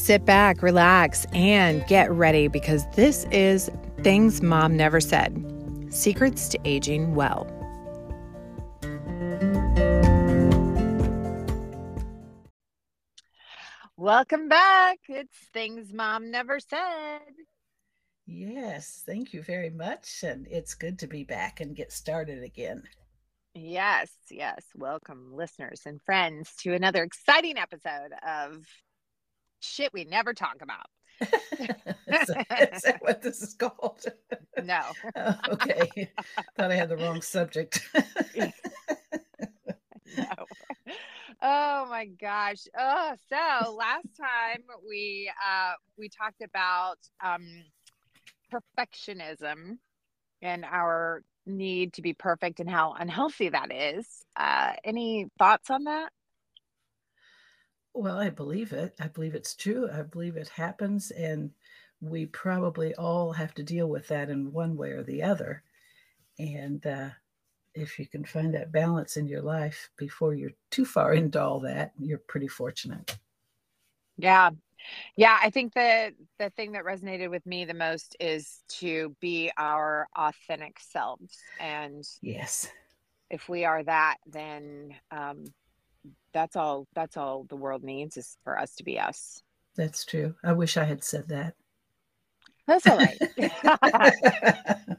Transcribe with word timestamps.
Sit 0.00 0.24
back, 0.24 0.62
relax, 0.62 1.26
and 1.34 1.86
get 1.86 2.10
ready 2.10 2.48
because 2.48 2.86
this 2.96 3.26
is 3.30 3.70
Things 3.98 4.40
Mom 4.40 4.74
Never 4.74 4.98
Said 4.98 5.46
Secrets 5.90 6.48
to 6.48 6.58
Aging 6.64 7.14
Well. 7.14 7.46
Welcome 13.98 14.48
back. 14.48 15.00
It's 15.06 15.36
Things 15.52 15.92
Mom 15.92 16.30
Never 16.30 16.60
Said. 16.60 17.20
Yes, 18.26 19.02
thank 19.04 19.34
you 19.34 19.42
very 19.42 19.68
much. 19.68 20.24
And 20.24 20.46
it's 20.50 20.72
good 20.74 20.98
to 21.00 21.08
be 21.08 21.24
back 21.24 21.60
and 21.60 21.76
get 21.76 21.92
started 21.92 22.42
again. 22.42 22.84
Yes, 23.54 24.10
yes. 24.30 24.64
Welcome, 24.74 25.34
listeners 25.34 25.82
and 25.84 26.00
friends, 26.00 26.54
to 26.62 26.72
another 26.72 27.02
exciting 27.02 27.58
episode 27.58 28.12
of 28.26 28.64
Shit 29.60 29.92
We 29.92 30.04
Never 30.04 30.34
Talk 30.34 30.56
About. 30.62 30.86
is, 31.20 31.28
that, 32.28 32.70
is, 32.74 32.82
that 32.82 32.98
what 33.00 33.22
this 33.22 33.42
is 33.42 33.54
called? 33.54 34.04
No. 34.62 34.82
oh, 35.16 35.36
okay. 35.52 36.10
Thought 36.56 36.70
I 36.70 36.74
had 36.74 36.90
the 36.90 36.96
wrong 36.96 37.22
subject. 37.22 37.88
no. 38.36 38.50
Oh 41.40 41.86
my 41.88 42.06
gosh. 42.20 42.66
Oh, 42.78 43.14
so 43.30 43.74
last 43.74 44.08
time 44.20 44.62
we 44.86 45.32
uh 45.42 45.72
we 45.96 46.10
talked 46.10 46.42
about 46.42 46.98
um 47.24 47.46
perfectionism 48.52 49.78
and 50.42 50.64
our 50.66 51.22
need 51.46 51.94
to 51.94 52.02
be 52.02 52.12
perfect 52.12 52.60
and 52.60 52.68
how 52.68 52.92
unhealthy 52.98 53.48
that 53.48 53.72
is. 53.72 54.06
Uh 54.36 54.72
any 54.84 55.28
thoughts 55.38 55.70
on 55.70 55.84
that? 55.84 56.10
Well, 57.94 58.18
I 58.18 58.30
believe 58.30 58.72
it. 58.72 58.94
I 59.00 59.06
believe 59.08 59.34
it's 59.34 59.54
true. 59.54 59.88
I 59.90 60.02
believe 60.02 60.36
it 60.36 60.48
happens 60.48 61.10
and 61.12 61.54
we 62.00 62.26
probably 62.26 62.94
all 62.94 63.32
have 63.32 63.54
to 63.54 63.62
deal 63.62 63.88
with 63.88 64.08
that 64.08 64.28
in 64.30 64.52
one 64.52 64.76
way 64.76 64.90
or 64.92 65.02
the 65.04 65.22
other. 65.22 65.62
And 66.38 66.86
uh 66.86 67.10
if 67.74 67.98
you 67.98 68.06
can 68.06 68.24
find 68.24 68.54
that 68.54 68.72
balance 68.72 69.16
in 69.16 69.28
your 69.28 69.42
life 69.42 69.90
before 69.96 70.34
you're 70.34 70.54
too 70.70 70.84
far 70.86 71.14
into 71.14 71.40
all 71.42 71.60
that, 71.60 71.94
you're 71.98 72.18
pretty 72.18 72.48
fortunate. 72.48 73.18
Yeah. 74.16 74.50
Yeah, 75.16 75.38
I 75.42 75.50
think 75.50 75.74
that 75.74 76.14
the 76.38 76.50
thing 76.50 76.72
that 76.72 76.84
resonated 76.84 77.30
with 77.30 77.46
me 77.46 77.64
the 77.66 77.74
most 77.74 78.16
is 78.20 78.62
to 78.80 79.16
be 79.20 79.52
our 79.58 80.08
authentic 80.16 80.80
selves. 80.80 81.38
And 81.58 82.04
yes, 82.22 82.70
if 83.30 83.48
we 83.48 83.64
are 83.64 83.82
that, 83.84 84.16
then 84.26 84.94
um, 85.10 85.44
that's 86.32 86.56
all. 86.56 86.86
That's 86.94 87.16
all 87.16 87.44
the 87.48 87.56
world 87.56 87.82
needs 87.82 88.16
is 88.16 88.36
for 88.44 88.58
us 88.58 88.74
to 88.76 88.84
be 88.84 88.98
us. 88.98 89.42
That's 89.76 90.04
true. 90.04 90.34
I 90.44 90.52
wish 90.52 90.76
I 90.76 90.84
had 90.84 91.04
said 91.04 91.28
that. 91.28 91.54
That's 92.66 92.86
all 92.86 92.98
right. 92.98 93.18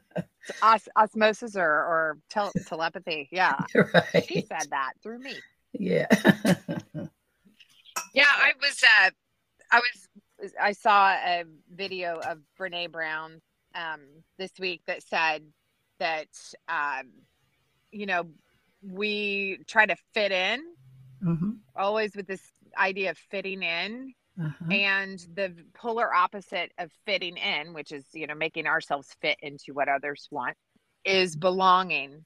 os- 0.61 0.89
osmosis 0.95 1.55
or 1.55 1.63
or 1.63 2.17
tel- 2.29 2.51
telepathy. 2.67 3.29
Yeah, 3.31 3.55
right. 3.75 4.25
She 4.27 4.41
said 4.41 4.69
that 4.71 4.93
through 5.01 5.19
me. 5.19 5.35
Yeah. 5.73 6.07
yeah, 8.13 8.25
I 8.27 8.51
was. 8.61 8.83
Uh, 8.83 9.11
I 9.71 9.79
was. 9.79 10.53
I 10.59 10.71
saw 10.71 11.11
a 11.11 11.43
video 11.73 12.19
of 12.19 12.39
Brene 12.59 12.91
Brown 12.91 13.41
um, 13.75 14.01
this 14.37 14.51
week 14.59 14.81
that 14.87 15.03
said 15.03 15.43
that 15.99 16.27
um, 16.67 17.11
you 17.91 18.05
know 18.05 18.25
we 18.81 19.59
try 19.67 19.85
to 19.85 19.95
fit 20.13 20.31
in 20.31 20.61
mm-hmm. 21.23 21.51
always 21.75 22.15
with 22.15 22.27
this 22.27 22.41
idea 22.77 23.11
of 23.11 23.17
fitting 23.17 23.63
in 23.63 24.13
uh-huh. 24.39 24.71
And 24.71 25.19
the 25.35 25.53
polar 25.73 26.13
opposite 26.13 26.71
of 26.77 26.91
fitting 27.05 27.37
in, 27.37 27.73
which 27.73 27.91
is, 27.91 28.05
you 28.13 28.27
know, 28.27 28.35
making 28.35 28.65
ourselves 28.65 29.15
fit 29.21 29.37
into 29.41 29.73
what 29.73 29.89
others 29.89 30.27
want, 30.31 30.55
is 31.03 31.35
belonging. 31.35 32.25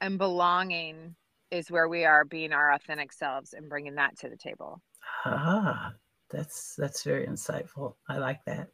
And 0.00 0.18
belonging 0.18 1.14
is 1.50 1.70
where 1.70 1.88
we 1.88 2.04
are 2.04 2.24
being 2.24 2.52
our 2.52 2.72
authentic 2.72 3.12
selves 3.12 3.52
and 3.52 3.68
bringing 3.68 3.94
that 3.96 4.18
to 4.18 4.28
the 4.28 4.36
table. 4.36 4.80
Ah, 5.24 5.92
that's 6.30 6.74
that's 6.76 7.02
very 7.02 7.26
insightful. 7.26 7.94
I 8.08 8.18
like 8.18 8.44
that. 8.46 8.68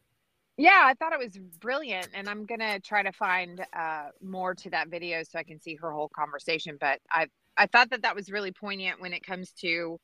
Yeah, 0.57 0.81
I 0.83 0.93
thought 0.93 1.13
it 1.13 1.19
was 1.19 1.37
brilliant, 1.59 2.09
and 2.13 2.29
I'm 2.29 2.45
gonna 2.45 2.79
try 2.79 3.03
to 3.03 3.11
find 3.11 3.65
uh, 3.73 4.07
more 4.21 4.55
to 4.55 4.69
that 4.71 4.89
video 4.89 5.23
so 5.23 5.39
I 5.39 5.43
can 5.43 5.59
see 5.59 5.75
her 5.75 5.91
whole 5.91 6.09
conversation. 6.09 6.77
But 6.79 6.99
I 7.09 7.27
I 7.57 7.67
thought 7.67 7.89
that 7.91 8.01
that 8.01 8.15
was 8.15 8.31
really 8.31 8.51
poignant 8.51 9.01
when 9.01 9.13
it 9.13 9.25
comes 9.25 9.51
to 9.61 9.99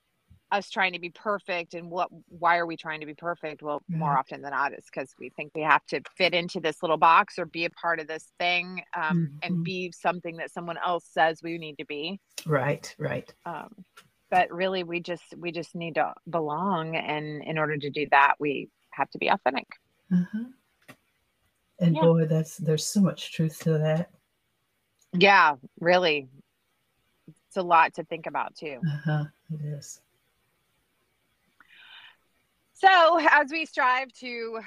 us 0.51 0.69
trying 0.69 0.93
to 0.93 0.99
be 0.99 1.09
perfect 1.09 1.73
and 1.73 1.89
what 1.89 2.09
why 2.27 2.57
are 2.57 2.65
we 2.65 2.75
trying 2.75 2.99
to 2.99 3.05
be 3.05 3.13
perfect 3.13 3.61
well 3.61 3.81
yeah. 3.87 3.97
more 3.97 4.17
often 4.17 4.41
than 4.41 4.51
not 4.51 4.73
it's 4.73 4.89
because 4.89 5.13
we 5.17 5.29
think 5.29 5.51
we 5.55 5.61
have 5.61 5.85
to 5.85 6.01
fit 6.17 6.33
into 6.33 6.59
this 6.59 6.81
little 6.81 6.97
box 6.97 7.39
or 7.39 7.45
be 7.45 7.65
a 7.65 7.69
part 7.69 7.99
of 7.99 8.07
this 8.07 8.33
thing 8.37 8.81
um, 8.95 9.03
mm-hmm. 9.03 9.37
and 9.43 9.63
be 9.63 9.91
something 9.91 10.37
that 10.37 10.51
someone 10.51 10.77
else 10.85 11.05
says 11.09 11.39
we 11.41 11.57
need 11.57 11.77
to 11.77 11.85
be 11.85 12.19
right 12.45 12.93
right 12.97 13.33
um, 13.45 13.69
but 14.29 14.51
really 14.51 14.83
we 14.83 14.99
just 14.99 15.23
we 15.37 15.51
just 15.51 15.73
need 15.73 15.95
to 15.95 16.13
belong 16.29 16.95
and 16.95 17.43
in 17.43 17.57
order 17.57 17.77
to 17.77 17.89
do 17.89 18.05
that 18.11 18.33
we 18.39 18.69
have 18.91 19.09
to 19.09 19.17
be 19.17 19.29
authentic 19.29 19.67
uh-huh. 20.13 20.43
and 21.79 21.95
yeah. 21.95 22.01
boy 22.01 22.25
that's 22.25 22.57
there's 22.57 22.85
so 22.85 22.99
much 22.99 23.33
truth 23.33 23.59
to 23.59 23.77
that 23.77 24.09
yeah 25.13 25.55
really 25.79 26.27
it's 27.51 27.57
a 27.57 27.61
lot 27.61 27.93
to 27.93 28.03
think 28.05 28.27
about 28.27 28.55
too 28.55 28.79
uh-huh. 28.85 29.25
it 29.53 29.65
is 29.65 30.01
so, 32.81 33.19
as 33.29 33.51
we 33.51 33.65
strive 33.67 34.11
to 34.13 34.59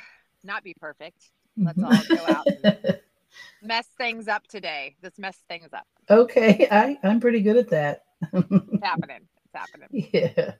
not 0.44 0.62
be 0.62 0.72
perfect, 0.72 1.32
let's 1.56 1.82
all 1.82 2.16
go 2.16 2.24
out 2.28 2.46
and 2.62 3.00
mess 3.62 3.88
things 3.98 4.28
up 4.28 4.46
today. 4.46 4.94
Let's 5.02 5.18
mess 5.18 5.36
things 5.48 5.70
up. 5.72 5.88
Okay, 6.08 6.68
I 6.70 6.96
I'm 7.02 7.18
pretty 7.18 7.40
good 7.40 7.56
at 7.56 7.70
that. 7.70 8.04
it's 8.32 8.84
happening. 8.84 9.26
It's 9.44 9.52
happening. 9.52 10.10
Yeah. 10.12 10.52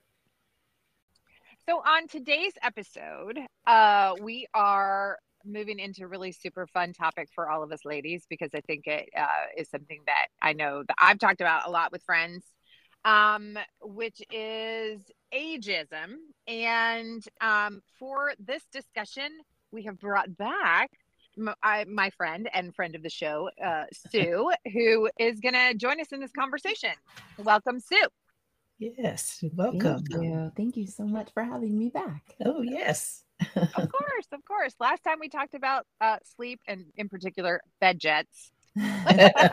So 1.68 1.76
on 1.76 2.08
today's 2.08 2.54
episode, 2.60 3.38
uh, 3.68 4.14
we 4.20 4.48
are 4.52 5.18
moving 5.44 5.78
into 5.78 6.05
a 6.05 6.06
really 6.06 6.32
super 6.32 6.66
fun 6.66 6.93
topic 6.93 7.28
for 7.34 7.49
all 7.49 7.62
of 7.62 7.72
us 7.72 7.84
ladies 7.84 8.25
because 8.28 8.50
I 8.55 8.60
think 8.62 8.87
it 8.87 9.09
uh, 9.16 9.47
is 9.56 9.69
something 9.71 10.00
that 10.06 10.27
I 10.41 10.53
know 10.53 10.82
that 10.87 10.97
I've 11.00 11.19
talked 11.19 11.41
about 11.41 11.66
a 11.66 11.71
lot 11.71 11.93
with 11.93 12.03
friends 12.03 12.44
um, 13.05 13.59
which 13.83 14.22
is 14.31 15.03
ageism. 15.33 16.15
And 16.47 17.22
um, 17.41 17.81
for 17.99 18.33
this 18.38 18.62
discussion, 18.72 19.31
we 19.71 19.84
have 19.84 19.99
brought 19.99 20.37
back 20.37 20.91
my, 21.37 21.54
I, 21.62 21.84
my 21.84 22.10
friend 22.10 22.49
and 22.53 22.75
friend 22.75 22.94
of 22.94 23.03
the 23.03 23.10
show, 23.10 23.50
uh, 23.65 23.84
Sue, 24.10 24.53
who 24.72 25.09
is 25.19 25.41
going 25.41 25.54
to 25.54 25.75
join 25.75 26.00
us 26.00 26.09
in 26.12 26.21
this 26.21 26.33
conversation. 26.33 26.93
Welcome, 27.38 27.81
Sue. 27.81 28.09
Yes, 28.78 29.43
welcome. 29.54 29.81
Thank 29.81 30.10
you. 30.10 30.53
Thank 30.56 30.77
you 30.77 30.87
so 30.87 31.04
much 31.04 31.31
for 31.33 31.43
having 31.43 31.78
me 31.78 31.91
back. 31.91 32.34
Oh, 32.44 32.62
yes. 32.62 33.25
Of 33.56 33.92
course, 33.92 34.26
of 34.32 34.44
course. 34.44 34.75
Last 34.81 35.03
time 35.04 35.19
we 35.20 35.28
talked 35.28 35.54
about 35.54 35.87
uh, 36.00 36.16
sleep 36.37 36.60
and, 36.66 36.87
in 36.97 37.09
particular, 37.09 37.60
bed 37.81 37.98
jets. 37.98 38.50
right. 38.76 39.32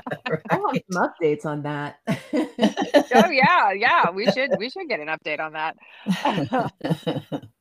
I 0.49 0.57
want 0.57 0.81
some 0.91 1.03
updates 1.03 1.45
on 1.45 1.61
that. 1.63 1.99
oh 2.07 3.29
yeah, 3.29 3.71
yeah. 3.71 4.09
We 4.09 4.25
should 4.31 4.51
we 4.57 4.69
should 4.69 4.89
get 4.89 4.99
an 4.99 5.07
update 5.07 5.39
on 5.39 5.53
that. 5.53 5.77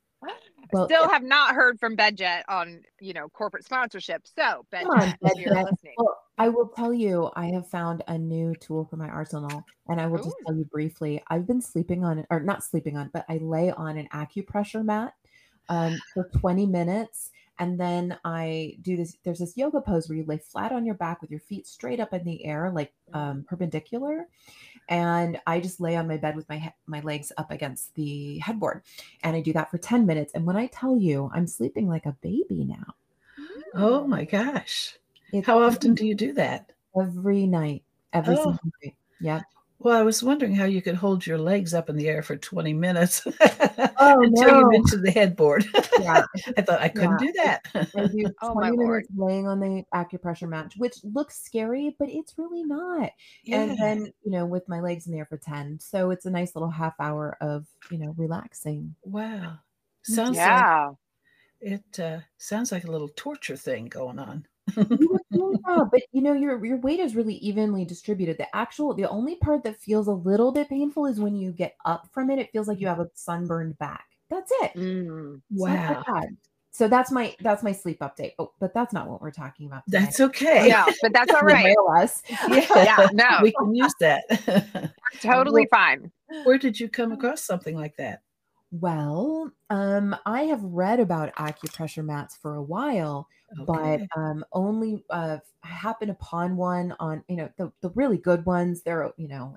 well, 0.72 0.86
Still 0.86 1.08
have 1.08 1.22
not 1.22 1.54
heard 1.54 1.78
from 1.78 1.96
Bedjet 1.96 2.42
on 2.48 2.80
you 2.98 3.12
know 3.12 3.28
corporate 3.28 3.64
sponsorship. 3.64 4.22
So 4.34 4.64
Bedjet, 4.72 4.86
on, 4.86 5.14
you're 5.36 5.54
listening. 5.54 5.94
Well, 5.98 6.16
I 6.38 6.48
will 6.48 6.68
tell 6.68 6.94
you, 6.94 7.30
I 7.36 7.48
have 7.48 7.68
found 7.68 8.02
a 8.08 8.16
new 8.16 8.54
tool 8.54 8.86
for 8.86 8.96
my 8.96 9.08
arsenal, 9.08 9.62
and 9.88 10.00
I 10.00 10.06
will 10.06 10.20
Ooh. 10.20 10.24
just 10.24 10.36
tell 10.46 10.56
you 10.56 10.64
briefly. 10.64 11.22
I've 11.28 11.46
been 11.46 11.60
sleeping 11.60 12.02
on, 12.04 12.24
or 12.30 12.40
not 12.40 12.64
sleeping 12.64 12.96
on, 12.96 13.10
but 13.12 13.26
I 13.28 13.36
lay 13.42 13.70
on 13.70 13.98
an 13.98 14.08
acupressure 14.14 14.82
mat 14.82 15.12
um, 15.70 15.98
for 16.12 16.28
20 16.38 16.66
minutes 16.66 17.30
and 17.60 17.78
then 17.78 18.18
I 18.24 18.78
do 18.80 18.96
this. 18.96 19.18
There's 19.22 19.38
this 19.38 19.54
yoga 19.54 19.82
pose 19.82 20.08
where 20.08 20.16
you 20.16 20.24
lay 20.24 20.38
flat 20.38 20.72
on 20.72 20.86
your 20.86 20.94
back 20.94 21.20
with 21.20 21.30
your 21.30 21.40
feet 21.40 21.66
straight 21.66 22.00
up 22.00 22.14
in 22.14 22.24
the 22.24 22.42
air, 22.46 22.72
like 22.74 22.90
um, 23.12 23.44
perpendicular. 23.46 24.26
And 24.88 25.38
I 25.46 25.60
just 25.60 25.78
lay 25.78 25.94
on 25.94 26.08
my 26.08 26.16
bed 26.16 26.36
with 26.36 26.48
my 26.48 26.72
my 26.86 27.00
legs 27.00 27.32
up 27.36 27.50
against 27.50 27.94
the 27.96 28.38
headboard, 28.38 28.82
and 29.22 29.36
I 29.36 29.42
do 29.42 29.52
that 29.52 29.70
for 29.70 29.76
ten 29.76 30.06
minutes. 30.06 30.32
And 30.34 30.46
when 30.46 30.56
I 30.56 30.68
tell 30.68 30.96
you, 30.96 31.30
I'm 31.34 31.46
sleeping 31.46 31.86
like 31.86 32.06
a 32.06 32.16
baby 32.22 32.64
now. 32.64 32.94
Oh 33.74 34.06
my 34.06 34.24
gosh! 34.24 34.96
It's 35.30 35.46
How 35.46 35.62
often 35.62 35.94
do 35.94 36.06
you 36.06 36.14
do 36.14 36.32
that? 36.32 36.72
Every 36.98 37.46
night. 37.46 37.82
Every 38.14 38.36
oh. 38.36 38.44
single 38.44 38.72
night. 38.82 38.94
Yeah. 39.20 39.42
Well, 39.82 39.98
I 39.98 40.02
was 40.02 40.22
wondering 40.22 40.54
how 40.54 40.66
you 40.66 40.82
could 40.82 40.94
hold 40.94 41.26
your 41.26 41.38
legs 41.38 41.72
up 41.72 41.88
in 41.88 41.96
the 41.96 42.06
air 42.06 42.20
for 42.20 42.36
20 42.36 42.74
minutes 42.74 43.22
oh, 43.98 44.22
until 44.22 44.46
no. 44.46 44.58
you 44.60 44.70
mentioned 44.70 45.06
the 45.06 45.10
headboard. 45.10 45.64
Yeah. 45.98 46.24
I 46.58 46.60
thought 46.60 46.82
I 46.82 46.88
couldn't 46.88 47.18
yeah. 47.22 47.26
do 47.26 47.32
that. 47.36 47.60
I 47.96 48.06
do 48.06 48.24
20 48.24 48.34
oh, 48.42 48.54
minutes 48.54 48.76
Lord. 48.76 49.06
laying 49.16 49.48
on 49.48 49.58
the 49.58 49.82
acupressure 49.94 50.50
mat, 50.50 50.74
which 50.76 50.96
looks 51.02 51.42
scary, 51.42 51.96
but 51.98 52.10
it's 52.10 52.34
really 52.36 52.62
not. 52.62 53.10
Yeah. 53.42 53.62
And 53.62 53.78
then, 53.78 54.12
you 54.22 54.30
know, 54.30 54.44
with 54.44 54.68
my 54.68 54.80
legs 54.80 55.06
in 55.06 55.12
the 55.12 55.18
air 55.18 55.24
for 55.24 55.38
10. 55.38 55.80
So 55.80 56.10
it's 56.10 56.26
a 56.26 56.30
nice 56.30 56.54
little 56.54 56.70
half 56.70 56.94
hour 57.00 57.38
of, 57.40 57.64
you 57.90 57.96
know, 57.96 58.14
relaxing. 58.18 58.94
Wow. 59.02 59.60
Sounds 60.02 60.36
yeah. 60.36 60.88
like 60.88 60.96
it 61.60 62.00
uh, 62.00 62.20
sounds 62.38 62.72
like 62.72 62.84
a 62.84 62.90
little 62.90 63.10
torture 63.16 63.56
thing 63.56 63.86
going 63.86 64.18
on. 64.18 64.46
Yeah, 64.76 65.84
but 65.90 66.02
you 66.12 66.22
know 66.22 66.32
your 66.32 66.64
your 66.64 66.78
weight 66.78 67.00
is 67.00 67.16
really 67.16 67.34
evenly 67.36 67.84
distributed. 67.84 68.38
The 68.38 68.54
actual 68.54 68.94
the 68.94 69.08
only 69.08 69.36
part 69.36 69.64
that 69.64 69.80
feels 69.80 70.06
a 70.06 70.12
little 70.12 70.52
bit 70.52 70.68
painful 70.68 71.06
is 71.06 71.20
when 71.20 71.36
you 71.36 71.52
get 71.52 71.76
up 71.84 72.08
from 72.12 72.30
it. 72.30 72.38
It 72.38 72.50
feels 72.52 72.68
like 72.68 72.80
you 72.80 72.86
have 72.86 73.00
a 73.00 73.10
sunburned 73.14 73.78
back. 73.78 74.06
That's 74.28 74.52
it. 74.62 74.74
Mm. 74.74 75.40
It's 75.50 75.64
that 75.64 76.06
Wow. 76.06 76.22
So 76.72 76.86
that's 76.86 77.10
my 77.10 77.34
that's 77.40 77.62
my 77.62 77.72
sleep 77.72 77.98
update. 78.00 78.32
Oh, 78.38 78.52
but 78.60 78.72
that's 78.72 78.92
not 78.92 79.08
what 79.08 79.20
we're 79.20 79.32
talking 79.32 79.66
about. 79.66 79.84
today. 79.86 80.00
That's 80.00 80.20
okay. 80.20 80.66
Yeah, 80.68 80.86
but 81.02 81.12
that's 81.12 81.34
all 81.34 81.42
right. 81.42 81.62
Derail 81.64 81.88
us. 81.98 82.22
Yeah. 82.48 82.84
Yeah, 82.84 83.08
no. 83.12 83.40
we 83.42 83.52
can 83.52 83.74
use 83.74 83.94
that. 84.00 84.92
Totally 85.20 85.66
fine. 85.70 86.12
Where 86.44 86.58
did 86.58 86.78
you 86.78 86.88
come 86.88 87.10
across 87.12 87.42
something 87.42 87.76
like 87.76 87.96
that? 87.96 88.22
Well, 88.72 89.50
um, 89.68 90.14
I 90.26 90.42
have 90.44 90.62
read 90.62 91.00
about 91.00 91.34
acupressure 91.34 92.04
mats 92.04 92.36
for 92.36 92.54
a 92.54 92.62
while, 92.62 93.28
but 93.56 94.00
Okay. 94.00 94.10
um, 94.16 94.44
only 94.52 95.04
uh, 95.10 95.38
happened 95.62 96.10
upon 96.12 96.56
one 96.56 96.92
on 97.00 97.24
you 97.28 97.34
know 97.36 97.50
the 97.56 97.72
the 97.80 97.90
really 97.90 98.16
good 98.18 98.46
ones. 98.46 98.82
They're 98.82 99.12
you 99.16 99.26
know 99.26 99.56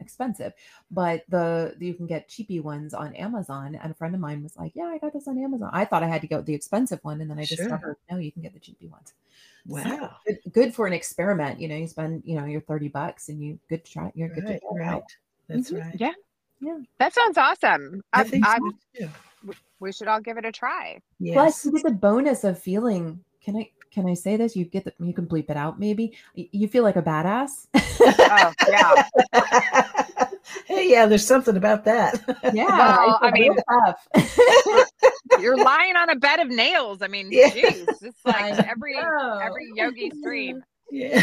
expensive, 0.00 0.54
but 0.90 1.24
the 1.28 1.76
you 1.78 1.92
can 1.92 2.06
get 2.06 2.28
cheapy 2.28 2.58
ones 2.58 2.94
on 2.94 3.14
Amazon. 3.16 3.74
And 3.74 3.92
a 3.92 3.94
friend 3.94 4.14
of 4.14 4.20
mine 4.22 4.42
was 4.42 4.56
like, 4.56 4.72
"Yeah, 4.74 4.86
I 4.86 4.96
got 4.98 5.12
this 5.12 5.28
on 5.28 5.36
Amazon." 5.38 5.68
I 5.74 5.84
thought 5.84 6.02
I 6.02 6.06
had 6.08 6.22
to 6.22 6.26
go 6.28 6.38
with 6.38 6.46
the 6.46 6.54
expensive 6.54 7.00
one, 7.04 7.20
and 7.20 7.30
then 7.30 7.38
I 7.38 7.44
Sure. 7.44 7.84
discovered 7.84 7.98
no, 8.10 8.16
you 8.16 8.32
can 8.32 8.40
get 8.42 8.54
the 8.54 8.60
cheapy 8.60 8.88
ones. 8.88 9.12
So 9.68 9.88
Wow. 9.88 10.20
good, 10.26 10.38
good 10.52 10.74
for 10.74 10.86
an 10.86 10.94
experiment. 10.94 11.60
You 11.60 11.68
know, 11.68 11.76
you 11.76 11.88
spend 11.88 12.22
you 12.26 12.36
know 12.36 12.46
your 12.46 12.62
thirty 12.62 12.88
bucks, 12.88 13.28
and 13.28 13.42
you 13.44 13.60
good 13.68 13.84
to 13.84 13.92
try. 13.92 14.12
You're 14.14 14.30
good 14.30 14.46
to 14.46 14.54
Right, 14.54 14.60
try 14.60 14.78
it 14.78 14.78
right. 14.80 15.04
That's 15.48 15.72
Mhm. 15.72 15.74
right. 15.74 16.00
Yeah. 16.00 16.14
That 16.98 17.12
sounds 17.14 17.36
awesome. 17.38 18.02
I 18.12 18.20
I, 18.20 18.24
think 18.24 18.44
so 18.46 18.72
too. 18.98 19.08
we 19.80 19.92
should 19.92 20.08
all 20.08 20.20
give 20.20 20.36
it 20.38 20.44
a 20.44 20.52
try. 20.52 20.98
Plus, 21.32 21.64
Yes. 21.64 21.64
you 21.64 21.72
get 21.72 21.82
the 21.84 21.90
bonus 21.92 22.44
of 22.44 22.58
feeling. 22.58 23.20
Can 23.42 23.56
I 23.56 23.70
can 23.92 24.08
I 24.08 24.14
say 24.14 24.36
this? 24.36 24.56
You 24.56 24.64
get 24.64 24.84
the 24.84 24.92
you 24.98 25.12
can 25.12 25.26
bleep 25.26 25.50
it 25.50 25.56
out. 25.56 25.78
Maybe 25.78 26.16
you 26.34 26.66
feel 26.68 26.82
like 26.82 26.96
a 26.96 27.02
badass. 27.02 27.66
Oh, 28.00 28.52
yeah. 28.68 29.04
hey, 30.66 30.90
yeah, 30.90 31.06
there's 31.06 31.26
something 31.26 31.56
about 31.56 31.84
that. 31.84 32.20
yeah, 32.54 32.64
Well, 32.66 33.18
I 33.22 33.30
feel 33.32 33.54
mean- 33.54 33.62
tough. 33.84 34.88
You're 35.40 35.56
lying 35.62 35.96
on 35.96 36.10
a 36.10 36.16
bed 36.16 36.40
of 36.40 36.48
nails. 36.48 37.02
I 37.02 37.08
mean, 37.08 37.28
Yeah. 37.30 37.50
geez, 37.50 37.86
it's 38.02 38.24
like 38.24 38.58
every 38.68 38.96
every 38.96 39.70
yogi 39.74 40.10
stream. 40.20 40.64
yeah. 40.90 41.22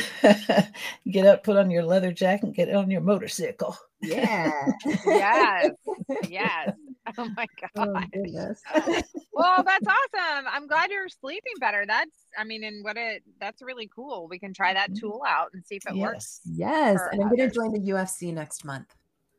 get 1.10 1.26
up, 1.26 1.44
put 1.44 1.58
on 1.58 1.70
your 1.72 1.84
leather 1.84 2.12
jacket, 2.12 2.54
get 2.54 2.74
on 2.74 2.90
your 2.92 3.02
motorcycle. 3.02 3.76
Yeah. 4.02 4.66
Yes, 5.06 5.72
yes. 6.30 6.72
Oh 7.18 7.28
my 7.36 7.46
Oh 7.78 7.86
god. 7.94 8.08
goodness. 8.14 8.62
Well, 9.34 9.64
that's 9.64 9.88
awesome. 9.88 10.46
I'm 10.52 10.68
glad 10.68 10.92
you're 10.92 11.08
sleeping 11.10 11.54
better. 11.60 11.86
That's, 11.88 12.12
I 12.38 12.44
mean, 12.44 12.64
and 12.66 12.84
what 12.84 12.98
it 12.98 13.24
that's 13.40 13.62
really 13.62 13.90
cool. 13.96 14.28
We 14.28 14.38
can 14.38 14.54
try 14.54 14.74
that 14.74 14.92
Mhm. 14.92 15.00
tool 15.00 15.22
out 15.28 15.48
and 15.54 15.66
see 15.66 15.78
if 15.78 15.84
it 15.88 15.96
works. 15.96 16.42
Yes. 16.46 17.00
Yes, 17.00 17.02
and 17.12 17.22
I'm 17.24 17.30
going 17.36 17.50
to 17.50 17.56
join 17.56 17.72
the 17.72 17.80
UFC 17.80 18.34
next 18.34 18.66
month. 18.66 18.94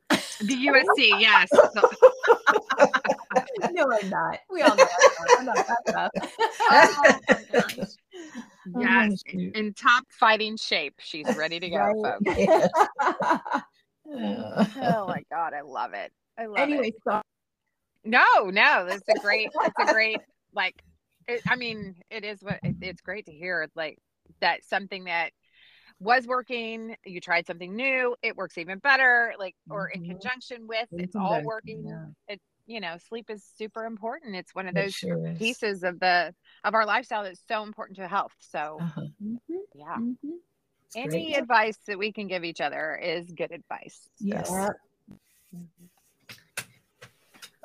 The 0.09 0.17
USC, 0.67 1.21
yes. 1.21 1.47
No, 3.71 3.87
I'm 3.91 4.09
not. 4.09 4.39
We 4.49 4.61
all 4.63 4.75
know 4.75 4.85
I'm 5.37 5.45
not, 5.45 5.55
that 5.55 5.77
tough. 5.87 6.11
oh 6.71 7.19
my 7.29 7.43
gosh. 7.53 7.89
Oh, 8.75 8.81
Yes, 8.81 9.21
in 9.33 9.73
top 9.73 10.05
fighting 10.09 10.57
shape. 10.57 10.95
She's 10.99 11.27
ready 11.37 11.59
to 11.59 11.69
go, 11.69 11.77
Right. 11.77 12.15
folks. 12.25 13.53
Oh 14.81 15.07
my 15.07 15.23
god, 15.31 15.53
I 15.53 15.61
love 15.61 15.93
it. 15.93 16.11
I 16.37 16.45
love 16.47 16.71
anyway, 16.71 16.91
it. 16.91 16.93
so 17.07 17.21
No, 18.03 18.23
no, 18.45 18.85
that's 18.85 19.07
a 19.09 19.15
great. 19.15 19.49
it's 19.63 19.79
a 19.79 19.85
great. 19.85 20.21
Like, 20.53 20.75
it, 21.27 21.41
I 21.47 21.55
mean, 21.55 21.95
it 22.09 22.23
is 22.23 22.41
what 22.41 22.59
it, 22.63 22.75
it's 22.81 23.01
great 23.01 23.25
to 23.27 23.31
hear. 23.31 23.67
Like 23.75 23.97
that 24.41 24.63
something 24.63 25.05
that 25.05 25.31
was 25.99 26.27
working, 26.27 26.95
you 27.05 27.21
tried 27.21 27.47
something 27.47 27.75
new, 27.75 28.15
it 28.21 28.35
works 28.35 28.57
even 28.57 28.79
better. 28.79 29.33
Like, 29.39 29.55
or 29.69 29.87
in 29.87 30.01
Mhm. 30.01 30.19
conjunction 30.21 30.67
with, 30.67 30.89
it's 30.93 31.15
all 31.15 31.41
working. 31.43 31.83
yeah. 31.85 32.05
It, 32.27 32.41
you 32.65 32.79
know, 32.79 32.97
sleep 33.09 33.29
is 33.29 33.43
super 33.57 33.85
important. 33.85 34.35
It's 34.35 34.55
one 34.55 34.67
of 34.67 34.75
those 34.75 34.93
sure 34.93 35.27
is. 35.27 35.37
pieces 35.39 35.83
of 35.83 35.99
the 35.99 36.33
of 36.63 36.73
our 36.73 36.85
lifestyle 36.85 37.23
that's 37.23 37.41
so 37.47 37.63
important 37.63 37.97
to 37.97 38.07
health. 38.07 38.33
So, 38.39 38.79
Uh-huh. 38.81 39.01
Mhm, 39.21 39.39
yeah. 39.75 39.97
mhm. 39.99 40.39
It's 40.95 41.03
Any 41.05 41.31
great. 41.31 41.41
advice 41.41 41.77
that 41.87 41.97
we 41.97 42.11
can 42.11 42.27
give 42.27 42.43
each 42.43 42.61
other 42.61 42.95
is 42.95 43.31
good 43.31 43.51
advice. 43.51 44.07
Yes. 44.19 44.49
Yep. 44.51 44.75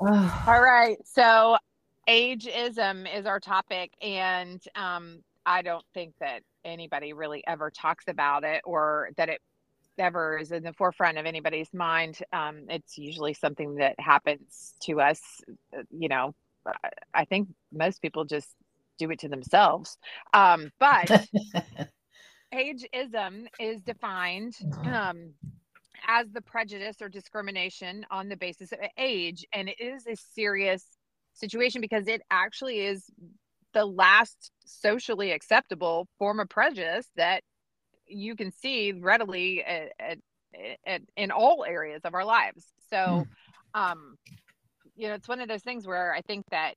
Oh, 0.01 0.43
All 0.47 0.61
right. 0.61 0.97
So 1.05 1.57
ageism 2.07 3.05
is 3.15 3.25
our 3.25 3.39
topic. 3.39 3.91
And 4.01 4.61
um, 4.75 5.19
I 5.45 5.61
don't 5.61 5.85
think 5.93 6.13
that 6.19 6.41
anybody 6.65 7.13
really 7.13 7.43
ever 7.45 7.69
talks 7.69 8.05
about 8.07 8.43
it 8.43 8.61
or 8.65 9.09
that 9.17 9.29
it 9.29 9.41
ever 9.97 10.37
is 10.37 10.51
in 10.51 10.63
the 10.63 10.73
forefront 10.73 11.17
of 11.17 11.25
anybody's 11.25 11.71
mind. 11.73 12.17
Um, 12.31 12.61
it's 12.69 12.97
usually 12.97 13.33
something 13.33 13.75
that 13.75 13.95
happens 13.99 14.73
to 14.83 15.01
us. 15.01 15.21
uh, 15.77 15.83
You 15.91 16.07
know, 16.09 16.33
I- 16.65 16.89
I 17.13 17.25
think 17.25 17.49
most 17.71 18.01
people 18.01 18.23
just 18.25 18.49
do 18.97 19.11
it 19.11 19.19
to 19.19 19.27
themselves. 19.29 19.97
Um, 20.33 20.71
but 20.79 21.09
ageism 22.53 23.47
is 23.59 23.81
defined 23.81 24.55
um, 24.85 25.33
as 26.07 26.27
the 26.31 26.41
prejudice 26.41 26.97
or 27.01 27.09
discrimination 27.09 28.05
on 28.11 28.29
the 28.29 28.37
basis 28.37 28.71
of 28.71 28.79
age. 28.97 29.45
And 29.53 29.69
it 29.69 29.79
is 29.79 30.07
a 30.07 30.15
serious 30.33 30.83
situation 31.33 31.81
because 31.81 32.07
it 32.07 32.21
actually 32.31 32.79
is 32.79 33.05
the 33.73 33.85
last 33.85 34.51
socially 34.65 35.31
acceptable 35.31 36.07
form 36.17 36.39
of 36.39 36.49
prejudice 36.49 37.07
that 37.15 37.43
you 38.07 38.35
can 38.35 38.51
see 38.51 38.91
readily 38.91 39.63
at, 39.63 39.91
at, 39.99 40.17
at, 40.85 41.01
in 41.15 41.31
all 41.31 41.63
areas 41.63 42.01
of 42.03 42.15
our 42.15 42.25
lives. 42.25 42.65
So, 42.89 43.25
um, 43.75 44.17
you 44.95 45.07
know, 45.07 45.13
it's 45.13 45.27
one 45.27 45.39
of 45.39 45.47
those 45.47 45.61
things 45.61 45.85
where 45.85 46.13
I 46.13 46.21
think 46.21 46.45
that 46.49 46.73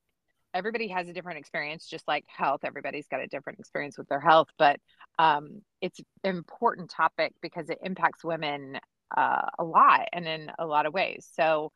everybody 0.55 0.89
has 0.89 1.09
a 1.09 1.13
different 1.13 1.39
experience, 1.39 1.87
just 1.87 2.07
like 2.07 2.25
health. 2.27 2.61
Everybody's 2.65 3.07
got 3.09 3.21
a 3.21 3.27
different 3.27 3.59
experience 3.59 3.99
with 3.99 4.09
their 4.09 4.21
health, 4.21 4.49
but 4.59 4.79
um, 5.19 5.63
it's 5.81 6.01
an 6.25 6.37
important 6.37 6.91
topic 6.91 7.33
because 7.41 7.71
it 7.71 7.79
impacts 7.83 8.25
women 8.25 8.79
uh, 9.17 9.43
a 9.59 9.65
lot 9.65 10.09
and 10.13 10.27
in 10.27 10.51
a 10.59 10.67
lot 10.67 10.87
of 10.87 10.95
ways. 10.95 11.29
So, 11.35 11.73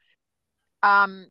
um, 0.82 1.26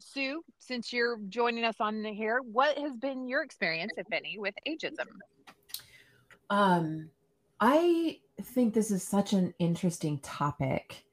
Sue, 0.00 0.42
since 0.58 0.92
you're 0.92 1.18
joining 1.28 1.64
us 1.64 1.76
on 1.80 2.04
here, 2.04 2.40
what 2.40 2.78
has 2.78 2.96
been 2.96 3.26
your 3.26 3.42
experience, 3.42 3.92
if 3.96 4.06
any, 4.12 4.36
with 4.38 4.54
ageism? 4.66 5.06
Um, 6.50 7.10
I 7.60 8.20
think 8.40 8.74
this 8.74 8.90
is 8.90 9.02
such 9.02 9.32
an 9.32 9.52
interesting 9.58 10.18
topic. 10.20 11.04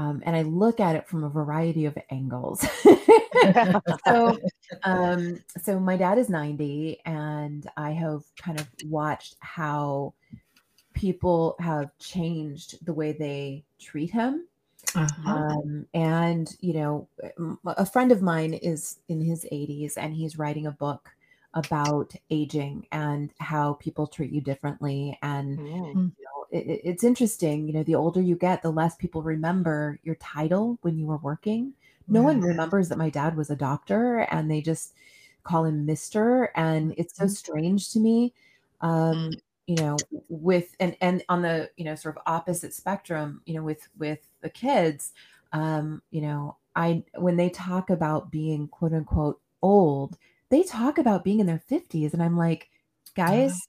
Um, 0.00 0.22
and 0.24 0.34
I 0.34 0.42
look 0.42 0.80
at 0.80 0.96
it 0.96 1.06
from 1.06 1.24
a 1.24 1.28
variety 1.28 1.84
of 1.84 1.98
angles. 2.08 2.66
so, 4.06 4.38
um, 4.84 5.38
so 5.60 5.78
my 5.78 5.98
dad 5.98 6.16
is 6.16 6.30
90, 6.30 7.00
and 7.04 7.68
I 7.76 7.90
have 7.90 8.22
kind 8.40 8.58
of 8.58 8.66
watched 8.86 9.36
how 9.40 10.14
people 10.94 11.54
have 11.58 11.90
changed 11.98 12.82
the 12.86 12.94
way 12.94 13.12
they 13.12 13.62
treat 13.78 14.10
him. 14.10 14.46
Uh-huh. 14.94 15.30
Um, 15.30 15.86
and 15.92 16.56
you 16.60 16.72
know, 16.72 17.08
a 17.66 17.84
friend 17.84 18.10
of 18.10 18.22
mine 18.22 18.54
is 18.54 19.00
in 19.08 19.20
his 19.20 19.44
80s 19.52 19.98
and 19.98 20.14
he's 20.14 20.38
writing 20.38 20.66
a 20.66 20.72
book 20.72 21.10
about 21.52 22.14
aging 22.30 22.86
and 22.90 23.30
how 23.38 23.74
people 23.74 24.06
treat 24.06 24.32
you 24.32 24.40
differently. 24.40 25.18
And 25.20 25.58
you 25.58 25.92
know, 25.94 26.10
it, 26.50 26.66
it- 26.66 26.80
it's 26.84 27.04
interesting. 27.04 27.66
You 27.68 27.74
know, 27.74 27.82
the 27.82 27.94
older 27.94 28.20
you 28.20 28.36
get, 28.36 28.62
the 28.62 28.70
less 28.72 28.96
people 28.96 29.22
remember 29.22 29.98
your 30.02 30.16
title 30.16 30.78
when 30.82 30.98
you 30.98 31.06
were 31.06 31.18
working. 31.18 31.74
No 32.08 32.22
one 32.22 32.40
remembers 32.40 32.88
that 32.88 32.98
my 32.98 33.10
dad 33.10 33.36
was 33.36 33.50
a 33.50 33.56
doctor, 33.56 34.20
and 34.30 34.50
they 34.50 34.60
just 34.62 34.94
call 35.44 35.64
him 35.64 35.86
Mister. 35.86 36.50
And 36.56 36.94
it's 36.98 37.16
so 37.16 37.26
Mhm. 37.26 37.36
strange 37.36 37.90
to 37.92 38.00
me. 38.00 38.34
Um, 38.80 39.40
you 39.66 39.76
know 39.76 40.08
with 40.28 40.74
and 40.80 40.96
and 41.00 41.22
on 41.28 41.42
the 41.42 41.70
you 41.76 41.84
know 41.84 41.94
sort 41.94 42.16
of 42.16 42.22
opposite 42.26 42.74
spectrum 42.74 43.40
you 43.46 43.54
know 43.54 43.62
with 43.62 43.86
with 43.98 44.18
the 44.40 44.50
kids 44.50 45.12
um 45.52 46.02
you 46.10 46.20
know 46.20 46.56
i 46.74 47.04
when 47.18 47.36
they 47.36 47.48
talk 47.50 47.88
about 47.88 48.32
being 48.32 48.66
quote 48.66 48.92
unquote 48.92 49.40
old 49.62 50.18
they 50.48 50.64
talk 50.64 50.98
about 50.98 51.22
being 51.22 51.38
in 51.38 51.46
their 51.46 51.58
50s 51.60 52.12
and 52.12 52.20
i'm 52.22 52.36
like 52.36 52.68
guys 53.14 53.68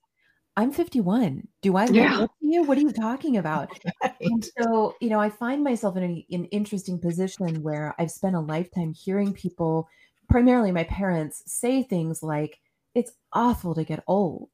i'm 0.58 0.72
51 0.72 1.48
do 1.62 1.76
i 1.76 1.86
look 1.86 1.96
Yeah. 1.96 2.20
up 2.22 2.32
to 2.40 2.48
you 2.48 2.64
what 2.64 2.78
are 2.78 2.82
you 2.82 2.92
talking 2.92 3.38
about 3.38 3.72
and 4.22 4.46
so 4.60 4.96
you 5.00 5.10
know 5.10 5.20
i 5.20 5.30
find 5.30 5.64
myself 5.64 5.98
in 5.98 6.04
an, 6.04 6.24
an 6.32 6.46
interesting 6.46 7.00
position 7.00 7.62
where 7.62 7.96
i've 8.00 8.12
spent 8.12 8.36
a 8.36 8.40
lifetime 8.40 8.94
hearing 8.94 9.34
people 9.34 9.88
primarily 10.30 10.72
my 10.72 10.84
parents 10.86 11.44
say 11.46 11.84
things 11.84 12.22
like 12.22 12.60
it's 12.96 13.12
awful 13.34 13.74
to 13.76 13.84
get 13.84 14.04
old 14.08 14.50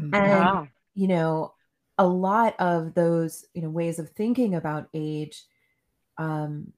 Mhm. 0.00 0.14
and 0.14 0.68
you 0.94 1.08
know 1.08 1.54
a 1.96 2.06
lot 2.06 2.54
of 2.60 2.94
those 2.94 3.44
you 3.54 3.62
know 3.62 3.70
ways 3.70 3.98
of 3.98 4.10
thinking 4.10 4.54
about 4.54 4.88
age 4.94 5.44
um 6.18 6.72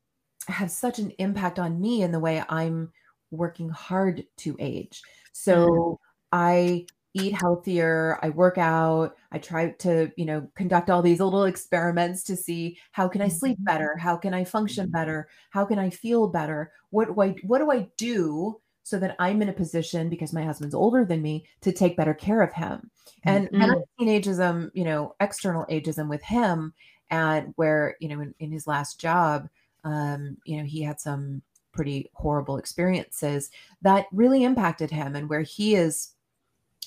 have 0.48 0.70
such 0.70 0.98
an 0.98 1.10
impact 1.18 1.58
on 1.58 1.80
me 1.80 2.02
in 2.02 2.12
the 2.12 2.18
way 2.18 2.42
i'm 2.48 2.90
working 3.30 3.68
hard 3.68 4.24
to 4.38 4.56
age. 4.58 5.02
So 5.32 5.66
mm-hmm. 5.66 5.94
I 6.32 6.86
eat 7.14 7.35
healthier, 7.35 8.19
I 8.23 8.31
work 8.31 8.59
out, 8.59 9.17
I 9.33 9.38
try 9.38 9.71
to, 9.71 10.11
you 10.17 10.25
know, 10.25 10.49
conduct 10.55 10.90
all 10.90 11.02
these 11.02 11.21
little 11.21 11.45
experiments 11.45 12.23
to 12.25 12.37
see 12.37 12.79
how 12.93 13.09
can 13.09 13.21
I 13.21 13.29
sleep 13.29 13.57
mm-hmm. 13.57 13.64
better? 13.64 13.97
How 13.97 14.17
can 14.17 14.33
I 14.33 14.45
function 14.45 14.87
mm-hmm. 14.87 14.93
better? 14.93 15.29
How 15.50 15.64
can 15.64 15.79
I 15.79 15.90
feel 15.90 16.29
better? 16.29 16.73
What 16.90 17.09
do 17.09 17.21
I 17.21 17.35
what 17.43 17.59
do 17.59 17.71
I 17.71 17.88
do 17.97 18.61
so 18.83 18.99
that 18.99 19.17
I'm 19.19 19.43
in 19.43 19.49
a 19.49 19.52
position 19.52 20.09
because 20.09 20.33
my 20.33 20.43
husband's 20.43 20.75
older 20.75 21.05
than 21.05 21.23
me 21.23 21.47
to 21.61 21.73
take 21.73 21.97
better 21.97 22.14
care 22.14 22.43
of 22.43 22.52
him. 22.52 22.90
And 23.25 23.49
mm-hmm. 23.50 23.83
and 23.99 24.09
ageism, 24.09 24.71
you 24.75 24.85
know, 24.85 25.14
external 25.21 25.67
ageism 25.67 26.09
with 26.09 26.23
him 26.23 26.73
and 27.11 27.52
where, 27.57 27.97
you 28.00 28.09
know, 28.09 28.21
in, 28.21 28.35
in 28.38 28.50
his 28.50 28.67
last 28.67 29.00
job, 29.00 29.49
um, 29.85 30.37
you 30.45 30.59
know, 30.59 30.64
he 30.64 30.83
had 30.83 31.00
some 31.00 31.43
pretty 31.73 32.11
horrible 32.14 32.57
experiences 32.57 33.50
that 33.83 34.07
really 34.12 34.45
impacted 34.45 34.90
him 34.90 35.14
and 35.14 35.29
where 35.29 35.43
he 35.43 35.75
is 35.75 36.11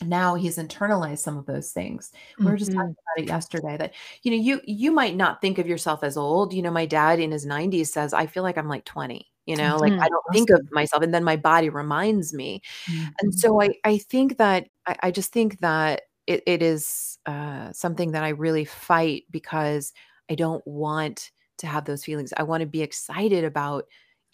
now 0.02 0.36
he's 0.36 0.58
internalized 0.58 1.20
some 1.20 1.38
of 1.38 1.46
those 1.46 1.72
things. 1.72 2.12
We 2.40 2.46
were 2.46 2.58
just 2.58 2.72
talking 2.72 2.90
mm-hmm. 2.90 3.20
about 3.20 3.24
it 3.24 3.28
yesterday 3.28 3.78
that 3.78 3.94
you 4.24 4.32
know 4.32 4.38
you 4.38 4.62
you 4.66 4.92
might 4.92 5.16
not 5.16 5.42
think 5.42 5.60
of 5.60 5.68
yourself 5.68 6.04
as 6.04 6.18
old. 6.18 6.54
You 6.54 6.62
know, 6.62 6.72
my 6.72 6.86
dad 6.86 7.20
in 7.20 7.32
his 7.32 7.46
90s 7.46 7.88
says 7.88 8.14
I 8.14 8.26
feel 8.26 8.44
like 8.44 8.58
I'm 8.58 8.68
like 8.68 8.86
20 8.86 9.28
you 9.46 9.56
know 9.56 9.78
like 9.78 9.92
mm-hmm. 9.92 10.02
i 10.02 10.08
don't 10.08 10.24
think 10.32 10.50
of 10.50 10.62
myself 10.72 11.04
and 11.04 11.14
then 11.14 11.24
my 11.24 11.36
body 11.36 11.70
reminds 11.70 12.34
me 12.34 12.62
mm-hmm. 12.90 13.10
and 13.20 13.36
so 13.36 13.62
i 13.62 13.70
i 13.84 13.98
think 13.98 14.38
that 14.38 14.68
i, 14.86 14.96
I 15.04 15.12
just 15.12 15.32
think 15.34 15.60
that 15.60 16.04
it, 16.28 16.44
it 16.48 16.62
is 16.62 17.18
uh, 17.26 17.72
something 17.74 18.12
that 18.12 18.24
i 18.24 18.30
really 18.30 18.66
fight 18.66 19.24
because 19.32 19.92
i 20.30 20.36
don't 20.36 20.66
want 20.66 21.32
to 21.58 21.68
have 21.68 21.86
those 21.86 22.06
feelings 22.06 22.34
i 22.38 22.44
want 22.44 22.62
to 22.62 22.68
be 22.68 22.82
excited 22.82 23.44
about 23.44 23.86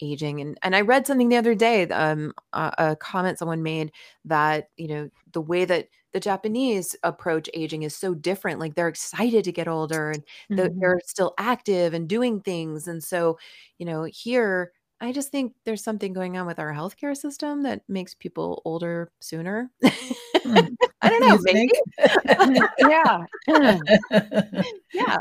aging 0.02 0.40
and 0.40 0.58
and 0.62 0.74
i 0.74 0.80
read 0.80 1.06
something 1.06 1.28
the 1.28 1.36
other 1.36 1.54
day 1.54 1.86
um 1.88 2.32
a, 2.52 2.72
a 2.78 2.96
comment 2.96 3.38
someone 3.38 3.62
made 3.62 3.92
that 4.24 4.68
you 4.76 4.88
know 4.88 5.10
the 5.32 5.40
way 5.40 5.64
that 5.64 5.88
the 6.12 6.20
japanese 6.20 6.96
approach 7.02 7.48
aging 7.54 7.82
is 7.82 7.94
so 7.94 8.14
different 8.14 8.58
like 8.58 8.74
they're 8.74 8.88
excited 8.88 9.44
to 9.44 9.52
get 9.52 9.68
older 9.68 10.10
and 10.10 10.24
mm-hmm. 10.50 10.78
they're 10.80 11.00
still 11.06 11.34
active 11.38 11.94
and 11.94 12.08
doing 12.08 12.40
things 12.40 12.88
and 12.88 13.02
so 13.02 13.38
you 13.78 13.86
know 13.86 14.04
here 14.04 14.72
I 15.02 15.12
just 15.12 15.30
think 15.30 15.54
there's 15.64 15.82
something 15.82 16.12
going 16.12 16.36
on 16.36 16.46
with 16.46 16.58
our 16.58 16.74
healthcare 16.74 17.16
system 17.16 17.62
that 17.62 17.80
makes 17.88 18.14
people 18.14 18.60
older 18.66 19.10
sooner. 19.20 19.70
Hmm. 19.82 20.58
I 21.02 21.08
don't 21.08 21.26
know, 21.26 21.38
maybe. 21.42 21.70
yeah. 22.78 23.24
yeah. 24.92 25.18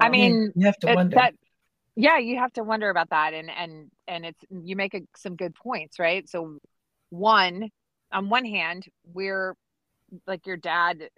I 0.00 0.08
mean, 0.08 0.52
you 0.56 0.64
have 0.64 0.78
to 0.78 0.94
wonder. 0.94 1.14
That, 1.16 1.34
yeah, 1.96 2.18
you 2.18 2.38
have 2.38 2.52
to 2.54 2.62
wonder 2.62 2.90
about 2.90 3.10
that 3.10 3.34
and 3.34 3.50
and 3.50 3.90
and 4.06 4.26
it's 4.26 4.40
you 4.50 4.76
make 4.76 4.94
a, 4.94 5.00
some 5.16 5.36
good 5.36 5.54
points, 5.54 5.98
right? 5.98 6.28
So 6.28 6.58
one 7.10 7.70
on 8.12 8.28
one 8.28 8.44
hand, 8.44 8.86
we're 9.04 9.54
like 10.26 10.46
your 10.46 10.56
dad 10.56 11.08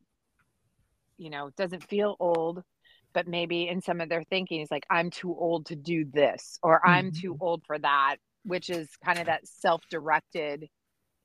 you 1.18 1.30
know, 1.30 1.50
doesn't 1.56 1.88
feel 1.88 2.16
old 2.18 2.64
but 3.12 3.28
maybe 3.28 3.68
in 3.68 3.80
some 3.80 4.00
of 4.00 4.08
their 4.08 4.22
thinking 4.24 4.60
is 4.60 4.70
like 4.70 4.86
i'm 4.90 5.10
too 5.10 5.34
old 5.34 5.66
to 5.66 5.76
do 5.76 6.04
this 6.12 6.58
or 6.62 6.76
mm-hmm. 6.78 6.90
i'm 6.90 7.12
too 7.12 7.34
mm-hmm. 7.34 7.42
old 7.44 7.62
for 7.66 7.78
that 7.78 8.16
which 8.44 8.70
is 8.70 8.88
kind 9.04 9.18
of 9.18 9.26
that 9.26 9.46
self-directed 9.46 10.68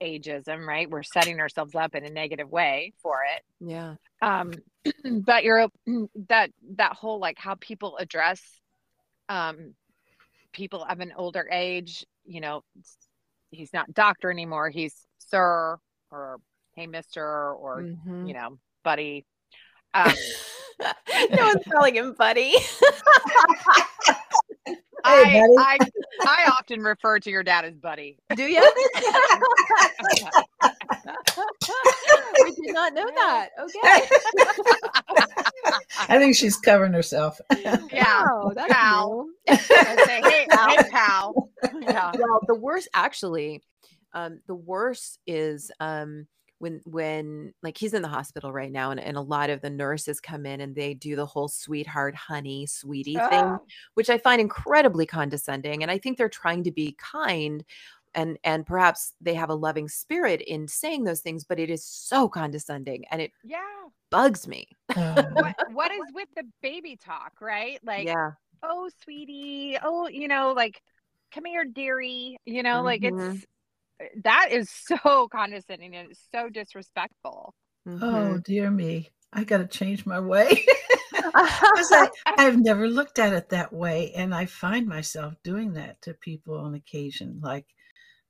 ageism 0.02 0.66
right 0.66 0.90
we're 0.90 1.04
setting 1.04 1.40
ourselves 1.40 1.74
up 1.74 1.96
in 1.96 2.06
a 2.06 2.10
negative 2.10 2.50
way 2.50 2.94
for 3.02 3.20
it 3.36 3.68
yeah 3.68 3.96
um 4.22 4.52
but 5.26 5.44
you're 5.44 5.68
that 6.30 6.52
that 6.76 6.94
whole 6.94 7.20
like 7.20 7.38
how 7.40 7.56
people 7.56 7.98
address 7.98 8.42
um 9.30 9.74
people 10.54 10.84
of 10.84 11.00
an 11.00 11.14
older 11.16 11.48
age 11.52 12.06
you 12.26 12.42
know 12.42 12.64
he's 13.52 13.74
not 13.74 13.94
doctor 13.94 14.32
anymore 14.32 14.70
he's 14.70 14.96
sir 15.20 15.78
or 16.12 16.40
hey 16.76 16.88
mister 16.88 17.54
or 17.54 17.82
mm-hmm. 17.82 18.26
you 18.26 18.34
know 18.34 18.58
buddy 18.84 19.26
um 19.94 20.12
no 21.32 21.46
one's 21.46 21.64
calling 21.72 21.96
him 21.96 22.14
buddy. 22.14 22.56
I, 25.04 25.24
hey, 25.24 25.42
I 25.58 25.78
I 26.22 26.52
often 26.58 26.82
refer 26.82 27.20
to 27.20 27.30
your 27.30 27.44
dad 27.44 27.66
as 27.66 27.76
buddy. 27.76 28.18
Do 28.36 28.44
you? 28.44 28.60
we 32.44 32.52
did 32.52 32.74
not 32.74 32.94
know 32.94 33.06
that. 33.06 33.50
Okay. 33.60 34.10
I 36.10 36.18
think 36.18 36.36
she's 36.36 36.58
covering 36.58 36.94
herself. 36.94 37.40
Yeah, 37.60 38.26
oh, 38.30 38.52
that's 38.56 38.72
pal. 38.72 39.28
say, 39.48 39.56
hey, 39.58 40.22
hey, 40.24 40.48
pal. 40.92 41.50
Yeah. 41.82 42.12
Well, 42.20 42.42
the 42.48 42.56
worst 42.56 42.90
actually, 42.94 43.64
um, 44.14 44.42
the 44.48 44.56
worst 44.56 45.20
is 45.26 45.72
um 45.80 46.28
when 46.60 46.82
when 46.86 47.54
like 47.62 47.78
he's 47.78 47.94
in 47.94 48.02
the 48.02 48.08
hospital 48.08 48.52
right 48.52 48.72
now 48.72 48.92
and, 48.92 49.00
and 49.00 49.18
a 49.18 49.22
lot 49.22 49.50
of 49.50 49.62
the 49.62 49.70
nurses 49.70 50.20
come 50.20 50.46
in 50.46 50.62
and 50.62 50.76
they 50.76 50.94
do 50.94 51.16
the 51.16 51.26
whole 51.26 51.48
sweetheart 51.48 52.16
honey 52.16 52.66
sweetie 52.66 53.18
oh. 53.20 53.30
thing 53.30 53.58
which 53.94 54.10
i 54.10 54.18
find 54.18 54.42
incredibly 54.42 55.06
condescending 55.06 55.84
and 55.84 55.92
i 55.92 55.98
think 55.98 56.18
they're 56.18 56.30
trying 56.30 56.64
to 56.64 56.72
be 56.72 56.96
kind 56.98 57.64
and 58.18 58.38
and 58.44 58.66
perhaps 58.66 59.14
they 59.22 59.34
have 59.34 59.50
a 59.50 59.56
loving 59.56 59.88
spirit 59.88 60.42
in 60.42 60.68
saying 60.68 61.06
those 61.06 61.22
things 61.22 61.46
but 61.46 61.60
it 61.60 61.70
is 61.70 61.86
so 61.86 62.28
condescending 62.28 63.06
and 63.12 63.22
it 63.22 63.32
yeah 63.46 63.60
bugs 64.10 64.48
me 64.48 64.68
what, 64.96 65.56
what 65.72 65.92
is 65.92 66.02
with 66.14 66.28
the 66.36 66.44
baby 66.62 66.98
talk 66.98 67.32
right 67.40 67.80
like 67.84 68.06
yeah 68.06 68.32
oh 68.64 68.90
sweetie 69.04 69.78
oh 69.82 70.10
you 70.10 70.28
know 70.28 70.54
like 70.54 70.82
come 71.34 71.46
here 71.46 71.64
dearie 71.64 72.38
you 72.46 72.64
know 72.64 72.78
mm-hmm. 72.78 72.86
like 72.86 73.04
it's 73.04 73.46
that 74.24 74.50
is 74.52 74.70
so 74.70 75.28
condescending 75.28 75.96
and 75.96 76.12
it's 76.12 76.22
so 76.32 76.50
disrespectful. 76.50 77.54
Oh, 77.88 77.92
mm-hmm. 77.92 78.04
Oh 78.04 78.38
dear 78.40 78.70
me. 78.70 79.10
I 79.34 79.44
got 79.44 79.58
to 79.58 79.68
change 79.68 80.06
my 80.06 80.20
way. 80.20 80.66
I, 81.14 82.10
I've 82.26 82.60
never 82.60 82.88
looked 82.88 83.20
at 83.20 83.34
it 83.34 83.50
that 83.50 83.74
way. 83.74 84.14
And 84.16 84.34
I 84.34 84.46
find 84.46 84.88
myself 84.88 85.34
doing 85.44 85.74
that 85.74 86.02
to 86.04 86.14
people 86.14 86.58
on 86.58 86.76
occasion, 86.76 87.40
like 87.44 87.66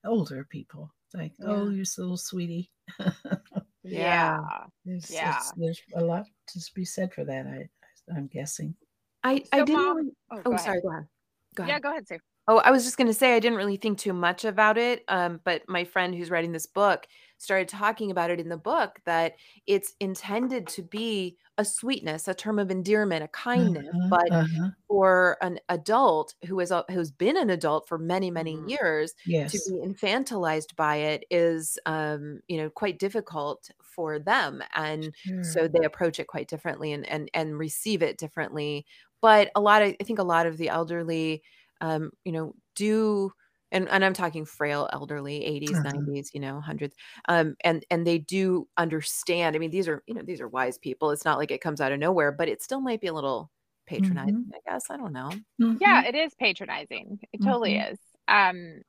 older 0.06 0.46
people. 0.50 0.94
Like, 1.14 1.34
oh, 1.44 1.48
yeah. 1.48 1.62
oh, 1.62 1.70
you 1.70 1.84
little 1.98 2.18
sweetie. 2.18 2.70
yeah. 3.84 4.40
There's, 4.86 5.10
yeah. 5.12 5.40
there's 5.56 5.82
a 5.96 6.04
lot 6.04 6.26
to 6.48 6.60
be 6.76 6.86
said 6.86 7.14
for 7.14 7.24
that, 7.26 7.48
I, 7.48 7.70
I'm 8.16 8.28
guessing. 8.28 8.76
I, 9.24 9.40
so 9.40 9.44
I 9.54 9.58
didn't. 9.64 9.74
Mom, 9.74 10.12
oh, 10.32 10.42
oh 10.46 10.58
sorry. 10.58 10.82
Go 10.82 10.90
ahead. 10.92 11.08
Go 11.56 11.64
ahead. 11.64 11.74
Yeah, 11.74 11.80
go 11.80 11.92
ahead, 11.92 12.08
Sue. 12.08 12.20
Oh, 12.50 12.60
I 12.60 12.72
was 12.72 12.86
just 12.86 12.96
going 12.96 13.08
to 13.08 13.14
say 13.14 13.36
I 13.36 13.40
didn't 13.40 13.58
really 13.58 13.76
think 13.76 13.98
too 13.98 14.14
much 14.14 14.46
about 14.46 14.78
it, 14.78 15.04
um, 15.10 15.42
but 15.44 15.64
my 15.68 15.84
friend 15.84 16.16
who's 16.16 16.32
writing 16.32 16.54
this 16.54 16.66
book 16.66 17.06
started 17.38 17.68
talking 17.68 18.10
about 18.10 18.32
it 18.32 18.40
in 18.40 18.48
the 18.48 18.58
book 18.58 19.00
that 19.06 19.36
it's 19.68 19.94
intended 20.00 20.66
to 20.68 20.82
be 20.82 21.38
a 21.58 21.66
sweetness, 21.66 22.28
a 22.28 22.34
term 22.34 22.58
of 22.58 22.72
endearment, 22.72 23.24
a 23.24 23.28
kindness, 23.30 23.88
uh-huh, 23.88 24.08
but 24.10 24.32
uh-huh. 24.32 24.70
for 24.88 25.38
an 25.42 25.60
adult 25.70 26.36
who 26.46 26.60
is 26.60 26.72
a, 26.72 26.86
who's 26.90 27.12
been 27.12 27.36
an 27.36 27.50
adult 27.50 27.88
for 27.88 27.98
many 27.98 28.32
many 28.32 28.56
mm-hmm. 28.56 28.70
years 28.70 29.14
yes. 29.26 29.52
to 29.52 29.60
be 29.70 29.86
infantilized 29.86 30.76
by 30.76 30.96
it 30.98 31.26
is 31.30 31.78
um, 31.86 32.40
you 32.48 32.58
know 32.58 32.70
quite 32.70 33.00
difficult 33.00 33.70
for 33.82 34.20
them, 34.20 34.64
and 34.76 35.14
sure. 35.16 35.44
so 35.44 35.68
they 35.68 35.84
approach 35.84 36.20
it 36.20 36.28
quite 36.28 36.48
differently 36.48 36.94
and 36.94 37.08
and 37.10 37.30
and 37.34 37.58
receive 37.58 38.02
it 38.02 38.18
differently. 38.18 38.86
But 39.22 39.52
a 39.56 39.62
lot 39.62 39.82
of 39.82 39.96
I 40.00 40.04
think 40.04 40.20
a 40.20 40.24
lot 40.24 40.46
of 40.46 40.58
the 40.58 40.70
elderly 40.70 41.42
um, 41.82 42.12
you 42.24 42.32
know, 42.32 42.54
do 42.76 43.32
and, 43.72 43.90
and 43.90 44.06
I'm 44.06 44.14
talking 44.14 44.46
frail 44.46 44.88
elderly 44.94 45.42
80s, 45.42 45.76
uh-huh. 45.76 45.92
90s, 45.92 46.30
you 46.34 46.40
know, 46.40 46.62
hundreds. 46.62 46.96
Um, 47.28 47.56
and 47.64 47.86
and 47.92 48.08
they 48.08 48.18
do 48.18 48.68
understand. 48.78 49.56
I 49.56 49.60
mean, 49.60 49.72
these 49.72 49.88
are, 49.88 50.04
you 50.08 50.14
know, 50.14 50.22
these 50.22 50.40
are 50.40 50.48
wise 50.48 50.78
people. 50.78 51.12
It's 51.12 51.26
not 51.26 51.38
like 51.38 51.52
it 51.52 51.62
comes 51.62 51.82
out 51.82 51.92
of 51.92 52.00
nowhere, 52.00 52.32
but 52.32 52.48
it 52.48 52.62
still 52.62 52.80
might 52.80 53.02
be 53.02 53.08
a 53.08 53.14
little 53.14 53.52
patronizing, 53.86 54.36
mm-hmm. 54.36 54.54
I 54.68 54.72
guess. 54.72 54.86
I 54.90 54.98
don't 54.98 55.14
know. 55.14 55.32
Mm-hmm. 55.62 55.76
Yeah, 55.82 56.06
it 56.06 56.16
is 56.16 56.34
patronizing. 56.40 57.20
It 57.34 57.42
totally 57.44 57.74
mm-hmm. 57.74 57.94
is. 57.94 58.00
Um 58.28 58.82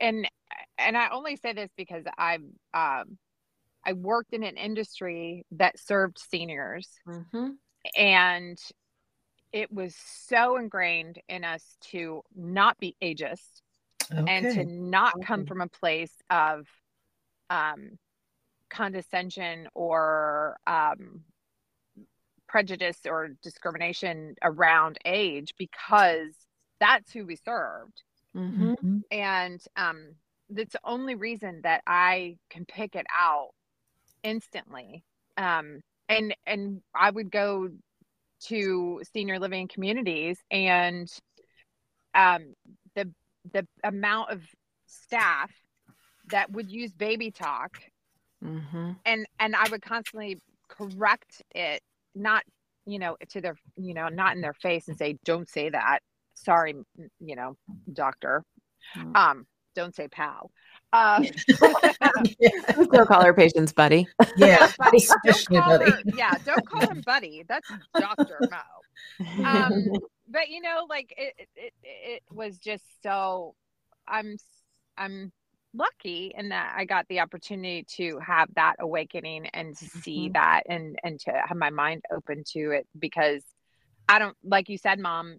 and 0.00 0.28
and 0.76 0.96
I 0.96 1.08
only 1.10 1.36
say 1.36 1.52
this 1.54 1.70
because 1.76 2.04
I've 2.18 2.42
um 2.74 3.18
I 3.86 3.94
worked 3.94 4.34
in 4.34 4.42
an 4.42 4.56
industry 4.56 5.46
that 5.52 5.78
served 5.78 6.18
seniors. 6.18 6.88
Mm-hmm. 7.06 7.50
And 7.96 8.58
it 9.52 9.72
was 9.72 9.94
so 9.96 10.56
ingrained 10.56 11.20
in 11.28 11.44
us 11.44 11.76
to 11.80 12.22
not 12.34 12.78
be 12.78 12.96
ageist 13.02 13.62
okay. 14.12 14.24
and 14.26 14.54
to 14.54 14.64
not 14.64 15.14
okay. 15.16 15.26
come 15.26 15.46
from 15.46 15.60
a 15.60 15.68
place 15.68 16.12
of 16.30 16.66
um, 17.50 17.98
condescension 18.70 19.68
or 19.74 20.56
um, 20.66 21.22
prejudice 22.46 22.98
or 23.06 23.30
discrimination 23.42 24.34
around 24.42 24.98
age 25.04 25.54
because 25.58 26.34
that's 26.80 27.12
who 27.12 27.26
we 27.26 27.36
served. 27.36 28.02
Mm-hmm. 28.36 28.70
mm-hmm. 28.72 28.98
And 29.10 29.60
um, 29.76 30.14
that's 30.50 30.72
the 30.72 30.80
only 30.84 31.14
reason 31.14 31.60
that 31.62 31.82
I 31.86 32.36
can 32.50 32.64
pick 32.64 32.94
it 32.94 33.06
out 33.18 33.50
instantly. 34.22 35.04
Um, 35.36 35.80
and 36.08 36.34
and 36.46 36.80
I 36.94 37.10
would 37.10 37.30
go 37.30 37.68
to 38.46 39.02
senior 39.12 39.38
living 39.38 39.68
communities 39.68 40.38
and 40.50 41.08
um, 42.14 42.54
the 42.94 43.12
the 43.52 43.66
amount 43.84 44.30
of 44.30 44.42
staff 44.86 45.50
that 46.30 46.50
would 46.50 46.70
use 46.70 46.92
baby 46.92 47.30
talk 47.30 47.78
Mm-hmm. 48.44 48.92
and 49.04 49.26
and 49.40 49.56
I 49.56 49.68
would 49.70 49.82
constantly 49.82 50.38
correct 50.68 51.42
it, 51.54 51.82
not 52.14 52.44
you 52.86 52.98
know 52.98 53.16
to 53.30 53.40
their 53.40 53.56
you 53.76 53.94
know 53.94 54.08
not 54.08 54.36
in 54.36 54.40
their 54.40 54.54
face 54.54 54.86
and 54.88 54.96
say 54.96 55.18
don't 55.24 55.48
say 55.48 55.70
that. 55.70 56.00
Sorry, 56.34 56.74
you 57.18 57.36
know, 57.36 57.56
doctor. 57.92 58.44
Mm. 58.96 59.16
Um, 59.16 59.46
don't 59.78 59.94
say 59.94 60.08
pal. 60.08 60.50
Uh, 60.92 61.22
Still 62.82 63.06
call 63.06 63.22
her 63.24 63.32
patients 63.32 63.72
buddy. 63.72 64.08
yeah, 64.36 64.70
buddy. 64.78 64.96
especially 64.96 65.56
Don't 65.56 65.64
call 65.64 65.78
buddy. 65.78 65.90
her, 65.92 66.02
yeah, 66.16 66.34
don't 66.44 66.66
call 66.68 66.90
him 66.90 67.00
buddy. 67.06 67.44
That's 67.48 67.68
Doctor 67.98 68.40
Mo. 68.50 69.44
Um, 69.44 69.84
but 70.28 70.48
you 70.48 70.60
know, 70.60 70.86
like 70.88 71.14
it, 71.16 71.34
it, 71.38 71.48
it, 71.56 71.72
it 71.84 72.22
was 72.30 72.58
just 72.58 72.82
so. 73.02 73.54
I'm 74.08 74.36
I'm 74.96 75.32
lucky 75.74 76.32
in 76.36 76.48
that 76.48 76.74
I 76.76 76.84
got 76.86 77.06
the 77.08 77.20
opportunity 77.20 77.84
to 77.96 78.18
have 78.18 78.48
that 78.56 78.76
awakening 78.80 79.46
and 79.48 79.76
to 79.76 79.84
see 79.84 80.28
Mhm. 80.30 80.32
that 80.32 80.62
and 80.68 80.98
and 81.04 81.20
to 81.20 81.30
have 81.46 81.56
my 81.56 81.70
mind 81.70 82.02
open 82.12 82.42
to 82.54 82.70
it 82.72 82.88
because 82.98 83.44
I 84.08 84.18
don't 84.18 84.36
like 84.42 84.68
you 84.68 84.78
said, 84.78 84.98
mom. 84.98 85.38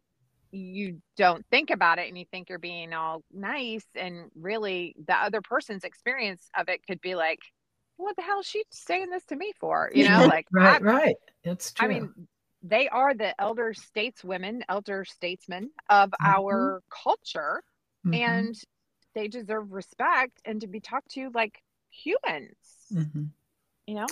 You 0.51 1.01
don't 1.17 1.45
think 1.51 1.69
about 1.69 1.99
it 1.99 2.07
and 2.07 2.17
you 2.17 2.25
think 2.31 2.49
you're 2.49 2.59
being 2.59 2.93
all 2.93 3.23
nice, 3.31 3.85
and 3.95 4.31
really 4.35 4.95
the 5.07 5.15
other 5.15 5.41
person's 5.41 5.83
experience 5.83 6.49
of 6.57 6.69
it 6.69 6.85
could 6.87 7.01
be 7.01 7.15
like, 7.15 7.39
"What 7.97 8.15
the 8.15 8.23
hell 8.23 8.39
is 8.39 8.47
she 8.47 8.63
saying 8.71 9.09
this 9.09 9.25
to 9.25 9.35
me 9.35 9.53
for?" 9.59 9.91
You 9.93 10.09
know, 10.09 10.23
like 10.27 10.47
I- 10.57 10.79
right, 10.79 10.81
right. 10.81 11.15
It's 11.43 11.71
true. 11.71 11.85
I 11.85 11.87
mean, 11.87 12.27
they 12.61 12.89
are 12.89 13.13
the 13.13 13.39
elder 13.39 13.73
stateswomen, 13.73 14.61
elder 14.69 15.05
statesmen 15.05 15.71
of 15.89 16.11
Mhm. 16.21 16.25
our 16.25 16.81
culture, 16.89 17.63
Mhm, 18.05 18.13
and 18.19 18.55
they 19.15 19.27
deserve 19.27 19.71
respect 19.71 20.41
and 20.45 20.61
to 20.61 20.67
be 20.67 20.79
talked 20.79 21.11
to 21.11 21.29
like 21.33 21.61
humans. 21.89 22.57
mhm. 22.91 23.29
You 23.87 23.95
know, 23.95 24.07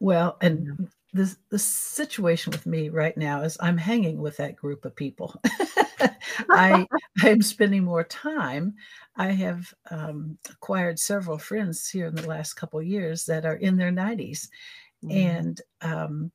Well, 0.00 0.36
and 0.40 0.88
the 1.12 1.36
the 1.50 1.58
situation 1.58 2.52
with 2.52 2.66
me 2.66 2.88
right 2.88 3.16
now 3.16 3.42
is 3.42 3.58
I'm 3.60 3.76
hanging 3.76 4.18
with 4.20 4.36
that 4.38 4.56
group 4.56 4.84
of 4.84 4.96
people. 4.96 5.34
I 6.54 6.88
I'm 7.22 7.42
spending 7.42 7.84
more 7.84 8.04
time. 8.04 8.74
I 9.16 9.28
have 9.32 9.74
um, 9.90 10.38
acquired 10.50 10.98
several 10.98 11.38
friends 11.38 11.88
here 11.88 12.06
in 12.06 12.14
the 12.14 12.26
last 12.26 12.54
couple 12.54 12.80
of 12.80 12.86
years 12.86 13.26
that 13.26 13.44
are 13.44 13.56
in 13.56 13.76
their 13.76 13.92
90s, 13.92 14.48
Mm-hmm. 15.04 15.32
and 15.32 15.60
um, 15.82 16.32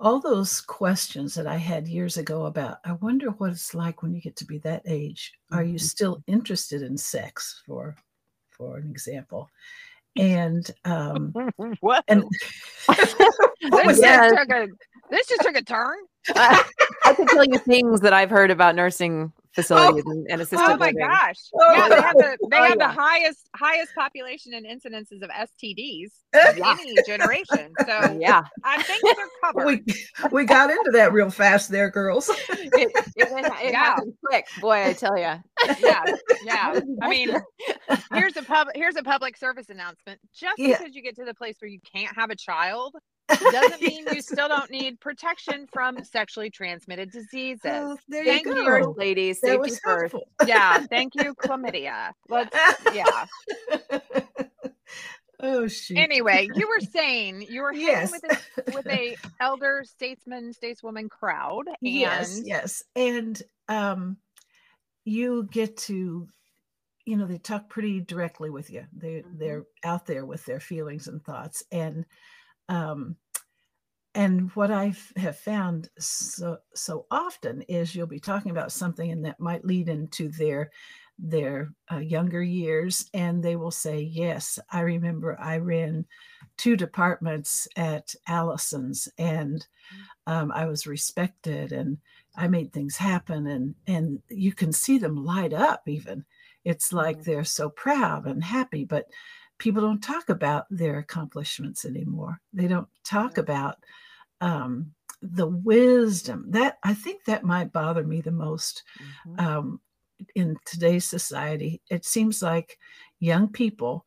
all 0.00 0.20
those 0.20 0.60
questions 0.60 1.34
that 1.34 1.46
I 1.46 1.56
had 1.56 1.86
years 1.86 2.16
ago 2.16 2.46
about 2.46 2.78
I 2.84 2.92
wonder 2.92 3.30
what 3.30 3.52
it's 3.52 3.74
like 3.74 4.02
when 4.02 4.12
you 4.12 4.20
get 4.20 4.36
to 4.36 4.44
be 4.44 4.58
that 4.58 4.82
age. 4.86 5.32
Are 5.52 5.62
you 5.64 5.78
Mhm. 5.78 5.78
still 5.78 6.22
interested 6.26 6.82
in 6.82 6.96
sex? 6.98 7.62
For 7.66 7.96
for 8.50 8.78
an 8.78 8.90
example, 8.90 9.50
and 10.16 10.70
um, 10.84 11.32
what? 11.80 12.04
and 12.08 12.22
this, 12.88 13.14
was 13.72 14.00
just 14.00 14.02
that? 14.02 14.30
took 14.36 14.50
a 14.50 14.68
this 15.10 15.26
just 15.26 15.42
took 15.42 15.56
a 15.56 15.62
turn. 15.62 15.96
I, 16.28 16.64
I 17.04 17.14
could 17.14 17.28
tell 17.28 17.44
you 17.44 17.58
things 17.58 18.00
that 18.00 18.12
I've 18.12 18.30
heard 18.30 18.50
about 18.50 18.74
nursing 18.74 19.32
facilities 19.54 20.04
oh, 20.06 20.10
and, 20.10 20.26
and 20.30 20.40
assisted 20.40 20.60
Oh 20.64 20.76
my 20.76 20.86
living. 20.86 20.98
gosh! 21.06 21.36
Oh, 21.54 21.72
yeah, 21.74 21.88
they 21.88 22.00
have 22.02 22.16
the 22.16 22.38
they 22.50 22.56
Oh, 22.58 22.62
have 22.64 22.76
yeah. 22.78 22.86
the 22.88 22.92
highest 22.92 23.48
highest 23.56 23.94
population 23.94 24.54
and 24.54 24.64
incidences 24.66 25.22
of 25.22 25.30
STDs 25.30 26.10
of 26.34 26.58
any 26.80 26.94
generation. 27.06 27.72
So 27.86 28.18
Yeah, 28.20 28.42
I 28.64 28.82
think 28.82 29.02
they're 29.16 29.26
covered. 29.42 29.66
we 29.66 29.82
we 30.30 30.44
got 30.44 30.70
into 30.70 30.90
that 30.92 31.12
real 31.12 31.30
fast 31.30 31.70
there, 31.70 31.90
girls. 31.90 32.28
it, 32.48 32.92
it, 33.16 33.32
went, 33.32 33.46
it 33.46 33.72
Yeah. 33.72 33.78
happened 33.84 34.14
quick, 34.24 34.46
boy. 34.60 34.84
I 34.86 34.92
tell 34.94 35.16
you. 35.16 35.34
yeah, 35.80 36.04
yeah. 36.44 36.80
I 37.02 37.08
mean, 37.08 37.34
here's 38.12 38.36
a 38.36 38.42
pub 38.42 38.68
here's 38.74 38.96
a 38.96 39.02
public 39.02 39.36
service 39.36 39.68
announcement 39.68 40.20
just 40.34 40.58
Yeah. 40.58 40.78
because 40.78 40.94
you 40.94 41.02
get 41.02 41.16
to 41.16 41.24
the 41.24 41.34
place 41.34 41.56
where 41.60 41.68
you 41.68 41.80
can't 41.94 42.14
have 42.16 42.30
a 42.30 42.36
child 42.36 42.94
doesn't 43.50 43.80
mean 43.82 44.06
you 44.12 44.20
still 44.22 44.48
don't 44.48 44.70
need 44.70 45.00
protection 45.00 45.66
from 45.72 46.02
sexually 46.04 46.50
transmitted 46.50 47.10
diseases 47.10 47.60
Oh, 47.64 47.96
there 48.08 48.24
Thank 48.24 48.46
you 48.46 48.54
you. 48.54 48.94
ladies, 48.96 49.40
That 49.40 49.48
safety 49.62 49.70
was 49.70 49.80
first. 49.84 50.14
yeah 50.46 50.80
thank 50.90 51.14
you 51.16 51.34
chlamydia 51.34 52.12
let's 52.28 52.56
yeah 52.94 53.26
oh 55.40 55.66
shoot. 55.66 55.98
anyway 55.98 56.48
you 56.54 56.68
were 56.68 56.80
saying 56.80 57.46
you 57.48 57.62
were 57.62 57.72
Yes. 57.72 58.10
with 58.12 58.24
a 58.24 58.74
with 58.74 58.86
a 58.88 59.16
elder 59.40 59.82
statesman 59.84 60.52
stateswoman 60.52 61.08
crowd 61.10 61.66
and 61.68 61.76
yes, 61.80 62.40
yes, 62.44 62.82
and 62.96 63.40
um, 63.68 64.16
you 65.04 65.48
get 65.50 65.76
to, 65.76 66.28
you 67.06 67.16
know, 67.16 67.26
they 67.26 67.38
talk 67.38 67.68
pretty 67.68 68.00
directly 68.00 68.50
with 68.50 68.70
you. 68.70 68.86
They 68.96 69.22
Mhm. 69.22 69.38
they're 69.38 69.64
out 69.84 70.06
there 70.06 70.24
with 70.26 70.44
their 70.44 70.60
feelings 70.60 71.08
and 71.08 71.24
thoughts, 71.24 71.64
and 71.72 72.04
um, 72.72 73.16
and 74.14 74.50
what 74.52 74.70
I 74.70 74.94
have 75.16 75.38
found 75.38 75.88
so 75.98 76.58
so 76.74 77.06
often 77.10 77.62
is 77.62 77.94
you'll 77.94 78.06
be 78.06 78.20
talking 78.20 78.50
about 78.50 78.72
something 78.72 79.10
and 79.10 79.24
that 79.24 79.40
might 79.40 79.64
lead 79.64 79.88
into 79.88 80.28
their 80.28 80.70
their 81.18 81.72
uh, 81.90 81.98
younger 81.98 82.42
years 82.42 83.08
and 83.14 83.42
they 83.42 83.54
will 83.54 83.70
say 83.70 84.00
yes 84.00 84.58
i 84.70 84.80
remember 84.80 85.38
i 85.40 85.58
ran 85.58 86.06
two 86.56 86.74
departments 86.74 87.68
at 87.76 88.14
allison's 88.26 89.08
and 89.18 89.68
um, 90.26 90.50
i 90.52 90.64
was 90.66 90.86
respected 90.86 91.72
and 91.72 91.98
i 92.36 92.48
made 92.48 92.72
things 92.72 92.96
happen 92.96 93.46
and 93.46 93.74
and 93.86 94.22
you 94.30 94.52
can 94.52 94.72
see 94.72 94.98
them 94.98 95.16
light 95.24 95.52
up 95.52 95.82
even 95.88 96.24
it's 96.64 96.92
like 96.92 97.18
Mhm. 97.18 97.24
they're 97.24 97.44
so 97.44 97.70
proud 97.70 98.26
and 98.26 98.44
happy 98.44 98.84
but 98.84 99.06
people 99.62 99.80
don't 99.80 100.02
talk 100.02 100.28
about 100.28 100.66
their 100.70 100.98
accomplishments 100.98 101.84
anymore. 101.84 102.40
They 102.52 102.66
don't 102.66 102.88
talk 103.04 103.38
about 103.38 103.76
um, 104.40 104.92
the 105.22 105.46
wisdom. 105.46 106.46
That 106.48 106.78
i 106.82 106.92
think 106.94 107.24
that 107.24 107.44
might 107.44 107.72
bother 107.72 108.02
me 108.04 108.20
the 108.20 108.32
most 108.32 108.82
Mhm. 109.26 109.40
um, 109.40 109.80
in 110.34 110.56
today's 110.64 111.04
society. 111.04 111.80
It 111.90 112.04
seems 112.04 112.42
like 112.42 112.78
young 113.20 113.48
people 113.48 114.04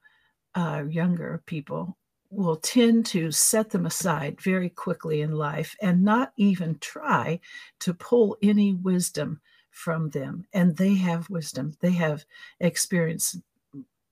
uh, 0.56 0.84
younger 0.90 1.42
people 1.46 1.98
will 2.30 2.58
tend 2.58 3.06
to 3.06 3.32
set 3.32 3.70
them 3.70 3.86
aside 3.86 4.42
very 4.42 4.70
quickly 4.70 5.22
in 5.22 5.32
life 5.32 5.76
and 5.82 6.04
not 6.04 6.34
even 6.38 6.78
try 6.80 7.40
to 7.80 7.94
pull 7.94 8.38
any 8.42 8.74
wisdom 8.74 9.40
from 9.72 10.10
them. 10.10 10.46
And 10.54 10.76
they 10.76 10.96
have 10.96 11.30
wisdom. 11.30 11.74
They 11.82 11.92
have 11.92 12.26
experienced 12.60 13.38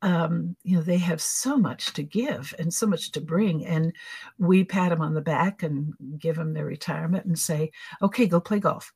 Um, 0.03 0.57
you 0.63 0.77
know, 0.77 0.83
they 0.83 0.99
have 0.99 1.23
so 1.23 1.57
much 1.57 1.93
to 1.95 2.03
give 2.03 2.55
and 2.59 2.73
so 2.73 2.87
much 2.87 3.13
to 3.13 3.21
bring. 3.21 3.65
And 3.67 3.95
we 4.39 4.65
pat 4.65 4.91
them 4.91 5.01
on 5.01 5.15
the 5.15 5.23
back 5.23 5.63
and 5.63 5.95
give 6.19 6.37
them 6.37 6.53
their 6.55 6.67
retirement 6.67 7.25
and 7.27 7.39
say, 7.39 7.73
okay, 8.03 8.27
go 8.27 8.41
play 8.41 8.61
golf. 8.61 8.93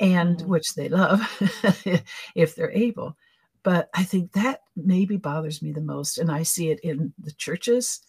And 0.00 0.40
Mhm. 0.40 0.42
which 0.42 0.74
they 0.74 0.88
love 0.88 1.20
if 2.34 2.54
they're 2.56 2.72
able. 2.72 3.16
But 3.62 3.88
I 3.94 4.04
think 4.04 4.32
that 4.32 4.62
maybe 4.76 5.16
bothers 5.16 5.62
me 5.62 5.72
the 5.72 5.80
most. 5.80 6.18
And 6.18 6.30
I 6.30 6.42
see 6.42 6.70
it 6.70 6.80
in 6.80 7.14
the 7.18 7.32
churches 7.32 8.00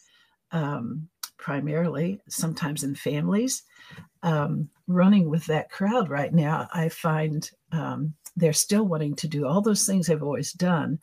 um, 0.52 1.10
primarily, 1.38 2.20
sometimes 2.28 2.84
in 2.84 2.96
families. 2.96 3.64
Um, 4.24 4.70
running 4.88 5.30
with 5.30 5.46
that 5.46 5.70
crowd 5.70 6.10
right 6.10 6.34
now, 6.34 6.68
I 6.74 6.90
find 6.90 7.50
um, 7.72 8.14
they're 8.36 8.54
still 8.54 8.86
wanting 8.86 9.16
to 9.16 9.28
do 9.28 9.46
all 9.46 9.62
those 9.62 9.86
things 9.86 10.08
they've 10.08 10.24
always 10.24 10.54
done. 10.54 11.00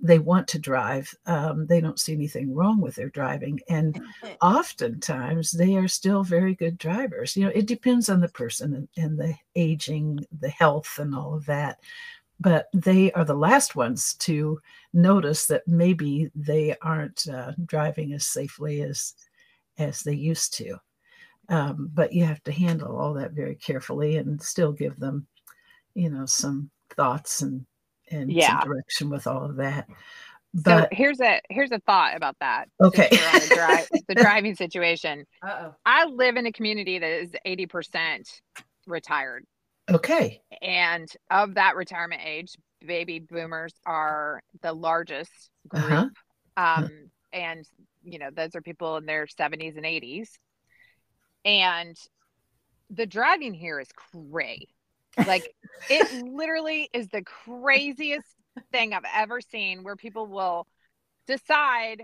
They 0.00 0.18
want 0.18 0.48
to 0.48 0.58
drive. 0.58 1.14
Um, 1.26 1.66
they 1.66 1.80
don't 1.80 2.00
see 2.00 2.12
anything 2.12 2.54
wrong 2.54 2.80
with 2.80 2.96
their 2.96 3.08
driving. 3.08 3.60
And 3.68 4.00
oftentimes 4.42 5.52
they 5.52 5.76
are 5.76 5.88
still 5.88 6.24
very 6.24 6.54
good 6.54 6.78
drivers. 6.78 7.36
You 7.36 7.44
know, 7.44 7.52
it 7.54 7.66
depends 7.66 8.08
on 8.08 8.20
the 8.20 8.28
person 8.28 8.74
and, 8.74 8.88
and 8.96 9.18
the 9.18 9.34
aging, 9.54 10.26
the 10.40 10.50
health, 10.50 10.98
and 10.98 11.14
all 11.14 11.34
of 11.34 11.46
that. 11.46 11.78
But 12.40 12.68
they 12.74 13.12
are 13.12 13.24
the 13.24 13.34
last 13.34 13.76
ones 13.76 14.14
to 14.14 14.60
notice 14.92 15.46
that 15.46 15.66
maybe 15.68 16.30
they 16.34 16.76
aren't 16.82 17.28
uh, 17.28 17.52
driving 17.64 18.12
as 18.12 18.26
safely 18.26 18.82
as 18.82 19.14
as 19.78 20.02
they 20.02 20.14
used 20.14 20.54
to. 20.54 20.76
Um, 21.48 21.90
but 21.92 22.12
you 22.12 22.24
have 22.24 22.42
to 22.44 22.52
handle 22.52 22.96
all 22.96 23.12
that 23.14 23.32
very 23.32 23.54
carefully 23.56 24.16
and 24.16 24.40
still 24.40 24.72
give 24.72 24.98
them, 24.98 25.26
you 25.94 26.08
know, 26.10 26.26
some 26.26 26.70
thoughts 26.96 27.42
and 27.42 27.66
and 28.10 28.30
Yeah. 28.32 28.60
some 28.60 28.68
direction 28.70 29.08
with 29.10 29.26
all 29.26 29.44
of 29.44 29.56
that. 29.56 29.86
so 30.56 30.62
But 30.64 30.92
here's 30.92 31.20
a 31.20 31.40
here's 31.50 31.72
a 31.72 31.80
thought 31.80 32.16
about 32.16 32.36
that 32.40 32.68
Okay. 32.82 33.08
we're 33.10 33.40
the, 33.40 33.54
dri- 33.54 34.00
the 34.08 34.14
driving 34.14 34.54
situation 34.54 35.24
Uh-oh. 35.42 35.74
i 35.86 36.04
live 36.04 36.36
in 36.36 36.44
a 36.46 36.52
community 36.52 36.98
that 36.98 37.10
is 37.10 37.32
80% 37.46 38.40
retired 38.86 39.44
okay, 39.90 40.40
and 40.62 41.08
of 41.30 41.54
that 41.54 41.76
retirement 41.76 42.20
age 42.24 42.54
baby 42.86 43.18
boomers 43.18 43.72
are 43.86 44.42
the 44.62 44.72
largest 44.72 45.50
group 45.68 46.12
Uh-huh. 46.56 46.82
um 46.84 46.90
and 47.32 47.66
you 48.04 48.18
know 48.18 48.30
those 48.34 48.54
are 48.54 48.60
people 48.60 48.96
in 48.96 49.06
their 49.06 49.26
70s 49.26 49.76
and 49.76 49.84
80s 49.84 50.28
and 51.44 51.96
the 52.90 53.06
driving 53.06 53.54
here 53.54 53.80
is 53.80 53.88
cray 53.92 54.66
Like 55.26 55.54
it 55.90 56.24
literally 56.26 56.88
is 56.92 57.08
the 57.08 57.22
craziest 57.22 58.26
thing 58.72 58.92
I've 58.94 59.02
ever 59.14 59.40
seen 59.40 59.82
where 59.82 59.96
people 59.96 60.26
will 60.26 60.66
decide 61.26 62.02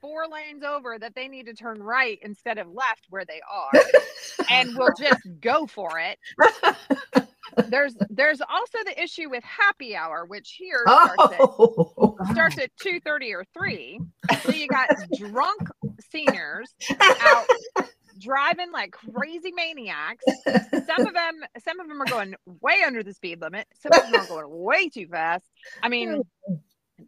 four 0.00 0.26
lanes 0.28 0.62
over 0.62 0.98
that 0.98 1.14
they 1.14 1.28
need 1.28 1.46
to 1.46 1.54
turn 1.54 1.82
right 1.82 2.18
instead 2.22 2.58
of 2.58 2.68
left 2.68 3.06
where 3.08 3.24
they 3.24 3.40
are 3.50 3.80
and 4.50 4.76
will 4.76 4.92
just 4.98 5.20
go 5.40 5.66
for 5.66 5.98
it. 5.98 6.18
There's 7.68 7.96
there's 8.10 8.40
also 8.40 8.78
the 8.84 9.02
issue 9.02 9.30
with 9.30 9.42
happy 9.44 9.96
hour, 9.96 10.24
which 10.24 10.56
here 10.58 10.82
starts 10.86 11.34
at 11.34 11.40
Oh, 11.40 12.16
starts 12.32 12.58
at 12.58 12.70
2:30 12.82 13.34
or 13.34 13.44
3. 13.52 14.00
So 14.42 14.52
you 14.52 14.68
got 14.68 14.88
drunk 15.18 15.68
seniors 16.10 16.74
out 17.00 17.46
driving 18.18 18.72
like 18.72 18.92
crazy 18.92 19.52
maniacs. 19.52 20.24
Some 20.44 21.06
of 21.06 21.14
them 21.14 21.40
some 21.64 21.80
of 21.80 21.88
them 21.88 22.00
are 22.02 22.06
going 22.06 22.34
way 22.60 22.82
under 22.86 23.02
the 23.02 23.14
speed 23.14 23.40
limit. 23.40 23.66
Some 23.80 23.92
of 23.92 24.10
them 24.10 24.22
are 24.22 24.26
going 24.26 24.46
way 24.48 24.88
too 24.88 25.06
fast. 25.08 25.44
I 25.82 25.88
mean, 25.88 26.22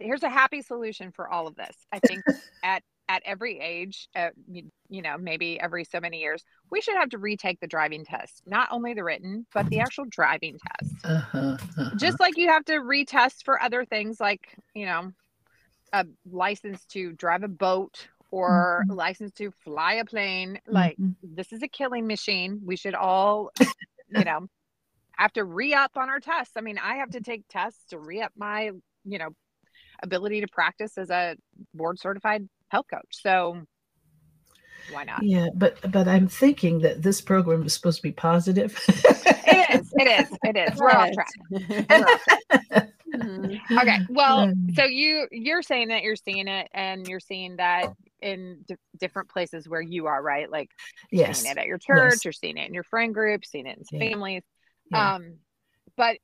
here's 0.01 0.23
a 0.23 0.31
happy 0.31 0.63
solution 0.63 1.13
for 1.13 1.29
all 1.29 1.47
of 1.47 1.57
this. 1.57 1.77
I 1.93 1.99
think 2.01 2.23
at 2.63 2.83
at 3.09 3.23
every 3.25 3.59
age, 3.61 4.09
uh, 4.15 4.31
you, 4.51 4.71
you 4.89 5.03
know, 5.03 5.17
maybe 5.19 5.59
every 5.61 5.85
so 5.85 6.01
many 6.01 6.21
years, 6.21 6.45
we 6.71 6.81
should 6.81 6.97
have 6.97 7.11
to 7.11 7.19
retake 7.19 7.61
the 7.61 7.67
driving 7.67 8.05
test, 8.05 8.43
not 8.47 8.69
only 8.71 8.95
the 8.95 9.05
written, 9.05 9.47
but 9.55 9.67
the 9.71 9.81
actual 9.81 10.05
driving 10.09 10.59
test 10.79 10.97
uh-huh, 11.05 11.57
uh-huh. 11.79 11.91
just 11.97 12.21
like 12.21 12.37
you 12.37 12.49
have 12.49 12.65
to 12.65 12.75
retest 12.75 13.45
for 13.45 13.61
other 13.61 13.85
things 13.85 14.21
like 14.21 14.57
you 14.75 14.87
know 14.87 15.13
a 15.93 16.05
license 16.31 16.85
to 16.87 17.13
drive 17.13 17.43
a 17.43 17.49
boat 17.49 18.09
or 18.31 18.85
Mhm. 18.89 18.95
license 18.95 19.33
to 19.33 19.51
fly 19.65 19.95
a 19.95 20.05
plane 20.05 20.61
like 20.67 20.99
Mhm. 20.99 21.17
this 21.23 21.53
is 21.53 21.63
a 21.63 21.69
killing 21.69 22.07
machine 22.07 22.61
we 22.65 22.77
should 22.77 22.95
all 22.95 23.51
you 24.11 24.25
know 24.25 24.47
have 25.17 25.33
to 25.33 25.45
re-up 25.45 25.93
on 25.97 26.09
our 26.09 26.21
tests 26.21 26.55
i 26.57 26.61
mean 26.61 26.79
i 26.79 26.97
have 26.97 27.11
to 27.11 27.21
take 27.21 27.43
tests 27.49 27.85
to 27.91 27.99
re-up 27.99 28.33
my 28.37 28.71
you 29.05 29.19
know 29.19 29.31
ability 30.03 30.41
to 30.41 30.49
practice 30.49 30.99
as 30.99 31.11
a 31.11 31.37
board 31.75 31.99
certified 31.99 32.49
health 32.71 32.87
coach 32.93 33.07
so 33.11 33.63
why 34.93 35.05
not 35.05 35.23
yeah, 35.23 35.49
but 35.55 35.79
but 35.93 36.09
I'm 36.09 36.29
thinking 36.29 36.79
that 36.81 37.03
this 37.03 37.21
program 37.21 37.63
is 37.65 37.75
supposed 37.75 37.99
to 37.99 38.03
be 38.03 38.13
positive. 38.13 38.79
it 38.89 39.81
is 39.81 39.93
it 39.97 40.21
is 40.23 40.39
it 40.45 40.57
is 40.57 40.79
we're 40.79 40.91
off 40.91 41.11
track 41.13 41.29
We're 41.91 42.07
off 42.07 42.25
track. 42.25 42.89
Mhm. 43.15 43.59
okay 43.83 43.99
well 44.11 44.53
so 44.75 44.85
you 44.85 45.27
you're 45.31 45.63
saying 45.63 45.89
that 45.89 46.03
you're 46.03 46.17
seeing 46.17 46.47
it 46.49 46.69
and 46.73 47.07
you're 47.09 47.21
seeing 47.21 47.57
that 47.57 47.93
in 48.23 48.65
d- 48.67 48.77
different 48.99 49.29
places 49.31 49.69
where 49.69 49.81
you 49.81 50.07
are 50.07 50.23
right 50.23 50.51
like 50.51 50.71
yes. 51.11 51.41
seeing 51.41 51.53
it 51.53 51.59
at 51.59 51.67
your 51.67 51.79
church 51.79 52.13
Yes. 52.13 52.25
you're 52.25 52.33
seeing 52.33 52.57
it 52.59 52.69
in 52.69 52.75
your 52.75 52.85
friend 52.85 53.13
group 53.15 53.45
seeing 53.45 53.67
it 53.67 53.79
in 53.79 53.85
Yeah. 54.01 54.09
families 54.11 54.43
Yeah. 54.91 55.15
um 55.17 55.35
but 55.97 56.19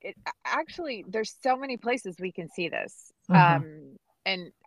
it 0.00 0.14
actually 0.44 1.04
there's 1.08 1.34
so 1.42 1.56
many 1.56 1.76
places 1.76 2.16
we 2.20 2.32
can 2.32 2.48
see 2.48 2.68
this 2.68 3.12
Uh-huh. 3.28 3.56
um 3.56 3.96
and 4.24 4.42
I, 4.42 4.57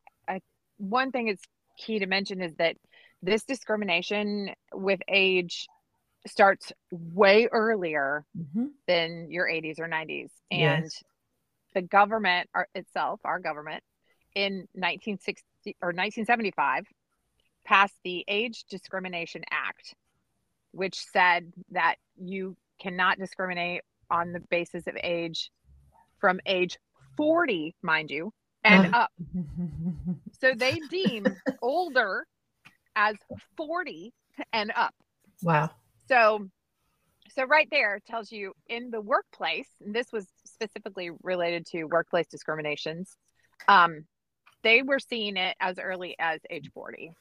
one 0.81 1.11
thing 1.11 1.27
it's 1.27 1.43
key 1.77 1.99
to 1.99 2.05
mention 2.07 2.41
is 2.41 2.53
that 2.55 2.75
this 3.21 3.43
discrimination 3.43 4.49
with 4.73 4.99
age 5.07 5.67
starts 6.27 6.71
way 6.91 7.47
earlier 7.51 8.25
Mhm. 8.37 8.71
than 8.87 9.29
your 9.31 9.47
80s 9.47 9.79
or 9.79 9.87
90s 9.87 10.31
and 10.49 10.83
Yes. 10.85 11.03
the 11.73 11.81
government 11.81 12.49
our, 12.53 12.67
itself 12.75 13.19
our 13.23 13.39
government 13.39 13.83
in 14.35 14.67
1960 14.73 15.75
or 15.81 15.93
1975 15.93 16.85
passed 17.63 17.95
the 18.03 18.23
age 18.27 18.63
discrimination 18.65 19.43
act 19.51 19.95
which 20.71 20.95
said 21.05 21.51
that 21.69 21.95
you 22.15 22.55
cannot 22.79 23.17
discriminate 23.19 23.81
on 24.09 24.31
the 24.31 24.39
basis 24.39 24.87
of 24.87 24.97
age 25.03 25.51
from 26.19 26.39
age 26.45 26.77
40 27.17 27.75
mind 27.81 28.09
you 28.09 28.33
and 28.63 28.93
Uh. 28.93 28.97
up 28.99 29.11
so 30.39 30.53
they 30.55 30.79
deem 30.89 31.35
older 31.61 32.25
as 32.95 33.15
40 33.57 34.13
and 34.53 34.71
up 34.75 34.93
Wow. 35.43 35.71
so 36.07 36.47
so 37.33 37.45
right 37.45 37.67
there 37.71 37.99
tells 38.05 38.29
you 38.31 38.51
in 38.67 38.91
the 38.91 38.99
workplace, 38.99 39.69
and 39.79 39.95
this 39.95 40.11
was 40.11 40.27
specifically 40.45 41.11
related 41.23 41.65
to 41.67 41.85
workplace 41.85 42.27
discriminations. 42.27 43.15
Um, 43.69 44.03
they 44.63 44.81
were 44.81 44.99
seeing 44.99 45.37
it 45.37 45.55
as 45.61 45.79
early 45.79 46.17
as 46.19 46.41
age 46.49 46.69
40. 46.73 47.13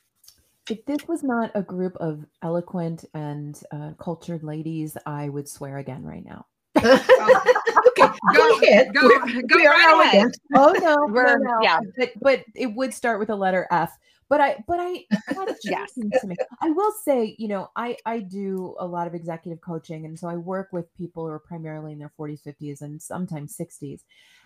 If 0.68 0.84
this 0.84 1.06
was 1.06 1.22
not 1.22 1.52
a 1.54 1.62
group 1.62 1.96
of 1.98 2.24
eloquent 2.42 3.04
and 3.14 3.56
uh, 3.70 3.92
cultured 4.00 4.42
ladies, 4.42 4.96
I 5.06 5.28
would 5.28 5.48
swear 5.48 5.78
again 5.78 6.02
right 6.02 6.24
now. 6.24 6.46
okay, 8.02 8.18
go 8.34 8.56
ahead. 8.62 8.94
go- 8.94 9.08
go 9.48 9.56
right 9.64 10.00
ahead. 10.06 10.32
Oh 10.54 10.72
no, 10.80 10.94
no, 11.06 11.12
We're- 11.12 11.36
no. 11.38 11.58
yeah. 11.62 11.80
But 11.96 12.10
but 12.20 12.44
it 12.54 12.74
would 12.74 12.94
start 12.94 13.18
with 13.20 13.30
a 13.30 13.36
letter 13.36 13.66
F. 13.70 13.96
But 14.28 14.40
I 14.40 14.62
but 14.68 14.78
I 14.78 15.04
Yes. 15.64 15.92
to 15.94 16.26
me. 16.26 16.36
I 16.62 16.70
will 16.70 16.92
say, 17.04 17.34
you 17.38 17.48
know, 17.48 17.70
I 17.74 17.96
I 18.06 18.20
do 18.20 18.76
a 18.78 18.86
lot 18.86 19.06
of 19.08 19.14
executive 19.14 19.60
coaching, 19.60 20.04
and 20.04 20.16
so 20.18 20.28
I 20.28 20.36
work 20.36 20.68
with 20.72 20.92
people 20.94 21.24
who 21.26 21.32
are 21.32 21.40
primarily 21.40 21.92
in 21.92 21.98
their 21.98 22.12
40s, 22.18 22.40
50s, 22.44 22.80
and 22.82 23.02
sometimes 23.02 23.56
60s. 23.56 24.00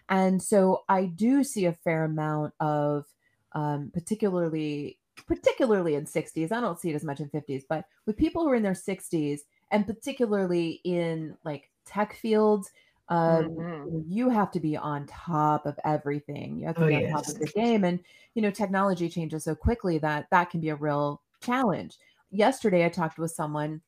And 0.08 0.42
so 0.42 0.84
I 0.88 1.04
do 1.06 1.44
see 1.44 1.66
a 1.66 1.72
fair 1.74 2.04
amount 2.04 2.54
of 2.60 3.04
um, 3.52 3.90
particularly 3.92 4.98
particularly 5.26 5.94
in 5.94 6.06
60s. 6.06 6.50
I 6.50 6.60
don't 6.60 6.80
see 6.80 6.90
it 6.90 6.94
as 6.96 7.04
much 7.04 7.20
in 7.20 7.28
50s, 7.28 7.64
but 7.68 7.84
with 8.06 8.16
people 8.16 8.42
who 8.42 8.50
are 8.50 8.54
in 8.56 8.62
their 8.62 8.72
60s 8.72 9.40
and 9.70 9.86
particularly 9.86 10.80
in 10.84 11.36
like 11.44 11.70
tech 11.86 12.14
fields, 12.16 12.70
um, 13.08 13.66
Mhm. 13.84 14.04
you 14.06 14.28
have 14.30 14.50
to 14.52 14.60
be 14.60 14.76
on 14.76 15.06
top 15.06 15.66
of 15.66 15.78
everything. 15.84 16.58
You 16.58 16.66
have 16.66 16.78
to 16.78 16.84
Oh, 16.84 16.86
be 16.86 16.94
on 16.96 17.04
top 17.06 17.28
of 17.28 17.38
the 17.38 17.48
game, 17.48 17.84
and 17.84 18.00
you 18.34 18.42
know 18.42 18.50
technology 18.50 19.08
changes 19.08 19.44
so 19.44 19.54
quickly 19.54 19.98
that 19.98 20.28
that 20.30 20.50
can 20.50 20.60
be 20.60 20.70
a 20.70 20.76
real 20.76 21.22
challenge. 21.42 21.98
Yesterday, 22.30 22.84
I 22.84 22.88
talked 22.90 23.18
with 23.18 23.30
someone 23.32 23.82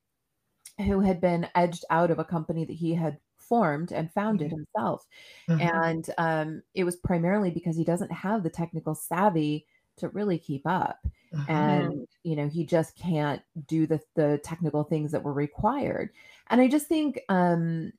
who 0.78 1.00
had 1.00 1.20
been 1.20 1.48
edged 1.54 1.84
out 1.90 2.10
of 2.10 2.18
a 2.18 2.24
company 2.24 2.64
that 2.64 2.72
he 2.74 2.94
had 2.94 3.18
formed 3.38 3.92
and 3.92 4.12
founded 4.12 4.50
himself, 4.52 5.06
Uh-huh. 5.48 5.80
and 5.80 6.10
um, 6.18 6.62
it 6.74 6.84
was 6.84 6.96
primarily 6.96 7.50
because 7.50 7.76
he 7.76 7.84
doesn't 7.84 8.12
have 8.12 8.42
the 8.42 8.50
technical 8.50 8.94
savvy 8.94 9.66
to 9.96 10.08
really 10.10 10.38
keep 10.38 10.62
up 10.66 11.06
Uh-huh. 11.32 11.46
and 11.48 12.06
you 12.24 12.36
know 12.36 12.48
he 12.48 12.66
just 12.66 12.96
can't 12.96 13.42
do 13.66 13.86
the 13.86 14.00
the 14.14 14.38
technical 14.44 14.84
things 14.84 15.12
that 15.12 15.22
were 15.22 15.32
required 15.32 16.10
and 16.48 16.60
i 16.60 16.68
just 16.68 16.88
think 16.88 17.20
um 17.30 17.92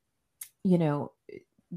you 0.67 0.77
know 0.77 1.11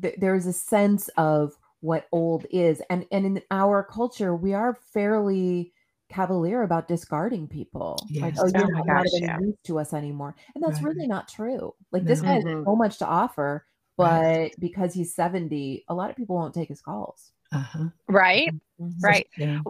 th- 0.00 0.16
there's 0.18 0.46
a 0.46 0.52
sense 0.52 1.08
of 1.16 1.52
what 1.80 2.08
old 2.12 2.44
is 2.50 2.82
and 2.90 3.06
and 3.12 3.24
in 3.24 3.42
our 3.50 3.82
culture 3.82 4.34
we 4.34 4.52
are 4.52 4.74
fairly 4.92 5.72
cavalier 6.08 6.62
about 6.62 6.88
discarding 6.88 7.46
people 7.46 8.04
Yes. 8.10 8.36
oh 8.40 8.46
Oh 8.46 8.50
you're 8.52 8.70
my 8.72 8.78
not, 8.78 8.86
not 8.86 9.04
gosh, 9.04 9.20
yeah. 9.20 9.38
use 9.40 9.54
to 9.64 9.78
us 9.78 9.92
anymore 9.94 10.34
and 10.54 10.62
that's 10.64 10.82
Right. 10.82 10.94
really 10.94 11.06
not 11.06 11.28
true 11.28 11.72
like 11.92 12.04
this 12.04 12.20
guy 12.20 12.32
has 12.32 12.44
Mhm. 12.44 12.64
so 12.64 12.74
much 12.76 12.98
to 12.98 13.06
offer 13.06 13.64
but 13.96 14.04
Right. 14.06 14.54
because 14.58 14.92
he's 14.92 15.14
70 15.14 15.84
a 15.88 15.94
lot 15.94 16.10
of 16.10 16.16
people 16.16 16.36
won't 16.36 16.54
take 16.54 16.68
his 16.68 16.80
calls 16.82 17.32
Uh-huh. 17.52 17.88
Right? 18.08 18.48
Mhm. 18.80 18.92
Right. 19.02 19.28
Yeah. 19.36 19.60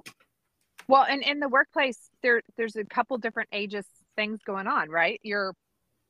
Well, 0.88 1.04
and 1.08 1.22
in 1.22 1.38
the 1.40 1.48
workplace, 1.48 2.10
there 2.22 2.42
there's 2.56 2.76
a 2.76 2.84
couple 2.84 3.16
different 3.18 3.48
ages 3.52 3.86
things 4.16 4.40
going 4.44 4.66
on, 4.66 4.88
right? 4.90 5.20
You're 5.22 5.54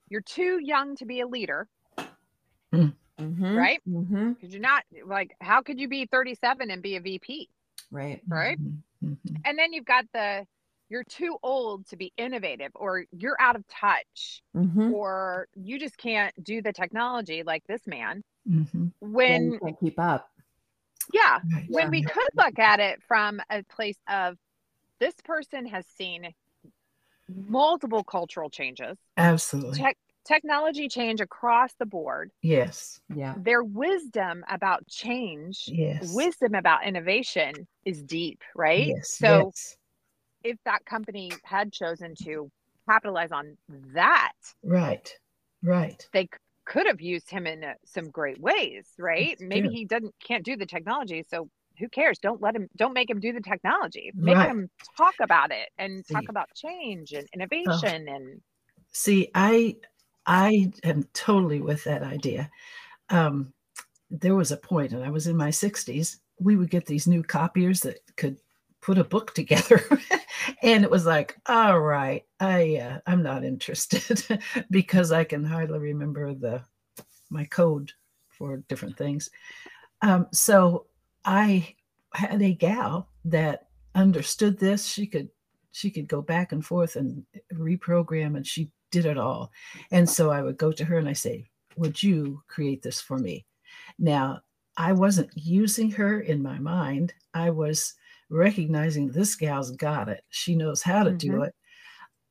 you're 0.08 0.22
too 0.22 0.58
young 0.62 0.96
to 0.96 1.04
be 1.04 1.20
a 1.20 1.26
leader, 1.26 1.68
Mhm. 3.20 3.56
right? 3.56 3.80
Mm-hmm. 3.88 4.32
Because 4.32 4.52
you're 4.52 4.62
not 4.62 4.84
like 5.04 5.36
how 5.40 5.62
could 5.62 5.78
you 5.78 5.88
be 5.88 6.06
37 6.06 6.70
and 6.70 6.82
be 6.82 6.96
a 6.96 7.00
VP? 7.00 7.48
right 7.90 8.20
Right. 8.28 8.58
Mhm. 8.60 8.82
Mhm. 9.04 9.36
And 9.44 9.58
then 9.58 9.72
you've 9.72 9.84
got 9.84 10.06
the 10.12 10.46
you're 10.88 11.04
too 11.04 11.38
old 11.42 11.86
to 11.86 11.96
be 11.96 12.12
innovative 12.16 12.72
or 12.74 13.04
you're 13.12 13.36
out 13.40 13.54
of 13.56 13.66
touch 13.68 14.42
Mhm. 14.56 14.92
or 14.92 15.48
you 15.54 15.78
just 15.78 15.96
can't 15.96 16.34
do 16.42 16.60
the 16.62 16.72
technology 16.72 17.42
like 17.44 17.64
this 17.66 17.86
man. 17.86 18.22
Mhm. 18.48 18.92
Yeah, 19.00 19.08
When 19.08 19.44
you 19.52 19.58
can't 19.60 19.78
keep 19.80 19.98
up 19.98 20.30
yeah, 21.12 21.40
Right. 21.52 21.64
when 21.68 21.90
we 21.90 22.02
could 22.02 22.28
look 22.36 22.58
at 22.58 22.78
it 22.78 23.02
from 23.02 23.40
a 23.50 23.62
place 23.64 23.98
of 24.08 24.38
this 24.98 25.14
person 25.24 25.66
has 25.66 25.86
seen 25.86 26.32
multiple 27.28 28.04
cultural 28.04 28.50
changes, 28.50 28.96
Absolutely. 29.16 29.78
tech, 29.78 29.96
technology 30.24 30.88
change 30.88 31.20
across 31.20 31.74
the 31.78 31.86
board, 31.86 32.30
Yes. 32.42 33.00
yeah 33.14 33.34
their 33.36 33.62
wisdom 33.62 34.44
about 34.48 34.86
change, 34.88 35.68
Yes. 35.68 36.14
wisdom 36.14 36.54
about 36.54 36.86
innovation 36.86 37.66
is 37.84 38.02
deep, 38.02 38.42
right? 38.54 38.88
Yes. 38.88 39.18
So 39.20 39.52
yes. 39.52 39.76
if 40.44 40.56
that 40.64 40.84
company 40.84 41.32
had 41.44 41.72
chosen 41.72 42.14
to 42.24 42.50
capitalize 42.88 43.32
on 43.32 43.56
that, 43.94 44.32
Right. 44.62 45.18
Right. 45.62 46.08
they 46.12 46.28
could 46.66 46.86
have 46.86 47.00
used 47.00 47.30
him 47.30 47.46
in 47.46 47.64
uh, 47.64 47.74
some 47.84 48.10
great 48.10 48.40
ways, 48.40 48.88
right? 48.98 49.36
That's 49.38 49.48
Maybe 49.48 49.68
true. 49.68 49.76
he 49.76 49.84
doesn't 49.84 50.14
can't 50.24 50.44
do 50.44 50.56
the 50.56 50.66
technology, 50.66 51.24
so 51.28 51.48
who 51.78 51.88
cares? 51.88 52.18
Don't 52.18 52.42
let 52.42 52.54
him. 52.56 52.68
Don't 52.76 52.92
make 52.92 53.08
him 53.10 53.20
do 53.20 53.32
the 53.32 53.40
technology. 53.40 54.12
Make 54.14 54.36
Right. 54.36 54.50
him 54.50 54.68
talk 54.96 55.14
about 55.20 55.50
it 55.50 55.68
and 55.78 56.04
talk 56.06 56.28
about 56.28 56.48
change 56.54 57.12
and 57.12 57.26
innovation 57.32 58.08
and 58.08 58.40
See, 58.92 59.30
I 59.34 59.76
I 60.30 60.72
am 60.84 61.08
totally 61.12 61.60
with 61.60 61.82
that 61.84 62.04
idea. 62.04 62.48
um, 63.10 63.52
there 64.10 64.36
was 64.36 64.52
a 64.52 64.56
point, 64.56 64.92
and 64.92 65.04
I 65.04 65.10
was 65.10 65.26
in 65.26 65.36
my 65.36 65.50
60s, 65.50 66.18
we 66.40 66.56
would 66.56 66.70
get 66.70 66.86
these 66.86 67.06
new 67.06 67.22
copiers 67.22 67.80
that 67.80 68.00
could 68.16 68.38
put 68.80 68.98
a 68.98 69.04
book 69.04 69.34
together. 69.34 69.82
and 70.62 70.84
it 70.84 70.90
was 70.90 71.04
like, 71.06 71.36
all 71.46 71.80
right, 71.80 72.24
I 72.40 72.76
uh, 72.76 72.98
I'm 73.06 73.22
not 73.22 73.44
interested 73.44 74.40
because 74.70 75.12
I 75.12 75.24
can 75.24 75.44
hardly 75.44 75.78
remember 75.78 76.34
the 76.34 76.62
my 77.30 77.44
code 77.44 77.92
for 78.28 78.58
different 78.68 78.96
things. 78.96 79.30
Um, 80.02 80.28
so 80.32 80.86
I 81.24 81.74
had 82.14 82.42
a 82.42 82.54
gal 82.54 83.08
that 83.26 83.68
understood 83.94 84.58
this. 84.58 84.86
She 84.86 85.06
could 85.06 85.28
she 85.72 85.90
could 85.90 86.08
go 86.08 86.22
back 86.22 86.52
and 86.52 86.64
forth 86.64 86.96
and 86.96 87.24
reprogram, 87.54 88.36
and 88.36 88.46
she 88.46 88.70
did 88.90 89.06
it 89.06 89.18
all. 89.18 89.50
And 89.90 90.08
so 90.08 90.30
I 90.30 90.42
would 90.42 90.56
go 90.56 90.72
to 90.72 90.84
her 90.84 90.98
and 90.98 91.08
I 91.08 91.12
say, 91.14 91.48
"Would 91.76 92.02
you 92.02 92.42
create 92.48 92.82
this 92.82 93.00
for 93.00 93.18
me?" 93.18 93.46
Now 93.98 94.40
I 94.76 94.92
wasn't 94.92 95.30
using 95.34 95.90
her 95.92 96.20
in 96.20 96.42
my 96.42 96.58
mind. 96.58 97.12
I 97.34 97.50
was 97.50 97.94
recognizing 98.30 99.08
this 99.08 99.34
gal's 99.34 99.72
got 99.72 100.08
it. 100.08 100.24
She 100.30 100.54
knows 100.54 100.82
how 100.82 101.02
to 101.02 101.10
mm-hmm. 101.10 101.18
do 101.18 101.42
it. 101.42 101.54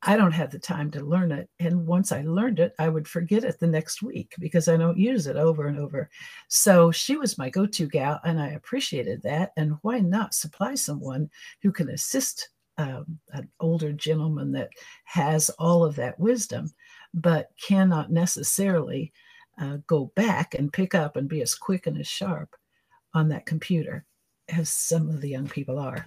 I 0.02 0.16
don't 0.16 0.32
have 0.32 0.50
the 0.50 0.60
time 0.60 0.90
to 0.92 1.02
learn 1.02 1.32
it. 1.32 1.50
And 1.60 1.86
once 1.86 2.14
I 2.14 2.22
learned 2.22 2.60
it, 2.60 2.74
I 2.80 2.88
would 2.88 3.08
forget 3.08 3.44
it 3.44 3.60
the 3.60 3.68
next 3.68 4.02
week 4.02 4.34
because 4.40 4.70
I 4.70 4.78
don't 4.78 4.98
use 4.98 5.28
it 5.28 5.36
over 5.36 5.68
and 5.68 5.78
over. 5.78 6.10
So 6.48 6.90
she 6.90 7.18
was 7.18 7.38
my 7.38 7.50
go 7.50 7.66
to 7.66 7.88
gal, 7.88 8.20
and 8.24 8.40
I 8.40 8.50
appreciated 8.52 9.22
that. 9.24 9.52
And 9.58 9.78
why 9.82 10.00
not 10.00 10.34
supply 10.34 10.76
someone 10.76 11.30
who 11.62 11.72
can 11.72 11.90
assist 11.90 12.50
um, 12.80 13.20
an 13.34 13.50
older 13.60 13.92
gentleman 13.92 14.54
that 14.54 14.70
has 15.04 15.50
all 15.60 15.84
of 15.84 15.96
that 15.98 16.18
wisdom, 16.18 16.72
but 17.14 17.52
cannot 17.62 18.10
necessarily 18.10 19.12
uh, 19.62 19.78
go 19.86 20.12
back 20.16 20.56
and 20.56 20.72
pick 20.72 20.96
up 20.96 21.18
and 21.18 21.28
be 21.28 21.42
as 21.42 21.54
quick 21.54 21.88
and 21.88 21.98
as 22.00 22.08
sharp 22.08 22.56
on 23.14 23.28
that 23.28 23.46
computer 23.46 24.06
as 24.48 24.70
some 24.70 25.10
of 25.10 25.20
the 25.20 25.28
young 25.28 25.48
people 25.48 25.78
are? 25.78 26.06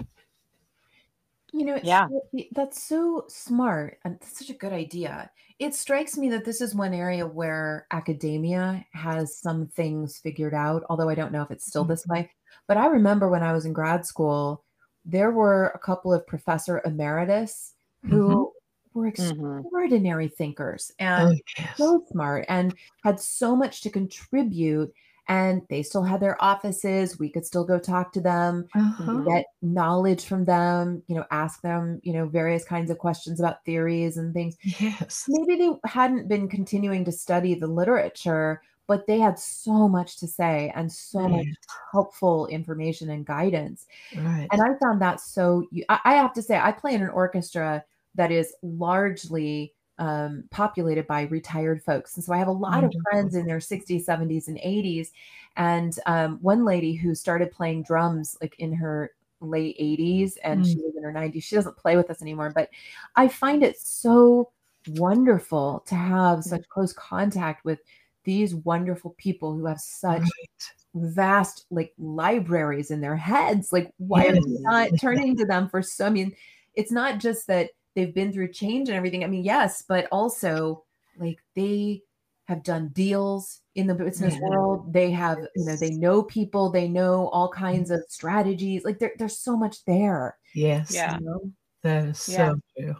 You 1.53 1.67
know, 1.67 1.79
yeah, 1.83 2.09
that's 2.53 2.83
so 2.83 3.27
smart 3.29 3.99
and 4.07 4.15
that's 4.15 4.39
such 4.39 4.49
a 4.49 4.59
good 4.59 4.73
idea. 4.73 5.31
It 5.59 5.75
strikes 5.75 6.17
me 6.17 6.31
that 6.31 6.47
this 6.47 6.63
is 6.63 6.75
one 6.75 6.95
area 6.95 7.27
where 7.27 7.87
academia 7.91 8.83
has 8.95 9.37
some 9.37 9.67
things 9.67 10.19
figured 10.19 10.55
out, 10.55 10.85
although 10.89 11.11
I 11.11 11.15
don't 11.15 11.33
know 11.33 11.43
if 11.43 11.51
it's 11.51 11.67
still 11.67 11.85
this 11.85 12.05
mm-hmm. 12.05 12.23
way. 12.23 12.31
But 12.67 12.79
I 12.79 12.87
remember 12.87 13.29
when 13.29 13.43
I 13.43 13.53
was 13.53 13.67
in 13.67 13.75
grad 13.75 14.07
school, 14.07 14.65
there 15.05 15.31
were 15.31 15.73
a 15.75 15.79
couple 15.79 16.13
of 16.13 16.27
professor 16.27 16.81
emeritus 16.85 17.75
who 18.09 18.29
mm-hmm. 18.29 18.99
were 18.99 19.11
mm-hmm. 19.11 19.23
extraordinary 19.23 20.27
mm-hmm. 20.27 20.35
thinkers 20.35 20.93
and 20.99 21.41
oh, 21.59 21.65
so 21.77 22.05
smart 22.11 22.45
and 22.49 22.75
had 23.05 23.19
so 23.19 23.57
much 23.57 23.81
to 23.83 23.91
contribute 23.91 24.93
and 25.29 25.63
they 25.71 25.83
still 25.83 26.03
had 26.03 26.21
their 26.21 26.43
offices 26.43 27.19
we 27.19 27.29
could 27.29 27.47
still 27.47 27.65
go 27.65 27.79
talk 27.79 28.13
to 28.13 28.21
them 28.21 28.67
uh-huh. 28.75 29.19
get 29.21 29.47
knowledge 29.63 30.25
from 30.25 30.45
them 30.45 31.03
you 31.07 31.15
know 31.15 31.25
ask 31.31 31.63
them 31.63 32.01
you 32.03 32.13
know 32.13 32.27
various 32.27 32.65
kinds 32.65 32.91
of 32.91 32.99
questions 32.99 33.39
about 33.39 33.65
theories 33.65 34.17
and 34.17 34.35
things 34.35 34.57
yes 34.81 35.27
maybe 35.29 35.57
they 35.57 35.71
hadn't 35.89 36.29
been 36.29 36.49
continuing 36.49 37.05
to 37.05 37.13
study 37.13 37.55
the 37.55 37.67
literature 37.67 38.61
but 38.87 39.07
they 39.07 39.19
had 39.19 39.39
so 39.39 39.89
much 39.89 40.19
to 40.19 40.27
say 40.27 40.73
and 40.75 40.91
so 40.91 41.21
right. 41.21 41.31
much 41.31 41.47
helpful 41.93 42.47
information 42.49 43.11
and 43.11 43.27
guidance 43.27 43.87
right. 44.17 44.49
and 44.53 44.61
i 44.63 44.69
found 44.83 45.01
that 45.01 45.21
so 45.21 45.67
i 45.89 46.15
have 46.15 46.33
to 46.33 46.43
say 46.43 46.59
i 46.59 46.73
play 46.73 46.95
in 46.95 47.03
an 47.03 47.09
orchestra 47.11 47.83
that 48.15 48.31
is 48.31 48.55
largely 48.63 49.73
um, 49.99 50.45
populated 50.51 51.07
by 51.07 51.23
retired 51.23 51.83
folks. 51.83 52.17
And 52.17 52.25
so 52.25 52.33
I 52.33 52.39
have 52.39 52.49
a 52.49 52.53
lot 52.53 52.83
of 52.83 52.93
friends 53.05 53.35
in 53.35 53.47
their 53.47 53.59
60s, 53.59 54.05
70s, 54.05 54.49
and 54.49 54.59
80s. 54.59 55.11
And 55.57 55.97
um, 56.07 56.39
one 56.41 56.65
lady 56.65 56.95
who 56.95 57.15
started 57.15 57.53
playing 57.53 57.85
drums 57.85 58.37
like 58.41 58.57
in 58.59 58.73
her 58.73 59.13
late 59.41 59.79
80s 59.79 60.39
and 60.45 60.65
mm. 60.65 60.67
she 60.67 60.77
was 60.77 60.95
in 60.97 61.03
her 61.03 61.13
90s. 61.13 61.43
She 61.43 61.55
doesn't 61.55 61.77
play 61.77 61.97
with 61.97 62.11
us 62.11 62.23
anymore, 62.23 62.53
but 62.55 62.71
I 63.17 63.29
find 63.29 63.63
it 63.63 63.79
so 63.79 64.51
wonderful 64.89 65.85
to 65.87 65.95
have 65.95 66.41
mm. 66.41 66.45
such 66.45 66.69
close 66.69 66.93
contact 66.93 67.65
with 67.65 67.81
these 68.25 68.55
wonderful 68.55 69.15
people 69.19 69.55
who 69.55 69.67
have 69.67 69.81
such 69.81 70.21
right. 70.21 70.71
vast 70.95 71.67
like 71.71 71.93
libraries 71.99 72.91
in 72.91 73.01
their 73.01 73.17
heads. 73.17 73.73
Like, 73.73 73.93
why 73.99 74.25
yes. 74.25 74.37
are 74.37 74.41
we 74.41 74.59
not 74.61 74.91
turning 75.01 75.37
to 75.37 75.45
them 75.45 75.69
for 75.69 75.83
so? 75.83 76.07
I 76.07 76.11
mean, 76.11 76.33
it's 76.75 76.93
not 76.93 77.19
just 77.19 77.47
that 77.49 77.71
they've 77.95 78.15
been 78.15 78.33
through 78.33 78.53
change 78.53 78.89
and 78.89 78.97
everything. 78.97 79.25
I 79.25 79.27
mean, 79.27 79.45
yes, 79.45 79.85
but 79.87 80.07
also 80.11 80.85
like 81.19 81.39
they 81.55 82.03
have 82.47 82.63
done 82.63 82.89
deals 82.89 83.61
in 83.75 83.87
the 83.87 83.95
business 83.95 84.35
yeah. 84.35 84.49
world. 84.49 84.93
They 84.93 85.11
have, 85.11 85.39
you 85.55 85.65
know, 85.65 85.77
they 85.77 85.91
know 85.91 86.23
people, 86.23 86.71
they 86.71 86.89
know 86.89 87.29
all 87.29 87.49
kinds 87.49 87.91
mm-hmm. 87.91 88.01
of 88.01 88.07
strategies. 88.09 88.85
Like 88.85 88.99
there, 88.99 89.13
there's 89.19 89.39
so 89.39 89.57
much 89.57 89.85
there. 89.85 90.37
Yes. 90.55 90.95
Yeah. 90.95 91.19
You 91.19 91.25
know? 91.25 91.53
That 91.83 92.05
is 92.09 92.29
yeah. 92.29 92.53
so 92.53 92.61
true. 92.77 92.97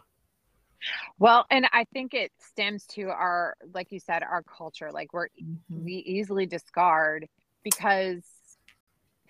Well, 1.19 1.45
and 1.49 1.67
I 1.71 1.85
think 1.93 2.13
it 2.13 2.31
stems 2.39 2.85
to 2.87 3.09
our, 3.09 3.55
like 3.73 3.91
you 3.91 3.99
said, 3.99 4.23
our 4.23 4.43
culture. 4.43 4.91
Like 4.91 5.13
we're, 5.13 5.27
mm-hmm. 5.27 5.83
we 5.83 5.93
easily 5.93 6.45
discard 6.45 7.27
because 7.63 8.23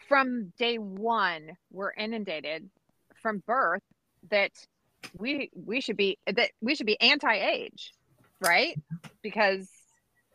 from 0.08 0.54
day 0.58 0.78
one, 0.78 1.52
we're 1.72 1.94
inundated 1.94 2.70
from 3.22 3.44
birth 3.46 3.82
that 4.30 4.52
we 5.18 5.50
we 5.54 5.82
should 5.82 5.98
be 5.98 6.18
that 6.28 6.52
we 6.62 6.76
should 6.76 6.86
be 6.86 7.00
anti-age, 7.02 7.94
right? 8.39 8.80
Because 9.22 9.70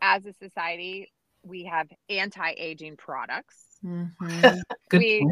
as 0.01 0.25
a 0.25 0.33
society, 0.33 1.11
we 1.43 1.65
have 1.65 1.87
anti-aging 2.09 2.97
products. 2.97 3.55
Mm-hmm. 3.83 4.59
we 4.97 5.25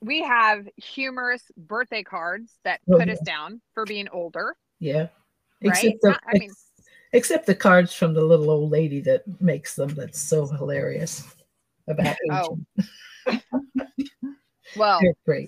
we 0.00 0.22
have 0.22 0.68
humorous 0.76 1.42
birthday 1.56 2.02
cards 2.02 2.52
that 2.64 2.80
oh, 2.90 2.98
put 2.98 3.08
yeah. 3.08 3.14
us 3.14 3.20
down 3.20 3.60
for 3.74 3.84
being 3.84 4.08
older. 4.08 4.56
Yeah. 4.80 5.08
Right? 5.62 5.72
Except 5.72 6.00
the, 6.02 6.08
Not, 6.08 6.20
I 6.26 6.38
mean, 6.38 6.50
except 7.12 7.46
the 7.46 7.54
cards 7.54 7.94
from 7.94 8.14
the 8.14 8.22
little 8.22 8.50
old 8.50 8.70
lady 8.70 9.00
that 9.02 9.22
makes 9.40 9.76
them. 9.76 9.94
That's 9.94 10.18
so 10.20 10.46
hilarious 10.46 11.24
about 11.86 12.16
aging. 12.30 12.66
Oh. 13.26 13.38
Well, 14.76 15.00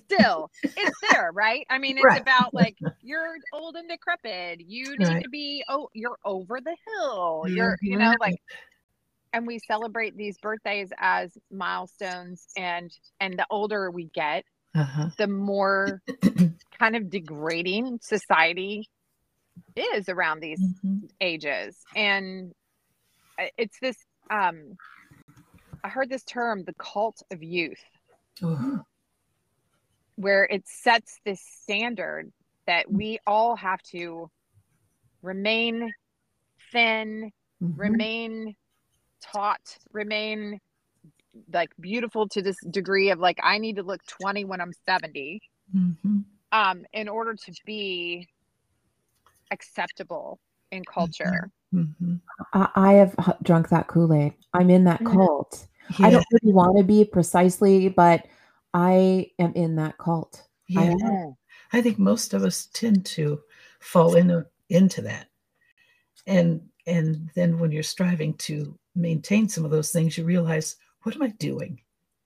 still, 0.07 0.51
it's 0.63 0.99
there, 1.11 1.31
right? 1.33 1.65
I 1.71 1.79
mean, 1.79 1.97
it's 1.97 2.05
right. 2.05 2.21
about 2.21 2.53
like 2.55 2.77
you're 3.01 3.37
old 3.53 3.77
and 3.77 3.89
decrepit. 3.89 4.61
You 4.61 4.97
need 4.99 5.09
right. 5.09 5.23
to 5.23 5.29
be 5.29 5.65
oh, 5.69 5.89
you're 5.95 6.19
over 6.25 6.61
the 6.61 6.77
hill. 6.87 7.45
You're, 7.47 7.79
you 7.81 7.99
know, 7.99 8.15
like 8.21 8.41
and 9.33 9.47
we 9.47 9.59
celebrate 9.61 10.17
these 10.17 10.39
birthdays 10.39 10.91
as 10.99 11.37
milestones 11.51 12.47
and 12.57 12.91
and 13.21 13.39
the 13.39 13.47
older 13.51 13.91
we 13.91 14.07
get, 14.07 14.45
uh-huh. 14.75 15.11
the 15.19 15.29
more 15.29 16.03
kind 16.79 16.97
of 16.97 17.11
degrading 17.11 17.99
society 18.03 18.89
is 19.77 20.09
around 20.09 20.41
these 20.41 20.61
mm-hmm. 20.61 21.07
ages. 21.21 21.77
And 21.95 22.53
it's 23.57 23.79
this 23.81 23.97
um 24.31 24.77
I 25.85 25.89
heard 25.89 26.09
this 26.09 26.23
term, 26.25 26.65
the 26.65 26.75
cult 26.75 27.23
of 27.31 27.43
youth. 27.43 27.83
Where 30.17 30.45
it 30.45 30.67
sets 30.67 31.19
this 31.25 31.41
standard 31.63 32.33
that 32.67 32.91
we 32.91 33.19
all 33.27 33.57
have 33.57 33.83
to 33.91 34.31
remain 35.23 35.93
thin, 36.71 37.33
mm-hmm. 37.63 37.81
remain 37.81 38.55
taut, 39.23 39.79
remain 39.93 40.61
like 41.53 41.71
beautiful 41.81 42.29
to 42.29 42.43
this 42.43 42.57
degree 42.71 43.11
of 43.11 43.19
like 43.19 43.39
I 43.43 43.59
need 43.59 43.77
to 43.77 43.83
look 43.83 44.05
20 44.07 44.45
when 44.45 44.61
I'm 44.61 44.73
70 44.87 45.41
mm-hmm. 45.75 46.19
um, 46.53 46.85
in 46.93 47.09
order 47.09 47.35
to 47.35 47.53
be 47.65 48.29
acceptable 49.53 50.41
in 50.73 50.85
culture. 50.85 51.51
Mm-hmm. 51.75 52.17
I, 52.53 52.69
I, 52.75 52.93
have 52.95 53.37
drunk 53.43 53.69
that 53.69 53.87
Kool 53.87 54.13
Aid. 54.13 54.35
I'm 54.55 54.71
in 54.71 54.85
that 54.85 55.03
mm-hmm. 55.03 55.17
cult. 55.17 55.67
Yeah. 55.99 56.07
I 56.07 56.11
don't 56.11 56.27
really 56.33 56.55
want 56.55 56.77
to 56.79 56.85
be 56.85 57.05
precisely, 57.05 57.89
but 57.89 58.27
I 58.75 59.31
am 59.39 59.53
in 59.55 59.77
that 59.77 59.99
cult. 59.99 60.43
Yeah. 60.69 60.95
I, 61.73 61.79
I 61.79 61.83
think 61.83 61.99
most 61.99 62.35
of 62.35 62.43
us 62.43 62.69
tend 62.73 63.05
to 63.07 63.41
fall 63.81 64.17
into 64.17 64.47
into 64.69 65.03
that. 65.03 65.29
And 66.27 66.63
and 66.87 67.31
then 67.35 67.59
when 67.59 67.71
you're 67.71 67.83
striving 67.83 68.35
to 68.35 68.77
maintain 68.95 69.49
some 69.49 69.65
of 69.65 69.71
those 69.71 69.91
things, 69.91 70.19
you 70.19 70.25
realize, 70.25 70.77
what 71.03 71.15
am 71.15 71.23
I 71.23 71.29
doing? 71.29 71.81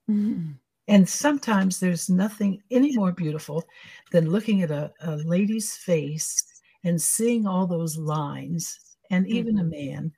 Mm-hmm. 0.09 0.51
And 0.89 1.07
sometimes 1.07 1.79
there's 1.79 2.09
nothing 2.09 2.61
any 2.71 2.95
more 2.95 3.11
beautiful 3.11 3.63
than 4.11 4.31
looking 4.31 4.61
at 4.61 4.71
a, 4.71 4.91
a 5.01 5.17
lady's 5.17 5.75
face 5.75 6.56
and 6.83 7.01
seeing 7.01 7.47
all 7.47 7.67
those 7.67 7.97
lines, 7.97 8.79
and 9.09 9.27
even 9.27 9.55
mm-hmm. 9.55 9.67
a 9.67 9.69
man. 9.69 10.11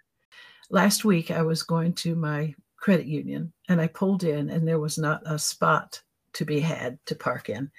Last 0.70 1.06
week, 1.06 1.32
I 1.32 1.42
was 1.42 1.64
going 1.64 1.94
to 1.94 2.16
my 2.16 2.54
credit 2.78 3.08
union 3.08 3.52
and 3.68 3.82
I 3.82 3.88
pulled 3.88 4.24
in, 4.24 4.50
and 4.50 4.68
there 4.68 4.80
was 4.80 4.98
not 4.98 5.22
a 5.26 5.38
spot 5.38 6.02
to 6.34 6.46
be 6.46 6.60
had 6.60 6.98
to 7.08 7.16
park 7.16 7.50
in. 7.50 7.72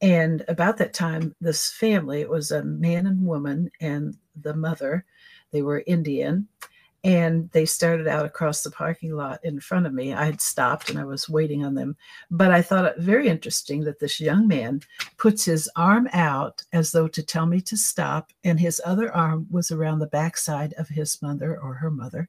And 0.00 0.44
about 0.48 0.78
that 0.78 0.94
time, 0.94 1.34
this 1.40 1.70
family, 1.72 2.22
it 2.22 2.28
was 2.28 2.50
a 2.50 2.64
man 2.64 3.06
and 3.06 3.24
woman 3.24 3.70
and 3.80 4.16
the 4.40 4.54
mother, 4.54 5.04
they 5.52 5.62
were 5.62 5.84
Indian. 5.86 6.48
And 7.02 7.50
they 7.52 7.64
started 7.64 8.06
out 8.06 8.26
across 8.26 8.62
the 8.62 8.70
parking 8.70 9.14
lot 9.14 9.42
in 9.42 9.58
front 9.58 9.86
of 9.86 9.94
me. 9.94 10.12
I 10.12 10.26
had 10.26 10.40
stopped 10.40 10.90
and 10.90 10.98
I 10.98 11.04
was 11.04 11.28
waiting 11.28 11.64
on 11.64 11.74
them. 11.74 11.96
But 12.30 12.50
I 12.50 12.60
thought 12.60 12.84
it 12.84 12.98
very 12.98 13.28
interesting 13.28 13.84
that 13.84 13.98
this 13.98 14.20
young 14.20 14.46
man 14.46 14.82
puts 15.16 15.44
his 15.44 15.68
arm 15.76 16.08
out 16.12 16.62
as 16.72 16.92
though 16.92 17.08
to 17.08 17.22
tell 17.22 17.46
me 17.46 17.60
to 17.62 17.76
stop, 17.76 18.32
and 18.44 18.60
his 18.60 18.80
other 18.84 19.14
arm 19.14 19.46
was 19.50 19.70
around 19.70 20.00
the 20.00 20.06
backside 20.06 20.74
of 20.74 20.88
his 20.88 21.20
mother 21.22 21.58
or 21.58 21.74
her 21.74 21.90
mother. 21.90 22.28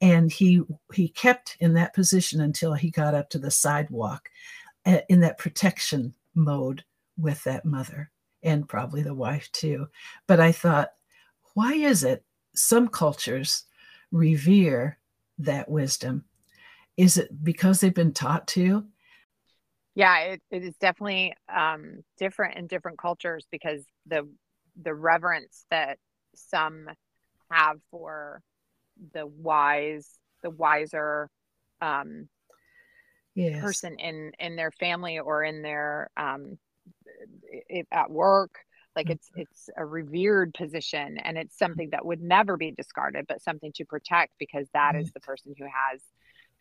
And 0.00 0.32
he 0.32 0.62
he 0.94 1.08
kept 1.08 1.56
in 1.60 1.74
that 1.74 1.94
position 1.94 2.40
until 2.40 2.74
he 2.74 2.90
got 2.90 3.14
up 3.14 3.28
to 3.30 3.38
the 3.38 3.50
sidewalk 3.50 4.30
uh, 4.86 5.00
in 5.08 5.20
that 5.20 5.38
protection 5.38 6.14
mode 6.34 6.84
with 7.18 7.42
that 7.44 7.64
mother 7.64 8.10
and 8.42 8.68
probably 8.68 9.02
the 9.02 9.14
wife 9.14 9.50
too. 9.52 9.88
But 10.26 10.40
I 10.40 10.52
thought, 10.52 10.92
why 11.54 11.74
is 11.74 12.04
it 12.04 12.24
some 12.54 12.88
cultures 12.88 13.64
revere 14.12 14.98
that 15.38 15.68
wisdom? 15.68 16.24
Is 16.96 17.18
it 17.18 17.44
because 17.44 17.80
they've 17.80 17.94
been 17.94 18.12
taught 18.12 18.46
to? 18.48 18.84
Yeah, 19.94 20.18
it, 20.18 20.42
it 20.50 20.62
is 20.62 20.76
definitely 20.76 21.34
um, 21.54 22.02
different 22.18 22.56
in 22.56 22.66
different 22.66 22.98
cultures 22.98 23.46
because 23.50 23.84
the 24.06 24.28
the 24.82 24.94
reverence 24.94 25.64
that 25.70 25.98
some 26.34 26.88
have 27.50 27.78
for 27.90 28.42
the 29.14 29.26
wise, 29.26 30.08
the 30.42 30.50
wiser 30.50 31.30
um, 31.80 32.28
yes. 33.34 33.60
person 33.60 33.98
in 33.98 34.32
in 34.38 34.56
their 34.56 34.70
family 34.70 35.18
or 35.18 35.44
in 35.44 35.62
their 35.62 36.10
um, 36.16 36.58
at 37.90 38.10
work 38.10 38.58
like 38.96 39.10
it's 39.10 39.28
mm-hmm. 39.28 39.42
it's 39.42 39.70
a 39.76 39.84
revered 39.84 40.54
position 40.54 41.18
and 41.18 41.36
it's 41.36 41.56
something 41.56 41.90
that 41.90 42.04
would 42.04 42.22
never 42.22 42.56
be 42.56 42.72
discarded 42.72 43.26
but 43.28 43.42
something 43.42 43.70
to 43.74 43.84
protect 43.84 44.32
because 44.38 44.66
that 44.72 44.96
is 44.96 45.12
the 45.12 45.20
person 45.20 45.54
who 45.56 45.64
has 45.64 46.00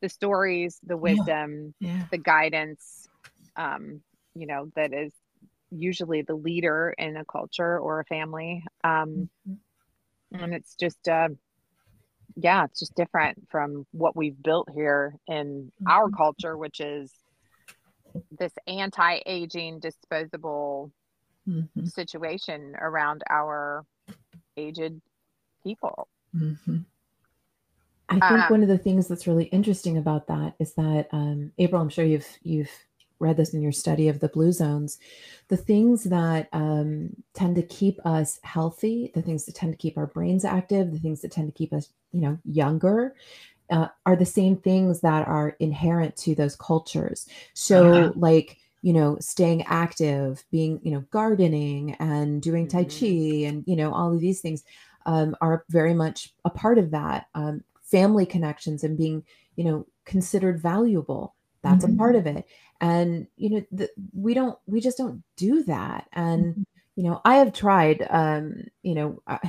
the 0.01 0.09
stories 0.09 0.79
the 0.85 0.97
wisdom 0.97 1.73
yeah. 1.79 1.89
Yeah. 1.89 2.03
the 2.11 2.17
guidance 2.17 3.07
um 3.55 4.01
you 4.35 4.45
know 4.45 4.69
that 4.75 4.93
is 4.93 5.13
usually 5.71 6.21
the 6.21 6.35
leader 6.35 6.93
in 6.97 7.17
a 7.17 7.25
culture 7.25 7.79
or 7.79 8.01
a 8.01 8.05
family 8.05 8.63
um 8.83 9.29
mm-hmm. 9.47 10.43
and 10.43 10.53
it's 10.53 10.75
just 10.75 11.07
uh 11.07 11.29
yeah 12.35 12.65
it's 12.65 12.79
just 12.79 12.95
different 12.95 13.47
from 13.49 13.85
what 13.91 14.15
we've 14.15 14.41
built 14.43 14.69
here 14.73 15.15
in 15.27 15.71
mm-hmm. 15.81 15.87
our 15.87 16.09
culture 16.09 16.57
which 16.57 16.81
is 16.81 17.11
this 18.37 18.53
anti-aging 18.67 19.79
disposable 19.79 20.91
mm-hmm. 21.47 21.85
situation 21.85 22.75
around 22.79 23.23
our 23.29 23.85
aged 24.57 25.01
people. 25.63 26.07
Mm-hmm. 26.35 26.77
I 28.09 28.13
think 28.13 28.43
um, 28.43 28.49
one 28.49 28.61
of 28.61 28.69
the 28.69 28.77
things 28.77 29.07
that's 29.07 29.25
really 29.25 29.45
interesting 29.45 29.97
about 29.97 30.27
that 30.27 30.53
is 30.59 30.73
that 30.75 31.07
um, 31.11 31.51
April, 31.57 31.81
I'm 31.81 31.89
sure 31.89 32.05
you've 32.05 32.27
you've 32.43 32.69
read 33.19 33.37
this 33.37 33.53
in 33.53 33.61
your 33.61 33.71
study 33.71 34.09
of 34.09 34.19
the 34.19 34.27
blue 34.27 34.51
zones. 34.51 34.99
The 35.47 35.57
things 35.57 36.03
that 36.05 36.49
um, 36.53 37.15
tend 37.33 37.55
to 37.55 37.63
keep 37.63 38.05
us 38.05 38.39
healthy, 38.43 39.11
the 39.15 39.21
things 39.21 39.45
that 39.45 39.55
tend 39.55 39.73
to 39.73 39.77
keep 39.77 39.97
our 39.97 40.07
brains 40.07 40.45
active, 40.45 40.91
the 40.91 40.99
things 40.99 41.21
that 41.21 41.31
tend 41.31 41.47
to 41.47 41.57
keep 41.57 41.73
us, 41.73 41.89
you 42.11 42.21
know, 42.21 42.37
younger, 42.43 43.15
uh, 43.69 43.87
are 44.05 44.15
the 44.15 44.25
same 44.25 44.57
things 44.57 45.01
that 45.01 45.27
are 45.27 45.55
inherent 45.59 46.15
to 46.17 46.35
those 46.35 46.55
cultures. 46.55 47.27
So, 47.53 47.93
uh-huh. 47.93 48.13
like 48.15 48.57
you 48.85 48.93
know, 48.93 49.17
staying 49.19 49.63
active, 49.63 50.45
being, 50.51 50.79
you 50.83 50.91
know, 50.91 51.03
gardening 51.09 51.95
and 51.95 52.39
doing 52.39 52.67
Tai 52.67 52.83
mm-hmm. 52.83 53.41
Chi 53.43 53.47
and, 53.49 53.63
you 53.65 53.75
know, 53.75 53.91
all 53.91 54.13
of 54.13 54.19
these 54.19 54.41
things 54.41 54.63
um, 55.07 55.35
are 55.41 55.65
very 55.69 55.95
much 55.95 56.31
a 56.45 56.51
part 56.51 56.77
of 56.77 56.91
that. 56.91 57.25
Um, 57.33 57.63
family 57.81 58.27
connections 58.27 58.83
and 58.83 58.95
being, 58.95 59.23
you 59.55 59.63
know, 59.63 59.87
considered 60.05 60.61
valuable. 60.61 61.33
That's 61.63 61.83
mm-hmm. 61.83 61.95
a 61.95 61.97
part 61.97 62.15
mm-hmm. 62.15 62.27
of 62.27 62.37
it. 62.37 62.45
And, 62.79 63.25
you 63.37 63.49
know, 63.49 63.65
the, 63.71 63.89
we 64.13 64.35
don't, 64.35 64.55
we 64.67 64.81
just 64.81 64.99
don't 64.99 65.23
do 65.35 65.63
that. 65.63 66.07
And, 66.13 66.45
mm-hmm. 66.45 66.61
you 66.95 67.09
know, 67.09 67.21
I 67.25 67.37
have 67.37 67.53
tried, 67.53 68.05
um, 68.11 68.65
you 68.83 68.93
know, 68.93 69.19
I, 69.25 69.39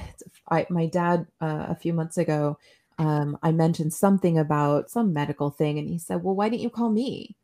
I 0.51 0.67
my 0.71 0.87
dad 0.87 1.27
uh, 1.43 1.67
a 1.69 1.75
few 1.75 1.93
months 1.93 2.17
ago, 2.17 2.57
um, 2.99 3.37
I 3.43 3.53
mentioned 3.53 3.93
something 3.93 4.39
about 4.39 4.89
some 4.89 5.13
medical 5.13 5.51
thing, 5.51 5.79
and 5.79 5.87
he 5.87 5.99
said, 5.99 6.23
"Well, 6.23 6.35
why 6.35 6.49
didn't 6.49 6.63
you 6.63 6.71
call 6.71 6.89
me?" 6.89 7.37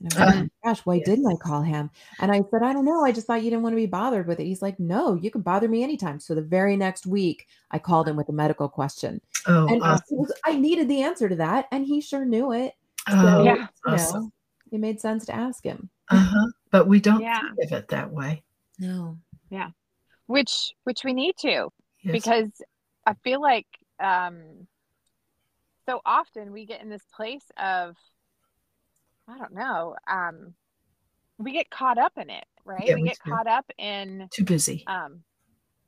And 0.00 0.14
I 0.14 0.24
was 0.24 0.34
like, 0.34 0.44
oh 0.44 0.48
gosh, 0.64 0.80
why 0.86 0.94
yes. 0.94 1.06
didn't 1.06 1.26
I 1.26 1.34
call 1.34 1.62
him? 1.62 1.90
And 2.20 2.30
I 2.30 2.42
said, 2.50 2.62
I 2.62 2.72
don't 2.72 2.84
know. 2.84 3.04
I 3.04 3.10
just 3.10 3.26
thought 3.26 3.42
you 3.42 3.50
didn't 3.50 3.62
want 3.62 3.72
to 3.72 3.78
be 3.78 3.86
bothered 3.86 4.28
with 4.28 4.38
it. 4.38 4.44
He's 4.44 4.62
like, 4.62 4.78
no, 4.78 5.14
you 5.14 5.30
can 5.30 5.40
bother 5.40 5.66
me 5.68 5.82
anytime. 5.82 6.20
So 6.20 6.34
the 6.34 6.42
very 6.42 6.76
next 6.76 7.04
week, 7.04 7.48
I 7.72 7.80
called 7.80 8.06
him 8.06 8.14
with 8.14 8.28
a 8.28 8.32
medical 8.32 8.68
question. 8.68 9.20
Oh, 9.46 9.66
and 9.66 9.82
awesome. 9.82 10.18
was, 10.18 10.32
I 10.44 10.56
needed 10.56 10.88
the 10.88 11.02
answer 11.02 11.28
to 11.28 11.36
that. 11.36 11.66
And 11.72 11.84
he 11.84 12.00
sure 12.00 12.24
knew 12.24 12.52
it. 12.52 12.74
Oh, 13.08 13.22
so, 13.22 13.42
yeah. 13.42 13.66
Awesome. 13.86 14.22
Know, 14.22 14.32
it 14.70 14.78
made 14.78 15.00
sense 15.00 15.26
to 15.26 15.34
ask 15.34 15.64
him. 15.64 15.90
Uh-huh. 16.10 16.46
But 16.70 16.86
we 16.86 17.00
don't 17.00 17.20
yeah. 17.20 17.40
think 17.40 17.72
of 17.72 17.78
it 17.78 17.88
that 17.88 18.12
way. 18.12 18.44
No. 18.78 19.18
Yeah. 19.50 19.70
Which, 20.26 20.74
which 20.84 21.00
we 21.04 21.12
need 21.12 21.34
to, 21.40 21.70
yes. 22.02 22.12
because 22.12 22.50
I 23.04 23.14
feel 23.24 23.40
like 23.40 23.66
um, 23.98 24.68
so 25.86 26.00
often 26.04 26.52
we 26.52 26.66
get 26.66 26.82
in 26.82 26.88
this 26.88 27.06
place 27.14 27.44
of, 27.56 27.96
I 29.28 29.38
don't 29.38 29.54
know. 29.54 29.94
Um, 30.10 30.54
we 31.38 31.52
get 31.52 31.70
caught 31.70 31.98
up 31.98 32.12
in 32.16 32.30
it, 32.30 32.44
right? 32.64 32.84
Yeah, 32.84 32.94
we 32.94 33.02
get 33.02 33.18
caught 33.20 33.46
up 33.46 33.70
in 33.78 34.28
too 34.32 34.44
busy. 34.44 34.84
Um, 34.86 35.22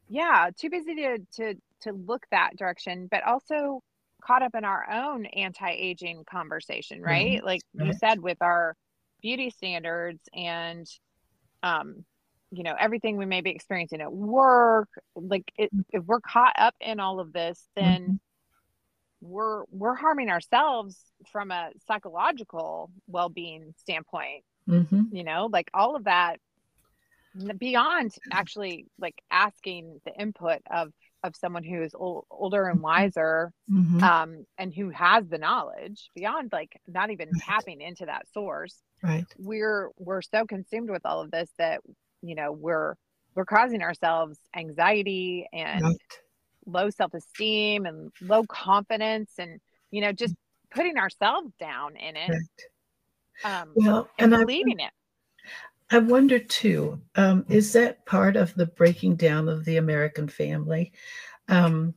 yeah, 0.09 0.51
too 0.57 0.71
busy 0.71 0.95
to 0.97 1.19
to 1.37 1.55
to 1.83 1.93
look 1.93 2.27
that 2.31 2.57
direction, 2.57 3.09
but 3.11 3.25
also 3.25 3.83
caught 4.23 4.43
up 4.43 4.55
in 4.55 4.65
our 4.65 4.91
own 4.91 5.25
anti-aging 5.27 6.25
conversation, 6.31 7.01
right? 7.01 7.39
Mm-hmm. 7.39 7.47
Like 7.47 7.63
right. 7.75 7.87
you 7.87 7.93
said, 7.95 8.21
with 8.21 8.39
our 8.43 8.77
beauty 9.23 9.51
standards 9.51 10.23
and 10.35 10.87
um 11.63 12.05
you 12.51 12.63
know 12.63 12.75
everything 12.79 13.17
we 13.17 13.27
may 13.27 13.43
be 13.43 13.51
experiencing 13.51 14.01
at 14.01 14.11
work 14.11 14.89
like 15.15 15.53
it, 15.59 15.71
if 15.91 16.03
we're 16.05 16.21
caught 16.21 16.55
up 16.57 16.75
in 16.81 16.99
all 16.99 17.21
of 17.21 17.33
this 17.35 17.69
then 17.77 18.03
mm-hmm 18.03 18.15
we're 19.21 19.65
we're 19.71 19.95
harming 19.95 20.31
ourselves 20.31 20.97
from 21.31 21.51
a 21.51 21.71
psychological 21.87 22.91
well-being 23.07 23.75
standpoint 23.77 24.45
mm-hmm. 24.69 25.03
you 25.13 25.25
know 25.25 25.49
like 25.53 25.71
all 25.75 25.97
of 25.97 26.05
that 26.05 26.39
beyond 27.59 28.13
actually 28.33 28.87
like 28.99 29.21
asking 29.31 30.01
the 30.05 30.13
input 30.21 30.59
of 30.71 30.93
of 31.23 31.37
someone 31.37 31.63
who 31.63 31.83
is 31.83 31.95
old, 31.95 32.25
older 32.31 32.67
and 32.67 32.79
mm-hmm. 32.79 32.85
wiser 32.85 33.53
mm-hmm. 33.71 34.03
um 34.03 34.47
and 34.59 34.75
who 34.75 34.91
has 34.91 35.27
the 35.29 35.39
knowledge 35.39 36.11
beyond 36.15 36.51
like 36.53 36.81
not 36.89 37.11
even 37.11 37.29
right. 37.33 37.43
tapping 37.43 37.81
into 37.81 38.07
that 38.07 38.27
source 38.33 38.83
right 39.03 39.27
we're 39.39 39.91
we're 39.99 40.23
so 40.23 40.45
consumed 40.47 40.91
with 40.91 41.05
all 41.05 41.21
of 41.21 41.31
this 41.31 41.51
that 41.59 41.81
you 42.23 42.35
know 42.35 42.53
we're 42.53 42.95
we're 43.35 43.45
causing 43.45 43.83
ourselves 43.83 44.39
anxiety 44.57 45.47
and 45.53 45.83
right 45.83 45.97
low 46.71 46.91
self-esteem 46.91 47.87
and 47.87 48.13
low 48.21 48.45
confidence 48.45 49.33
and 49.39 49.61
you 49.91 50.01
know 50.01 50.13
just 50.13 50.35
putting 50.71 50.97
ourselves 50.99 51.53
down 51.59 51.97
in 51.97 52.17
it 52.17 52.31
right. 52.31 53.61
um, 53.61 53.73
well 53.75 54.09
and, 54.19 54.33
and 54.33 54.47
believing 54.47 54.81
I, 54.81 54.85
it. 54.85 54.93
I 55.93 55.99
wonder 55.99 56.39
too 56.39 57.01
um, 57.17 57.45
is 57.49 57.73
that 57.73 58.07
part 58.07 58.37
of 58.37 58.55
the 58.55 58.67
breaking 58.67 59.17
down 59.17 59.49
of 59.49 59.65
the 59.65 59.77
american 59.77 60.29
family? 60.29 60.93
Um, 61.49 61.95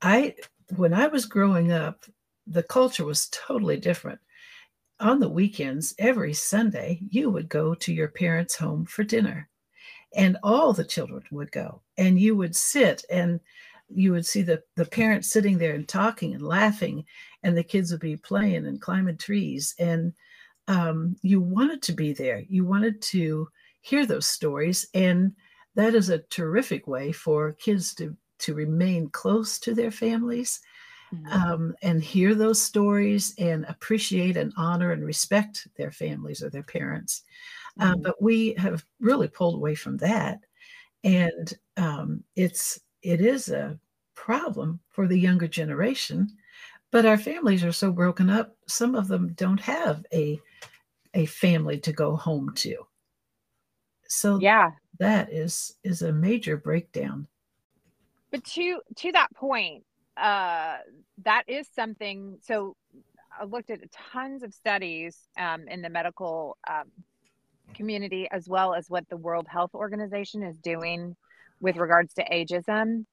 i 0.00 0.34
when 0.76 0.94
i 0.94 1.06
was 1.06 1.26
growing 1.26 1.72
up 1.72 2.04
the 2.46 2.62
culture 2.62 3.04
was 3.04 3.28
totally 3.28 3.76
different. 3.76 4.18
On 5.00 5.18
the 5.18 5.28
weekends 5.28 5.94
every 5.98 6.32
sunday 6.32 7.00
you 7.08 7.30
would 7.30 7.48
go 7.48 7.74
to 7.74 7.92
your 7.92 8.08
parents 8.08 8.54
home 8.56 8.84
for 8.84 9.02
dinner 9.02 9.48
and 10.14 10.36
all 10.42 10.72
the 10.72 10.84
children 10.84 11.22
would 11.30 11.52
go. 11.52 11.80
And 11.98 12.18
you 12.18 12.36
would 12.36 12.54
sit 12.54 13.04
and 13.10 13.40
you 13.88 14.12
would 14.12 14.26
see 14.26 14.42
the, 14.42 14.62
the 14.76 14.84
parents 14.84 15.30
sitting 15.30 15.58
there 15.58 15.74
and 15.74 15.86
talking 15.86 16.34
and 16.34 16.42
laughing 16.42 17.04
and 17.42 17.56
the 17.56 17.62
kids 17.62 17.90
would 17.90 18.00
be 18.00 18.16
playing 18.16 18.66
and 18.66 18.80
climbing 18.80 19.18
trees. 19.18 19.74
And 19.78 20.12
um, 20.68 21.16
you 21.22 21.40
wanted 21.40 21.82
to 21.82 21.92
be 21.92 22.12
there. 22.12 22.42
You 22.48 22.64
wanted 22.64 23.02
to 23.02 23.48
hear 23.80 24.06
those 24.06 24.26
stories. 24.26 24.86
And 24.94 25.32
that 25.74 25.94
is 25.94 26.08
a 26.08 26.18
terrific 26.18 26.86
way 26.86 27.12
for 27.12 27.52
kids 27.52 27.94
to 27.96 28.16
to 28.38 28.54
remain 28.54 29.08
close 29.10 29.58
to 29.60 29.72
their 29.72 29.92
families 29.92 30.60
mm-hmm. 31.14 31.32
um, 31.32 31.74
and 31.82 32.02
hear 32.02 32.34
those 32.34 32.60
stories 32.60 33.34
and 33.38 33.64
appreciate 33.68 34.36
and 34.36 34.52
honor 34.56 34.90
and 34.90 35.04
respect 35.04 35.68
their 35.76 35.92
families 35.92 36.42
or 36.42 36.50
their 36.50 36.64
parents 36.64 37.22
uh, 37.80 37.92
mm-hmm. 37.92 38.02
but 38.02 38.20
we 38.20 38.54
have 38.54 38.84
really 39.00 39.28
pulled 39.28 39.54
away 39.54 39.74
from 39.74 39.96
that 39.98 40.40
and 41.04 41.54
um, 41.76 42.22
it's 42.36 42.80
it 43.02 43.20
is 43.20 43.48
a 43.48 43.78
problem 44.14 44.78
for 44.88 45.06
the 45.08 45.18
younger 45.18 45.48
generation 45.48 46.28
but 46.90 47.06
our 47.06 47.16
families 47.16 47.64
are 47.64 47.72
so 47.72 47.90
broken 47.90 48.28
up 48.30 48.56
some 48.66 48.94
of 48.94 49.08
them 49.08 49.32
don't 49.34 49.60
have 49.60 50.04
a 50.12 50.40
a 51.14 51.26
family 51.26 51.78
to 51.78 51.92
go 51.92 52.14
home 52.14 52.52
to 52.54 52.76
so 54.06 54.38
yeah 54.40 54.70
that 54.98 55.32
is 55.32 55.74
is 55.82 56.02
a 56.02 56.12
major 56.12 56.56
breakdown 56.56 57.26
but 58.30 58.44
to 58.44 58.80
to 58.94 59.10
that 59.12 59.28
point 59.34 59.82
uh 60.18 60.76
that 61.24 61.44
is 61.46 61.68
something. 61.74 62.38
So 62.42 62.76
I 63.38 63.44
looked 63.44 63.70
at 63.70 63.80
tons 64.12 64.42
of 64.42 64.52
studies 64.52 65.16
um, 65.38 65.66
in 65.68 65.82
the 65.82 65.88
medical 65.88 66.56
um, 66.68 66.90
community, 67.74 68.28
as 68.30 68.48
well 68.48 68.74
as 68.74 68.88
what 68.88 69.08
the 69.08 69.16
World 69.16 69.46
Health 69.48 69.74
Organization 69.74 70.42
is 70.42 70.56
doing 70.58 71.16
with 71.60 71.76
regards 71.76 72.14
to 72.14 72.24
ageism. 72.24 73.06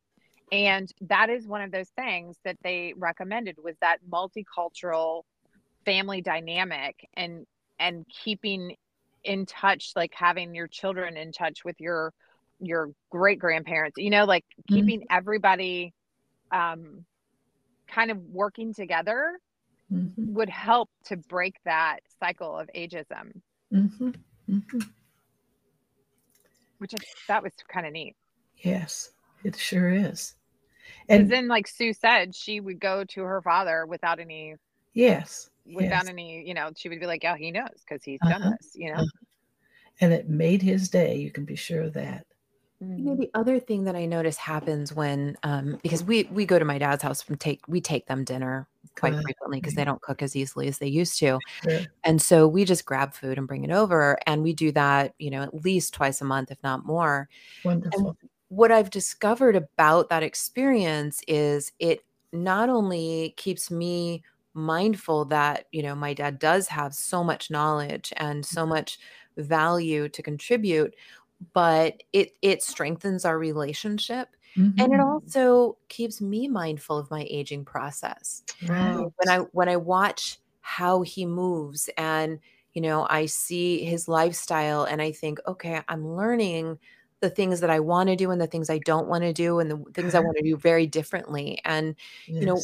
And 0.51 0.91
that 1.01 1.29
is 1.29 1.47
one 1.47 1.61
of 1.61 1.71
those 1.71 1.89
things 1.89 2.37
that 2.43 2.57
they 2.63 2.93
recommended 2.97 3.57
was 3.63 3.75
that 3.81 3.97
multicultural 4.09 5.23
family 5.85 6.21
dynamic 6.21 7.07
and 7.15 7.45
and 7.79 8.05
keeping 8.09 8.75
in 9.23 9.45
touch 9.45 9.93
like 9.95 10.13
having 10.13 10.53
your 10.55 10.67
children 10.67 11.17
in 11.17 11.31
touch 11.31 11.63
with 11.63 11.79
your 11.79 12.13
your 12.59 12.91
great 13.09 13.39
grandparents 13.39 13.97
you 13.97 14.09
know 14.09 14.25
like 14.25 14.43
mm-hmm. 14.43 14.75
keeping 14.75 15.05
everybody 15.09 15.93
um 16.51 17.05
kind 17.87 18.11
of 18.11 18.17
working 18.31 18.73
together 18.73 19.39
mm-hmm. 19.91 20.33
would 20.33 20.49
help 20.49 20.89
to 21.05 21.17
break 21.17 21.55
that 21.65 21.99
cycle 22.19 22.57
of 22.57 22.69
ageism 22.75 23.41
mm-hmm. 23.73 24.11
Mm-hmm. 24.49 24.79
which 26.79 26.93
is, 26.93 26.99
that 27.27 27.43
was 27.43 27.51
kind 27.71 27.85
of 27.85 27.93
neat 27.93 28.15
yes 28.57 29.11
it 29.43 29.55
sure 29.55 29.89
is 29.89 30.35
and 31.07 31.29
then 31.29 31.47
like 31.47 31.67
sue 31.67 31.93
said 31.93 32.35
she 32.35 32.59
would 32.59 32.79
go 32.79 33.03
to 33.03 33.21
her 33.21 33.41
father 33.41 33.85
without 33.85 34.19
any 34.19 34.55
yes 34.93 35.49
without 35.65 36.03
yes. 36.03 36.09
any 36.09 36.43
you 36.45 36.53
know 36.53 36.71
she 36.75 36.89
would 36.89 36.99
be 36.99 37.05
like 37.05 37.23
yeah 37.23 37.37
he 37.37 37.51
knows 37.51 37.67
because 37.87 38.03
he's 38.03 38.19
uh-huh. 38.23 38.39
done 38.39 38.57
this 38.59 38.71
you 38.75 38.89
know 38.89 38.99
uh-huh. 39.01 39.25
and 40.01 40.13
it 40.13 40.29
made 40.29 40.61
his 40.61 40.89
day 40.89 41.15
you 41.15 41.31
can 41.31 41.45
be 41.45 41.55
sure 41.55 41.83
of 41.83 41.93
that 41.93 42.25
you 42.81 42.87
know, 42.87 43.11
mm-hmm. 43.11 43.21
the 43.21 43.31
other 43.33 43.59
thing 43.59 43.83
that 43.83 43.95
I 43.95 44.05
notice 44.05 44.37
happens 44.37 44.93
when, 44.93 45.37
um, 45.43 45.79
because 45.83 46.03
we 46.03 46.23
we 46.31 46.45
go 46.45 46.57
to 46.57 46.63
my 46.63 46.77
dad's 46.77 47.03
house 47.03 47.21
from 47.21 47.35
take 47.35 47.67
we 47.67 47.81
take 47.81 48.07
them 48.07 48.23
dinner 48.23 48.67
quite 48.97 49.13
frequently 49.21 49.59
because 49.59 49.75
they 49.75 49.83
don't 49.83 50.01
cook 50.01 50.21
as 50.21 50.35
easily 50.35 50.67
as 50.67 50.77
they 50.77 50.87
used 50.87 51.19
to, 51.19 51.39
sure. 51.63 51.81
and 52.05 52.21
so 52.21 52.47
we 52.47 52.63
just 52.63 52.85
grab 52.85 53.13
food 53.13 53.37
and 53.37 53.47
bring 53.47 53.65
it 53.65 53.71
over, 53.71 54.17
and 54.25 54.43
we 54.43 54.53
do 54.53 54.71
that, 54.71 55.13
you 55.19 55.29
know, 55.29 55.41
at 55.41 55.63
least 55.65 55.93
twice 55.93 56.21
a 56.21 56.25
month, 56.25 56.51
if 56.51 56.57
not 56.63 56.85
more. 56.85 57.27
Wonderful. 57.65 58.07
And 58.09 58.17
what 58.47 58.71
I've 58.71 58.89
discovered 58.89 59.57
about 59.57 60.09
that 60.09 60.23
experience 60.23 61.21
is 61.27 61.73
it 61.79 62.05
not 62.31 62.69
only 62.69 63.33
keeps 63.35 63.69
me 63.69 64.23
mindful 64.53 65.25
that 65.25 65.65
you 65.71 65.83
know 65.83 65.95
my 65.95 66.13
dad 66.13 66.39
does 66.39 66.67
have 66.67 66.93
so 66.93 67.23
much 67.23 67.51
knowledge 67.51 68.11
and 68.17 68.45
so 68.45 68.61
mm-hmm. 68.61 68.69
much 68.69 68.99
value 69.37 70.09
to 70.09 70.21
contribute 70.21 70.93
but 71.53 72.03
it 72.13 72.33
it 72.41 72.61
strengthens 72.61 73.25
our 73.25 73.37
relationship 73.37 74.29
mm-hmm. 74.57 74.79
and 74.79 74.93
it 74.93 74.97
mm-hmm. 74.97 75.01
also 75.01 75.77
keeps 75.87 76.21
me 76.21 76.47
mindful 76.47 76.97
of 76.97 77.09
my 77.09 77.25
aging 77.29 77.63
process 77.63 78.43
right. 78.67 78.95
when 78.95 79.29
i 79.29 79.37
when 79.51 79.69
i 79.69 79.75
watch 79.75 80.39
how 80.61 81.01
he 81.01 81.25
moves 81.25 81.89
and 81.97 82.39
you 82.73 82.81
know 82.81 83.07
i 83.09 83.25
see 83.25 83.83
his 83.83 84.07
lifestyle 84.07 84.83
and 84.83 85.01
i 85.01 85.11
think 85.11 85.39
okay 85.47 85.81
i'm 85.87 86.07
learning 86.15 86.77
the 87.21 87.29
things 87.29 87.59
that 87.61 87.69
i 87.69 87.79
want 87.79 88.07
to 88.07 88.15
do 88.15 88.31
and 88.31 88.39
the 88.39 88.47
things 88.47 88.69
i 88.69 88.79
don't 88.79 89.07
want 89.07 89.23
to 89.23 89.33
do 89.33 89.59
and 89.59 89.71
the 89.71 89.83
things 89.93 90.13
i 90.13 90.19
want 90.21 90.35
to 90.37 90.43
do 90.43 90.57
very 90.57 90.85
differently 90.85 91.59
and 91.65 91.95
yes. 92.27 92.39
you 92.39 92.45
know 92.45 92.59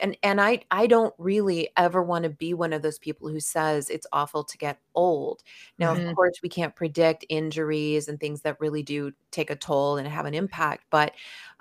and 0.00 0.16
and 0.22 0.40
i 0.40 0.60
i 0.70 0.86
don't 0.86 1.14
really 1.18 1.68
ever 1.76 2.02
want 2.02 2.22
to 2.22 2.28
be 2.28 2.54
one 2.54 2.72
of 2.72 2.82
those 2.82 2.98
people 2.98 3.28
who 3.28 3.40
says 3.40 3.90
it's 3.90 4.06
awful 4.12 4.44
to 4.44 4.58
get 4.58 4.78
old 4.94 5.42
now 5.78 5.94
mm-hmm. 5.94 6.08
of 6.08 6.16
course 6.16 6.40
we 6.42 6.48
can't 6.48 6.74
predict 6.74 7.24
injuries 7.28 8.08
and 8.08 8.20
things 8.20 8.42
that 8.42 8.60
really 8.60 8.82
do 8.82 9.12
take 9.30 9.50
a 9.50 9.56
toll 9.56 9.96
and 9.96 10.08
have 10.08 10.26
an 10.26 10.34
impact 10.34 10.84
but 10.90 11.12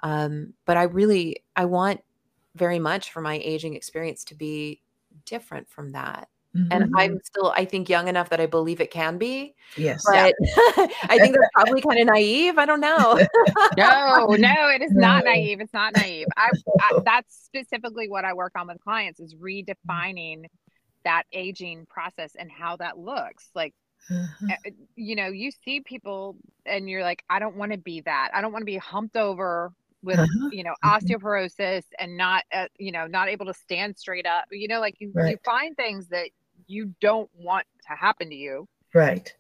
um 0.04 0.54
but 0.66 0.78
i 0.78 0.84
really 0.84 1.44
i 1.56 1.66
want 1.66 2.02
very 2.56 2.80
much 2.80 3.12
for 3.12 3.22
my 3.22 3.36
aging 3.44 3.76
experience 3.76 4.24
to 4.24 4.36
be 4.36 4.82
different 5.26 5.70
from 5.70 5.92
that 5.92 6.28
Mm-hmm. 6.58 6.72
And 6.72 6.91
I'm 6.95 7.20
still, 7.24 7.53
I 7.55 7.66
think, 7.66 7.89
young 7.89 8.08
enough 8.08 8.30
that 8.30 8.39
I 8.39 8.45
believe 8.45 8.82
it 8.82 8.89
can 8.89 9.18
be. 9.18 9.53
Yes. 9.76 10.03
But 10.05 10.34
yeah. 10.39 10.58
I 11.03 11.20
think 11.20 11.36
that's 11.36 11.49
probably 11.53 11.82
kind 11.82 11.99
of 11.99 12.08
naive. 12.08 12.58
I 12.58 12.66
don't 12.66 12.80
know. 12.80 13.14
no, 13.78 14.26
no, 14.30 14.70
it 14.70 14.82
is 14.82 14.91
not 14.91 15.26
naive. 15.26 15.60
It's 15.60 15.74
not 15.74 15.95
naive. 15.95 16.28
I, 16.36 16.49
I, 16.80 16.99
that's 17.05 17.36
specifically 17.45 18.10
what 18.10 18.26
I 18.26 18.34
work 18.34 18.53
on 18.58 18.68
with 18.68 18.80
clients 18.82 19.20
is 19.20 19.36
redefining 19.36 20.45
that 21.03 21.24
aging 21.32 21.86
process 21.88 22.32
and 22.38 22.51
how 22.51 22.78
that 22.78 22.97
looks. 22.97 23.49
Like, 23.53 23.74
uh-huh. 24.10 24.55
you 24.95 25.16
know, 25.16 25.28
you 25.28 25.51
see 25.64 25.82
people 25.82 26.38
and 26.66 26.89
you're 26.89 27.03
like, 27.03 27.24
I 27.30 27.39
don't 27.39 27.55
want 27.55 27.74
to 27.74 27.78
be 27.78 28.01
that. 28.01 28.32
I 28.34 28.41
don't 28.41 28.51
want 28.51 28.62
to 28.62 28.66
be 28.66 28.78
humped 28.78 29.16
over 29.16 29.72
with 30.03 30.20
uh-huh. 30.20 30.49
you 30.51 30.64
know 30.64 30.74
mm-hmm. 30.84 31.05
osteoporosis 31.05 31.84
and 31.99 32.18
not 32.18 32.43
uh, 32.53 32.68
you 32.78 32.91
know 32.91 33.08
not 33.08 33.30
able 33.30 33.45
to 33.47 33.53
stand 33.53 33.97
straight 33.97 34.26
up 34.26 34.45
you 34.51 34.68
know 34.68 34.80
like 34.80 34.95
you, 34.99 35.12
right. 35.14 35.32
you 35.32 35.38
find 35.43 35.76
things 35.76 36.08
that 36.10 36.30
you 36.68 36.93
don't 37.01 37.30
want 37.36 37.65
to 37.89 37.95
happen 37.95 38.30
to 38.30 38.36
you. 38.36 38.68
Right. 38.93 39.34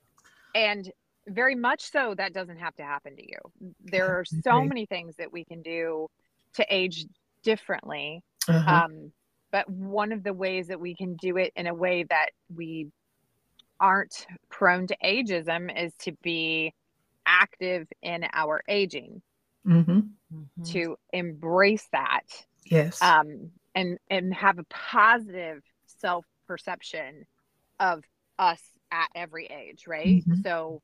And 0.55 0.91
very 1.27 1.55
much 1.55 1.91
so, 1.91 2.15
that 2.15 2.33
doesn't 2.33 2.57
have 2.57 2.75
to 2.75 2.83
happen 2.83 3.15
to 3.15 3.23
you. 3.23 3.73
There 3.83 4.17
are 4.17 4.25
so 4.25 4.63
many 4.63 4.85
things 4.85 5.15
that 5.17 5.31
we 5.31 5.43
can 5.43 5.61
do 5.61 6.07
to 6.53 6.65
age 6.69 7.05
differently. 7.43 8.23
Uh-huh. 8.47 8.85
Um, 8.85 9.11
but 9.51 9.69
one 9.69 10.11
of 10.11 10.23
the 10.23 10.33
ways 10.33 10.67
that 10.67 10.79
we 10.79 10.95
can 10.95 11.15
do 11.15 11.37
it 11.37 11.53
in 11.55 11.67
a 11.67 11.73
way 11.73 12.03
that 12.03 12.29
we 12.53 12.87
aren't 13.79 14.25
prone 14.49 14.87
to 14.87 14.97
ageism 15.03 15.71
is 15.75 15.93
to 15.99 16.11
be 16.23 16.73
active 17.25 17.87
in 18.01 18.25
our 18.33 18.61
aging 18.67 19.21
mm-hmm. 19.65 19.91
mm-hmm. 19.91 20.63
to 20.63 20.95
embrace 21.13 21.87
that 21.91 22.23
yes 22.65 23.01
um 23.01 23.51
and 23.75 23.97
and 24.09 24.33
have 24.33 24.57
a 24.57 24.63
positive 24.69 25.61
self 25.85 26.25
perception 26.47 27.25
of 27.79 28.03
us 28.39 28.61
at 28.91 29.07
every 29.15 29.45
age, 29.47 29.85
right? 29.87 30.23
Mm-hmm. 30.25 30.41
So 30.41 30.81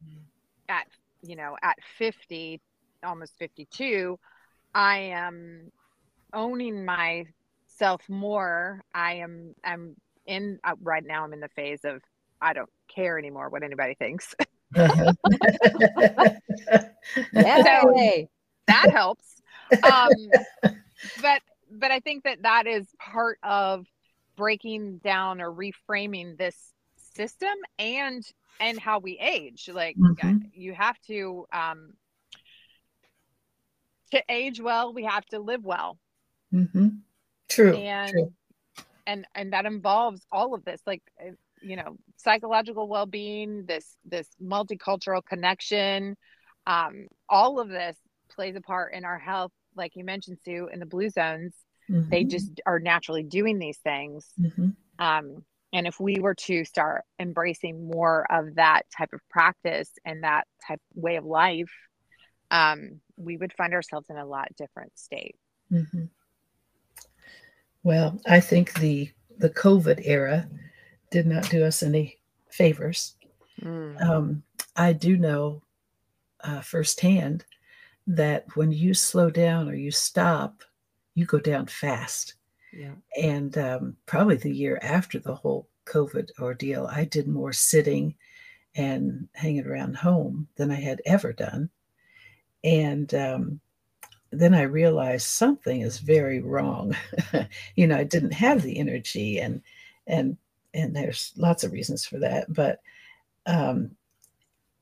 at 0.70 0.86
you 1.22 1.36
know, 1.38 1.56
at 1.64 1.78
50, 1.98 2.60
almost 3.04 3.34
52, 3.40 4.20
I 4.76 4.98
am 4.98 5.72
owning 6.34 6.86
myself 6.86 8.02
more. 8.10 8.84
I 8.94 9.16
am 9.16 9.56
I'm 9.64 9.96
in 10.26 10.60
uh, 10.64 10.76
right 10.82 11.04
now 11.06 11.24
I'm 11.24 11.34
in 11.34 11.40
the 11.40 11.50
phase 11.50 11.82
of 11.84 12.02
I 12.42 12.54
don't 12.54 12.70
care 12.94 13.18
anymore 13.18 13.50
what 13.50 13.64
anybody 13.64 13.96
thinks. 13.96 14.36
yeah. 14.76 15.14
So 17.32 18.28
that 18.68 18.90
helps. 18.92 19.42
Um, 19.84 20.12
but 21.22 21.42
but 21.72 21.92
I 21.92 22.00
think 22.00 22.24
that 22.24 22.42
that 22.44 22.68
is 22.68 22.88
part 23.00 23.38
of 23.44 23.86
breaking 24.36 24.98
down 25.00 25.42
or 25.42 25.52
reframing 25.52 26.38
this 26.38 26.74
system 27.16 27.54
and 27.80 28.24
and 28.60 28.80
how 28.80 29.00
we 29.00 29.18
age 29.20 29.70
like 29.72 29.96
mm-hmm. 29.98 30.38
you 30.54 30.74
have 30.74 31.00
to 31.02 31.46
um 31.54 31.94
to 34.12 34.22
age 34.30 34.60
well 34.62 34.94
we 34.94 35.04
have 35.04 35.26
to 35.26 35.40
live 35.40 35.64
well 35.64 35.98
mm-hmm. 36.54 36.88
true 37.50 37.74
and 37.74 38.12
true. 38.12 38.34
and 39.08 39.26
and 39.36 39.54
that 39.54 39.66
involves 39.66 40.22
all 40.32 40.54
of 40.54 40.64
this 40.66 40.82
like 40.86 41.02
uh, 41.22 41.32
you 41.62 41.76
know 41.76 41.98
psychological 42.18 42.88
well-being 42.88 43.66
this 43.66 43.96
this 44.06 44.28
multicultural 44.42 45.24
connection 45.24 46.16
um 46.68 47.08
all 47.30 47.60
of 47.60 47.70
this 47.70 47.98
plays 48.30 48.56
a 48.56 48.62
part 48.62 48.94
in 48.94 49.06
our 49.06 49.20
health 49.20 49.52
like 49.76 49.96
you 49.96 50.04
mentioned 50.04 50.38
sue 50.44 50.70
in 50.72 50.80
the 50.80 50.86
blue 50.86 51.10
zones 51.10 51.54
Mm-hmm. 51.90 52.10
They 52.10 52.24
just 52.24 52.62
are 52.66 52.80
naturally 52.80 53.24
doing 53.24 53.60
these 53.60 53.78
things. 53.78 54.28
Mm-hmm. 54.40 54.70
Um, 55.00 55.44
and 55.74 55.88
if 55.88 56.00
we 56.00 56.20
were 56.20 56.36
to 56.36 56.64
start 56.66 57.04
embracing 57.20 57.90
more 57.90 58.26
of 58.32 58.56
that 58.56 58.84
type 58.96 59.12
of 59.12 59.22
practice 59.30 59.90
and 60.06 60.24
that 60.24 60.46
type 60.66 60.82
way 60.94 61.16
of 61.16 61.26
life, 61.26 61.72
um, 62.52 63.02
we 63.18 63.38
would 63.38 63.54
find 63.54 63.74
ourselves 63.74 64.10
in 64.10 64.18
a 64.18 64.26
lot 64.26 64.50
different 64.56 64.98
state. 64.98 65.36
Mm-hmm. 65.72 66.06
Well, 67.82 68.20
I 68.26 68.40
think 68.40 68.74
the 68.76 69.10
the 69.38 69.50
COVID 69.50 70.02
era 70.06 70.48
did 71.10 71.26
not 71.26 71.50
do 71.50 71.66
us 71.66 71.82
any 71.84 72.18
favors. 72.50 73.16
Mm. 73.62 74.02
Um, 74.02 74.44
I 74.76 74.94
do 74.94 75.18
know 75.18 75.64
uh, 76.42 76.62
firsthand 76.62 77.46
that 78.06 78.46
when 78.56 78.72
you 78.72 78.94
slow 78.94 79.30
down 79.30 79.70
or 79.70 79.76
you 79.76 79.92
stop 79.92 80.64
you 81.16 81.26
go 81.26 81.40
down 81.40 81.68
fast. 81.68 82.36
Yeah. 82.72 82.94
And 83.22 83.58
um, 83.58 83.98
probably 84.06 84.38
the 84.38 84.54
year 84.54 84.80
after 84.82 85.20
the 85.20 85.36
whole 85.36 85.68
COVID 85.86 86.32
ordeal, 86.40 86.88
I 86.92 87.06
did 87.06 87.28
more 87.28 87.54
sitting 87.54 88.16
and 88.76 89.28
hanging 89.34 89.68
around 89.68 89.96
home 89.96 90.48
than 90.56 90.72
I 90.72 90.80
had 90.80 91.02
ever 91.06 91.34
done. 91.34 91.70
And 92.64 93.14
um, 93.14 93.60
then 94.32 94.56
I 94.56 94.64
realized 94.64 95.28
something 95.28 95.82
is 95.82 96.00
very 96.00 96.40
wrong. 96.40 96.96
you 97.76 97.86
know, 97.86 97.98
I 97.98 98.04
didn't 98.04 98.34
have 98.34 98.64
the 98.64 98.80
energy, 98.80 99.40
and 99.40 99.62
and 100.08 100.38
and 100.74 100.96
there's 100.96 101.34
lots 101.38 101.64
of 101.64 101.74
reasons 101.74 102.06
for 102.06 102.18
that. 102.20 102.52
But 102.52 102.80
um, 103.46 103.92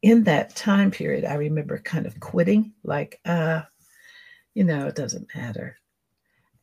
in 0.02 0.24
that 0.26 0.56
time 0.56 0.92
period, 0.92 1.26
I 1.26 1.34
remember 1.34 1.80
kind 1.80 2.06
of 2.06 2.20
quitting, 2.20 2.72
like, 2.84 3.20
uh, 3.26 3.64
you 4.54 4.64
know, 4.64 4.88
it 4.88 4.96
doesn't 4.96 5.36
matter 5.36 5.81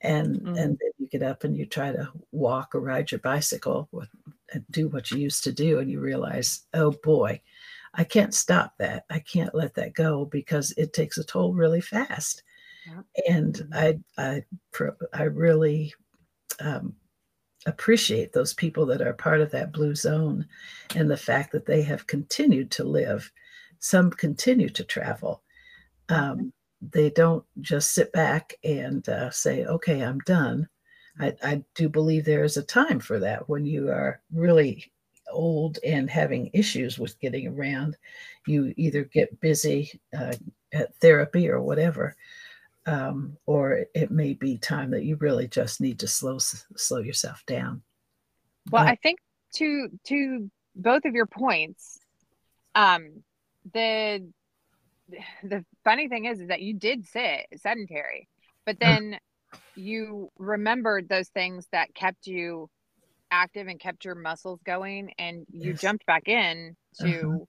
and 0.02 0.36
Mm-hmm. 0.36 0.48
and 0.56 0.78
then 0.80 0.90
you 0.98 1.08
get 1.08 1.22
up 1.22 1.44
and 1.44 1.56
you 1.56 1.66
try 1.66 1.92
to 1.92 2.08
walk 2.32 2.74
or 2.74 2.80
ride 2.80 3.10
your 3.10 3.20
bicycle 3.20 3.88
with, 3.92 4.08
and 4.52 4.64
do 4.70 4.88
what 4.88 5.10
you 5.10 5.18
used 5.18 5.44
to 5.44 5.52
do 5.52 5.78
and 5.78 5.90
you 5.90 6.00
realize 6.00 6.66
oh 6.74 6.92
boy 7.02 7.40
i 7.94 8.04
can't 8.04 8.34
stop 8.34 8.74
that 8.78 9.04
i 9.10 9.18
can't 9.18 9.54
let 9.54 9.74
that 9.74 9.94
go 9.94 10.24
because 10.26 10.72
it 10.76 10.92
takes 10.92 11.18
a 11.18 11.24
toll 11.24 11.52
really 11.54 11.80
fast 11.80 12.42
Yep. 12.86 13.04
and 13.28 13.54
Mm-hmm. 13.62 13.72
i 13.72 13.98
i 14.18 14.44
i 15.12 15.22
really 15.24 15.92
um, 16.60 16.94
appreciate 17.66 18.32
those 18.32 18.54
people 18.54 18.86
that 18.86 19.02
are 19.02 19.12
part 19.12 19.40
of 19.40 19.50
that 19.50 19.72
blue 19.72 19.94
zone 19.94 20.46
and 20.94 21.10
the 21.10 21.16
fact 21.16 21.52
that 21.52 21.66
they 21.66 21.82
have 21.82 22.06
continued 22.06 22.70
to 22.70 22.84
live 22.84 23.30
some 23.80 24.10
continue 24.10 24.68
to 24.68 24.84
travel 24.84 25.42
um, 26.08 26.52
they 26.80 27.10
don't 27.10 27.44
just 27.60 27.92
sit 27.92 28.12
back 28.12 28.54
and 28.64 29.08
uh, 29.08 29.30
say 29.30 29.64
okay 29.66 30.02
i'm 30.02 30.18
done. 30.20 30.68
I, 31.20 31.34
I 31.42 31.64
do 31.74 31.88
believe 31.88 32.24
there 32.24 32.44
is 32.44 32.56
a 32.56 32.62
time 32.62 33.00
for 33.00 33.18
that 33.18 33.48
when 33.48 33.66
you 33.66 33.88
are 33.90 34.20
really 34.32 34.92
old 35.32 35.78
and 35.84 36.08
having 36.08 36.48
issues 36.52 36.96
with 36.96 37.18
getting 37.18 37.48
around. 37.48 37.96
You 38.46 38.72
either 38.76 39.02
get 39.02 39.40
busy 39.40 40.00
uh, 40.16 40.34
at 40.72 40.94
therapy 41.00 41.48
or 41.48 41.60
whatever 41.60 42.14
um, 42.88 43.36
or 43.44 43.84
it 43.94 44.10
may 44.10 44.32
be 44.32 44.56
time 44.56 44.90
that 44.92 45.04
you 45.04 45.16
really 45.16 45.46
just 45.46 45.80
need 45.80 45.98
to 45.98 46.08
slow 46.08 46.38
slow 46.38 46.98
yourself 46.98 47.44
down. 47.46 47.82
Well, 48.70 48.84
But- 48.84 48.92
I 48.92 48.94
think 48.96 49.18
to 49.56 49.88
to 50.04 50.50
both 50.74 51.04
of 51.04 51.14
your 51.14 51.26
points, 51.26 51.98
um, 52.74 53.22
the 53.72 54.26
the 55.42 55.64
funny 55.84 56.08
thing 56.08 56.24
is, 56.26 56.40
is 56.40 56.48
that 56.48 56.60
you 56.62 56.74
did 56.74 57.06
sit 57.06 57.46
sedentary, 57.56 58.28
but 58.66 58.78
then 58.80 59.18
you 59.74 60.30
remembered 60.38 61.08
those 61.08 61.28
things 61.28 61.66
that 61.72 61.94
kept 61.94 62.26
you 62.26 62.68
active 63.30 63.66
and 63.68 63.80
kept 63.80 64.04
your 64.04 64.14
muscles 64.14 64.60
going, 64.64 65.12
and 65.18 65.46
you 65.52 65.72
Yes. 65.72 65.80
jumped 65.80 66.06
back 66.06 66.28
in 66.28 66.76
to 67.00 67.06
Uh-huh. 67.06 67.44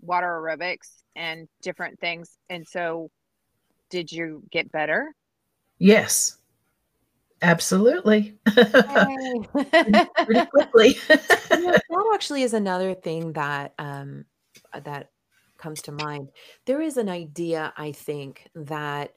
water 0.00 0.26
aerobics 0.28 1.02
and 1.16 1.48
different 1.62 1.98
things. 2.00 2.36
And 2.50 2.66
so, 2.66 3.10
did 3.90 4.12
you 4.12 4.42
get 4.50 4.72
better? 4.72 5.12
yes 5.78 6.38
absolutely 7.42 8.38
Yay. 8.72 9.48
pretty 10.24 10.42
quickly 10.50 10.96
You 11.50 11.62
know, 11.62 11.72
that 11.88 12.10
actually 12.14 12.42
is 12.42 12.54
another 12.54 12.94
thing 12.94 13.34
that 13.34 13.74
um 13.78 14.24
that 14.72 15.10
comes 15.62 15.80
to 15.82 15.92
mind. 15.92 16.28
There 16.66 16.82
is 16.82 16.96
an 16.96 17.08
idea, 17.08 17.72
I 17.76 17.92
think, 17.92 18.48
that 18.54 19.14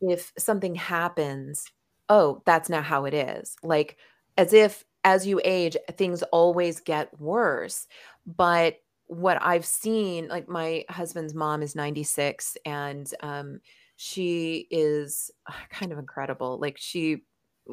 if 0.00 0.32
something 0.38 0.74
happens, 0.74 1.64
oh, 2.08 2.42
that's 2.46 2.68
not 2.68 2.84
how 2.84 3.06
it 3.06 3.14
is. 3.14 3.56
Like 3.62 3.96
as 4.36 4.52
if 4.52 4.84
as 5.04 5.26
you 5.26 5.40
age, 5.44 5.76
things 5.96 6.22
always 6.24 6.80
get 6.80 7.18
worse. 7.18 7.86
But 8.26 8.76
what 9.06 9.38
I've 9.40 9.64
seen, 9.64 10.28
like 10.28 10.48
my 10.48 10.84
husband's 10.90 11.34
mom 11.34 11.62
is 11.62 11.74
96 11.74 12.56
and 12.66 13.10
um 13.22 13.60
she 13.96 14.68
is 14.70 15.30
uh, 15.48 15.52
kind 15.70 15.92
of 15.92 15.98
incredible. 15.98 16.58
Like 16.58 16.76
she 16.78 17.24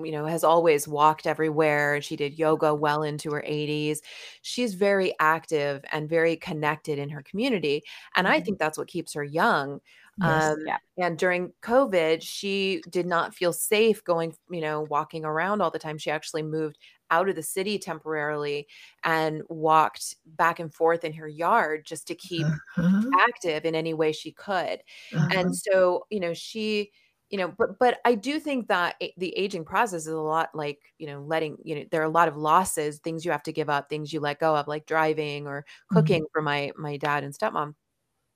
you 0.03 0.11
know 0.11 0.25
has 0.25 0.43
always 0.43 0.87
walked 0.87 1.25
everywhere 1.27 2.01
she 2.01 2.15
did 2.15 2.37
yoga 2.37 2.73
well 2.73 3.03
into 3.03 3.31
her 3.31 3.43
80s 3.45 4.01
she's 4.41 4.73
very 4.73 5.13
active 5.19 5.83
and 5.91 6.09
very 6.09 6.35
connected 6.35 6.99
in 6.99 7.09
her 7.09 7.23
community 7.23 7.83
and 8.15 8.27
i 8.27 8.39
Mhm. 8.39 8.41
think 8.41 8.59
that's 8.59 8.77
what 8.77 8.87
keeps 8.87 9.13
her 9.13 9.23
young 9.23 9.79
Yes. 10.17 10.51
um, 10.51 10.57
Yeah. 10.63 10.77
and 10.97 11.17
during 11.17 11.53
covid 11.61 12.21
she 12.21 12.81
did 12.89 13.05
not 13.05 13.33
feel 13.35 13.53
safe 13.53 14.03
going 14.03 14.33
you 14.49 14.61
know 14.61 14.81
walking 14.81 15.25
around 15.25 15.61
all 15.61 15.71
the 15.71 15.79
time 15.79 15.97
she 15.97 16.09
actually 16.11 16.43
moved 16.43 16.77
out 17.11 17.29
of 17.29 17.35
the 17.35 17.43
city 17.43 17.77
temporarily 17.77 18.67
and 19.03 19.43
walked 19.49 20.15
back 20.25 20.59
and 20.59 20.73
forth 20.73 21.03
in 21.03 21.13
her 21.13 21.27
yard 21.27 21.85
just 21.85 22.07
to 22.07 22.15
keep 22.15 22.49
Uh-huh, 22.77 23.15
active 23.27 23.65
in 23.65 23.75
any 23.75 23.93
way 23.93 24.11
she 24.11 24.31
could 24.31 24.81
uh-huh. 25.11 25.35
and 25.35 25.55
so 25.55 26.05
you 26.09 26.19
know 26.19 26.33
she 26.33 26.91
you 27.29 27.37
know 27.37 27.47
but 27.57 27.79
but 27.79 27.99
i 28.05 28.13
do 28.15 28.39
think 28.39 28.67
that 28.67 28.95
the 29.17 29.35
aging 29.37 29.65
process 29.65 30.01
is 30.01 30.13
a 30.13 30.17
lot 30.19 30.49
like 30.53 30.79
you 30.99 31.07
know 31.07 31.21
letting 31.21 31.57
you 31.63 31.75
know 31.75 31.85
there 31.91 32.01
are 32.01 32.05
a 32.05 32.09
lot 32.09 32.27
of 32.27 32.37
losses 32.37 32.99
things 32.99 33.25
you 33.25 33.31
have 33.31 33.43
to 33.43 33.53
give 33.53 33.69
up 33.69 33.89
things 33.89 34.13
you 34.13 34.19
let 34.19 34.39
go 34.39 34.55
of 34.55 34.67
like 34.67 34.85
driving 34.85 35.47
or 35.47 35.65
Mhm. 35.91 35.95
cooking 35.95 36.25
for 36.31 36.41
my 36.41 36.71
my 36.77 36.97
dad 36.97 37.23
and 37.23 37.33
stepmom 37.37 37.73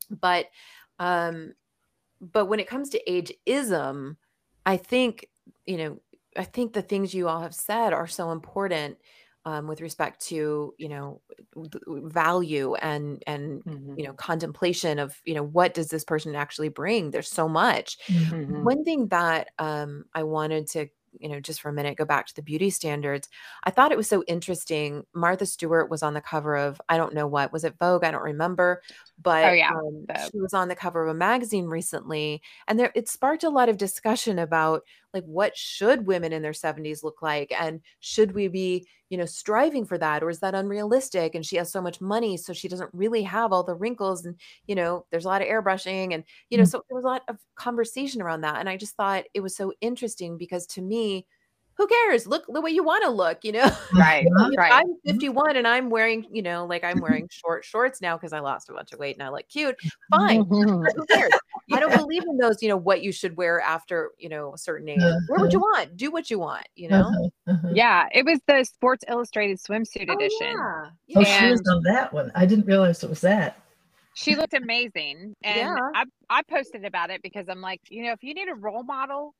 but 0.09 0.47
um 0.99 1.53
but 2.21 2.45
when 2.45 2.59
it 2.59 2.67
comes 2.67 2.89
to 2.89 3.03
ageism 3.07 4.15
i 4.65 4.77
think 4.77 5.27
you 5.65 5.77
know 5.77 5.99
i 6.37 6.43
think 6.43 6.73
the 6.73 6.81
things 6.81 7.13
you 7.13 7.27
all 7.27 7.41
have 7.41 7.55
said 7.55 7.93
are 7.93 8.07
so 8.07 8.31
important 8.31 8.97
um, 9.45 9.67
with 9.67 9.81
respect 9.81 10.21
to 10.27 10.73
you 10.77 10.89
know 10.89 11.21
value 11.55 12.75
and 12.75 13.23
and 13.27 13.63
you 13.95 14.05
know 14.05 14.13
contemplation 14.13 14.99
of 14.99 15.21
you 15.25 15.33
know 15.33 15.43
what 15.43 15.73
does 15.73 15.89
this 15.89 16.03
person 16.03 16.35
actually 16.35 16.69
bring? 16.69 17.11
There's 17.11 17.29
so 17.31 17.47
much. 17.49 17.97
Mhm. 18.09 18.69
one 18.69 18.83
thing 18.83 19.07
that 19.09 19.49
um, 19.59 20.05
I 20.13 20.23
wanted 20.23 20.67
to, 20.71 20.87
you 21.17 21.29
know, 21.29 21.39
just 21.39 21.61
for 21.61 21.69
a 21.69 21.73
minute, 21.73 21.97
go 21.97 22.05
back 22.05 22.27
to 22.27 22.35
the 22.35 22.41
beauty 22.41 22.69
standards. 22.69 23.27
I 23.63 23.71
thought 23.71 23.91
it 23.91 23.97
was 23.97 24.07
so 24.09 24.23
interesting. 24.27 25.03
Martha 25.13 25.45
Stewart 25.45 25.89
was 25.89 26.03
on 26.03 26.13
the 26.13 26.21
cover 26.21 26.55
of, 26.55 26.79
I 26.89 26.97
don't 26.97 27.13
know 27.13 27.27
what, 27.27 27.51
was 27.53 27.63
it 27.63 27.75
Vogue? 27.79 28.03
I 28.03 28.11
don't 28.11 28.21
remember. 28.23 28.81
But 29.21 29.57
yeah, 29.57 29.71
um, 29.71 30.05
she 30.31 30.39
was 30.39 30.53
on 30.53 30.67
the 30.69 30.75
cover 30.75 31.03
of 31.03 31.09
a 31.09 31.13
magazine 31.17 31.65
recently. 31.65 32.41
And 32.67 32.79
there 32.79 32.91
it 32.95 33.09
sparked 33.09 33.43
a 33.43 33.49
lot 33.49 33.69
of 33.69 33.77
discussion 33.77 34.39
about 34.39 34.83
like 35.13 35.23
what 35.25 35.57
should 35.57 36.05
women 36.07 36.31
in 36.31 36.41
their 36.41 36.53
70s 36.53 37.03
look 37.03 37.21
like? 37.21 37.51
And 37.59 37.81
should 37.99 38.33
we 38.33 38.47
be, 38.47 38.87
you 39.09 39.17
know, 39.17 39.25
striving 39.25 39.83
for 39.85 39.97
that? 39.97 40.21
Or 40.23 40.29
is 40.29 40.39
that 40.41 40.53
unrealistic? 40.53 41.33
And 41.33 41.43
she 41.45 41.55
has 41.57 41.71
so 41.71 41.81
much 41.81 41.99
money, 41.99 42.37
so 42.37 42.53
she 42.53 42.67
doesn't 42.67 42.91
really 42.93 43.23
have 43.23 43.51
all 43.51 43.63
the 43.63 43.73
wrinkles. 43.73 44.23
And, 44.23 44.35
you 44.67 44.75
know, 44.75 45.05
there's 45.11 45.25
a 45.25 45.27
lot 45.27 45.41
of 45.41 45.47
airbrushing 45.47 46.13
and 46.13 46.23
you 46.49 46.57
know, 46.57 46.63
Mm. 46.63 46.67
so 46.71 46.83
there 46.87 46.95
was 46.95 47.05
a 47.05 47.07
lot 47.07 47.23
of 47.27 47.37
conversation 47.55 48.21
around 48.21 48.41
that. 48.41 48.59
And 48.59 48.69
I 48.69 48.77
just 48.77 48.95
thought 48.95 49.25
it 49.33 49.41
was 49.41 49.55
so 49.55 49.73
interesting 49.81 50.37
because 50.37 50.65
to 50.67 50.81
me, 50.81 50.98
who 51.77 51.87
cares? 51.87 52.27
Look 52.27 52.43
the 52.49 52.59
way 52.59 52.71
you 52.71 52.83
want 52.83 53.05
to 53.05 53.09
look, 53.09 53.45
you 53.45 53.53
know? 53.53 53.69
Right. 53.93 54.27
Uh-huh. 54.39 54.51
Right. 54.57 54.71
I'm 54.73 54.95
51 55.05 55.55
and 55.55 55.65
I'm 55.65 55.89
wearing, 55.89 56.25
you 56.29 56.41
know, 56.41 56.65
like 56.65 56.83
I'm 56.83 56.99
wearing 56.99 57.27
short 57.31 57.63
shorts 57.63 58.01
now 58.01 58.17
because 58.17 58.33
I 58.33 58.39
lost 58.41 58.69
a 58.69 58.73
bunch 58.73 58.91
of 58.91 58.99
weight 58.99 59.15
and 59.15 59.23
I 59.23 59.29
look 59.29 59.47
cute. 59.47 59.75
Fine. 60.11 60.43
Who 60.49 61.05
cares? 61.09 61.31
I 61.71 61.79
don't 61.79 61.95
believe 61.95 62.23
in 62.23 62.37
those, 62.37 62.61
you 62.61 62.67
know, 62.67 62.75
what 62.77 63.01
you 63.01 63.11
should 63.13 63.37
wear 63.37 63.61
after, 63.61 64.11
you 64.17 64.27
know, 64.27 64.53
a 64.53 64.57
certain 64.57 64.89
age. 64.89 64.99
Wear 65.29 65.39
what 65.39 65.53
you 65.53 65.59
want. 65.59 65.95
Do 65.95 66.11
what 66.11 66.29
you 66.29 66.37
want, 66.39 66.67
you 66.75 66.89
know? 66.89 67.01
Uh-huh, 67.07 67.29
uh-huh. 67.53 67.69
Yeah, 67.73 68.07
it 68.11 68.25
was 68.25 68.39
the 68.47 68.63
Sports 68.65 69.05
Illustrated 69.07 69.57
swimsuit 69.59 70.09
Oh, 70.09 70.13
edition. 70.15 70.53
yeah. 70.57 70.85
Oh, 71.15 71.21
Yeah. 71.21 71.39
she 71.39 71.51
was 71.51 71.61
on 71.69 71.81
that 71.83 72.11
one. 72.11 72.29
I 72.35 72.45
didn't 72.45 72.65
realize 72.65 73.03
it 73.03 73.09
was 73.09 73.21
that. 73.21 73.57
She 74.15 74.35
looked 74.35 74.53
amazing, 74.53 75.33
and 75.43 75.57
Yeah. 75.57 75.75
I 75.95 76.03
I 76.29 76.41
posted 76.43 76.83
about 76.83 77.09
it 77.09 77.21
because 77.21 77.47
I'm 77.47 77.61
like, 77.61 77.79
you 77.89 78.03
know, 78.03 78.11
if 78.11 78.21
you 78.21 78.33
need 78.33 78.49
a 78.49 78.55
role 78.55 78.83
model, 78.83 79.33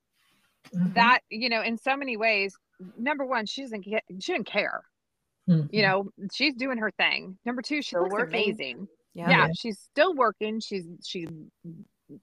Mhm. 0.74 0.94
that 0.96 1.20
you 1.30 1.50
know, 1.50 1.62
in 1.62 1.78
so 1.78 1.96
many 1.98 2.18
ways, 2.18 2.56
number 2.98 3.26
one, 3.26 3.46
she 3.46 3.62
doesn't 3.62 3.82
get, 3.82 4.04
she 4.20 4.34
didn't 4.34 4.48
care. 4.48 4.84
Mhm. 5.50 5.70
You 5.72 5.82
know, 5.82 6.10
she's 6.32 6.54
doing 6.56 6.78
her 6.78 6.92
thing. 6.92 7.38
Number 7.46 7.62
two, 7.62 7.82
she 7.82 7.90
Still 7.90 8.02
looks 8.04 8.14
working. 8.14 8.28
amazing. 8.36 8.88
Yeah. 9.14 9.30
Yeah. 9.30 9.48
she's 9.56 9.80
still 9.80 10.14
working. 10.16 10.60
She's 10.60 10.86
she's 11.04 11.28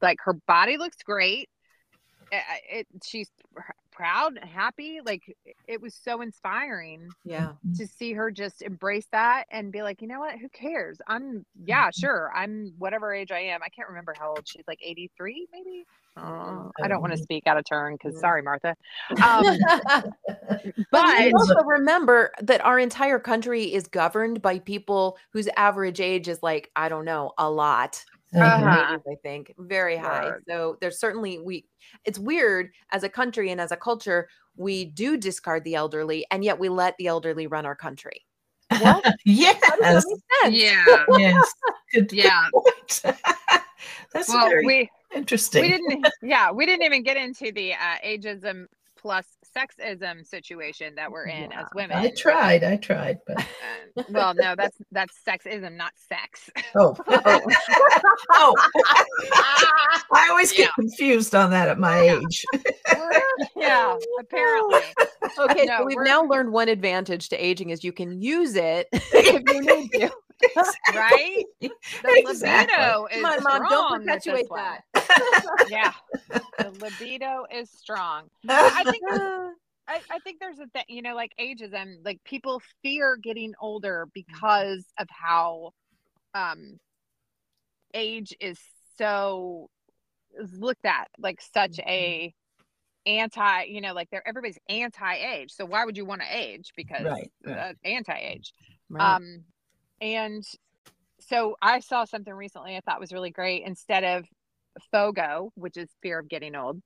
like 0.01 0.19
her 0.25 0.35
body 0.47 0.77
looks 0.79 0.99
great. 1.03 1.49
It, 2.33 2.87
she's 3.05 3.31
pr- 3.55 3.63
proud, 3.93 4.39
happy. 4.43 5.01
Like 5.05 5.23
it 5.67 5.81
was 5.81 5.95
so 5.95 6.21
inspiring. 6.21 7.09
Yeah. 7.25 7.53
to 7.77 7.87
see 7.87 8.13
her 8.13 8.31
just 8.31 8.63
embrace 8.63 9.07
that 9.13 9.45
and 9.51 9.73
be 9.73 9.83
like, 9.83 10.03
you 10.03 10.09
know 10.09 10.21
what? 10.21 10.39
Who 10.39 10.49
cares? 10.51 10.99
I'm 11.07 11.45
yeah, 11.65 11.91
sure. 11.91 12.31
I'm 12.35 12.73
whatever 12.79 13.13
age 13.15 13.31
I 13.33 13.41
am. 13.41 13.63
I 13.63 13.69
can't 13.69 13.89
remember 13.89 14.15
how 14.19 14.31
old 14.31 14.43
she's 14.47 14.65
like 14.69 14.81
83, 14.83 15.49
maybe. 15.53 15.87
Uh, 16.19 16.71
I 16.83 16.89
don't 16.89 17.03
want 17.03 17.13
to 17.13 17.19
speak 17.19 17.47
out 17.47 17.59
of 17.59 17.65
turn 17.67 17.95
because 17.95 18.19
sorry, 18.19 18.43
Martha. 18.43 18.75
Um, 19.23 19.59
But 20.91 21.07
but 21.07 21.33
also 21.35 21.63
remember 21.65 22.33
that 22.41 22.65
our 22.65 22.79
entire 22.79 23.19
country 23.19 23.73
is 23.75 23.87
governed 23.87 24.41
by 24.41 24.59
people 24.61 25.19
whose 25.31 25.49
average 25.57 26.01
age 26.01 26.29
is 26.29 26.43
like, 26.43 26.71
I 26.75 26.89
don't 26.89 27.05
know, 27.05 27.33
a 27.39 27.51
lot. 27.51 28.05
Uh-huh. 28.35 28.97
80s, 28.97 29.03
I 29.11 29.15
think, 29.23 29.55
very 29.59 29.97
high. 29.97 30.25
Word. 30.25 30.45
So 30.49 30.77
there's 30.81 30.99
certainly 30.99 31.39
we 31.39 31.65
it's 32.05 32.19
weird 32.19 32.71
as 32.91 33.05
a 33.05 33.09
country 33.09 33.51
and 33.51 33.61
as 33.61 33.73
a 33.73 33.77
culture, 33.77 34.29
we 34.57 34.85
do 34.87 35.17
discard 35.17 35.65
the 35.65 35.75
elderly 35.77 36.27
and 36.31 36.45
yet 36.45 36.59
we 36.59 36.69
let 36.69 36.97
the 36.99 37.07
elderly 37.07 37.47
run 37.47 37.65
our 37.67 37.77
country. 37.77 38.25
Well, 38.81 39.01
yes. 39.25 39.61
How 39.63 39.77
does 39.77 40.05
that 40.05 40.51
make 40.51 40.61
sense? 40.61 40.63
yeah, 40.63 41.05
yes. 41.19 41.55
Good, 41.93 42.09
good 42.09 42.13
yeah. 42.17 42.49
point. 42.53 43.03
That's 44.13 44.29
Well, 44.29 44.49
very 44.49 44.67
we 44.67 44.91
interesting. 45.15 45.63
we 45.63 45.69
didn't 45.69 46.07
yeah 46.23 46.51
we 46.51 46.67
didn't 46.67 46.85
even 46.85 47.03
get 47.05 47.17
into 47.17 47.53
the 47.53 47.75
uh, 47.75 47.99
ageism 48.05 48.67
plus 48.97 49.36
sexism 49.57 50.27
situation 50.27 50.95
that 50.97 51.11
we're 51.11 51.27
in 51.27 51.51
Yeah. 51.51 51.61
as 51.61 51.67
women. 51.75 51.97
I 51.97 52.11
tried, 52.11 52.63
I 52.65 52.77
tried, 52.77 53.19
but 53.27 53.39
Uh, 53.97 54.03
well, 54.11 54.35
no, 54.35 54.55
that's 54.57 54.77
that's 54.93 55.15
sexism, 55.27 55.77
not 55.77 55.93
sex. 55.97 56.51
oh, 56.75 56.97
oh, 57.09 58.55
I 60.13 60.29
always 60.31 60.51
get 60.53 60.61
Yeah. 60.61 60.73
confused 60.75 61.35
on 61.35 61.51
that 61.51 61.69
at 61.69 61.79
my 61.79 62.03
Yeah. 62.05 62.19
age. 62.21 62.45
Yeah, 63.57 63.97
apparently. 64.21 64.81
Okay, 65.39 65.65
No, 65.65 65.79
so 65.79 65.85
we've 65.87 65.97
now 66.03 66.23
learned 66.25 66.53
one 66.53 66.69
advantage 66.69 67.29
to 67.31 67.37
aging 67.37 67.71
is 67.71 67.83
you 67.85 67.93
can 67.93 68.21
use 68.21 68.55
it 68.55 68.89
if 68.93 69.43
you 69.53 69.61
need 69.63 69.91
to. 69.93 70.11
Right? 70.95 71.45
The 72.03 72.09
Exactly. 72.17 72.85
libido 72.85 73.07
is 73.07 73.23
Come 73.23 73.25
on, 73.33 73.43
mom, 73.43 73.63
strong 73.65 73.69
don't 73.69 73.89
perpetuate 74.03 74.47
that. 74.55 74.83
Yeah, 75.67 75.93
the 76.59 76.71
libido 76.71 77.47
is 77.53 77.71
strong. 77.71 78.29
I 78.49 78.85
think 78.85 79.03
I, 79.89 80.01
I 80.11 80.19
think 80.21 80.41
there's 80.41 80.59
a 80.59 80.67
thing, 80.67 80.85
you 80.89 81.03
know, 81.03 81.15
like 81.15 81.33
ageism, 81.41 82.05
like 82.05 82.23
people 82.25 82.61
fear 82.83 83.17
getting 83.17 83.55
older 83.61 84.09
because 84.15 84.85
of 84.99 85.09
how 85.11 85.73
um 86.35 86.79
age 87.95 88.35
is 88.41 88.59
so 88.99 89.69
is 90.39 90.53
looked 90.59 90.85
at 90.85 91.09
like 91.19 91.41
such 91.41 91.79
a 91.81 92.33
anti, 93.07 93.63
you 93.65 93.81
know, 93.81 93.95
like 93.95 94.09
they're 94.11 94.27
everybody's 94.27 94.59
anti-age. 94.69 95.53
So 95.53 95.65
why 95.65 95.85
would 95.85 95.97
you 95.97 96.05
want 96.05 96.23
to 96.23 96.37
age? 96.37 96.73
Because 96.77 97.07
Right, 97.07 97.31
right. 97.45 97.59
uh, 97.59 97.73
anti-age. 97.85 98.53
right. 98.91 99.15
Um, 99.17 99.45
and 100.01 100.45
so 101.21 101.57
I 101.63 101.81
saw 101.81 102.05
something 102.05 102.33
recently 102.33 102.77
I 102.77 102.81
thought 102.81 103.01
was 103.01 103.13
really 103.13 103.31
great. 103.31 103.65
Instead 103.65 104.05
of 104.05 104.25
FOGO, 104.93 105.51
which 105.55 105.77
is 105.77 105.89
fear 106.03 106.19
of 106.21 106.29
getting 106.29 106.55
old, 106.55 106.81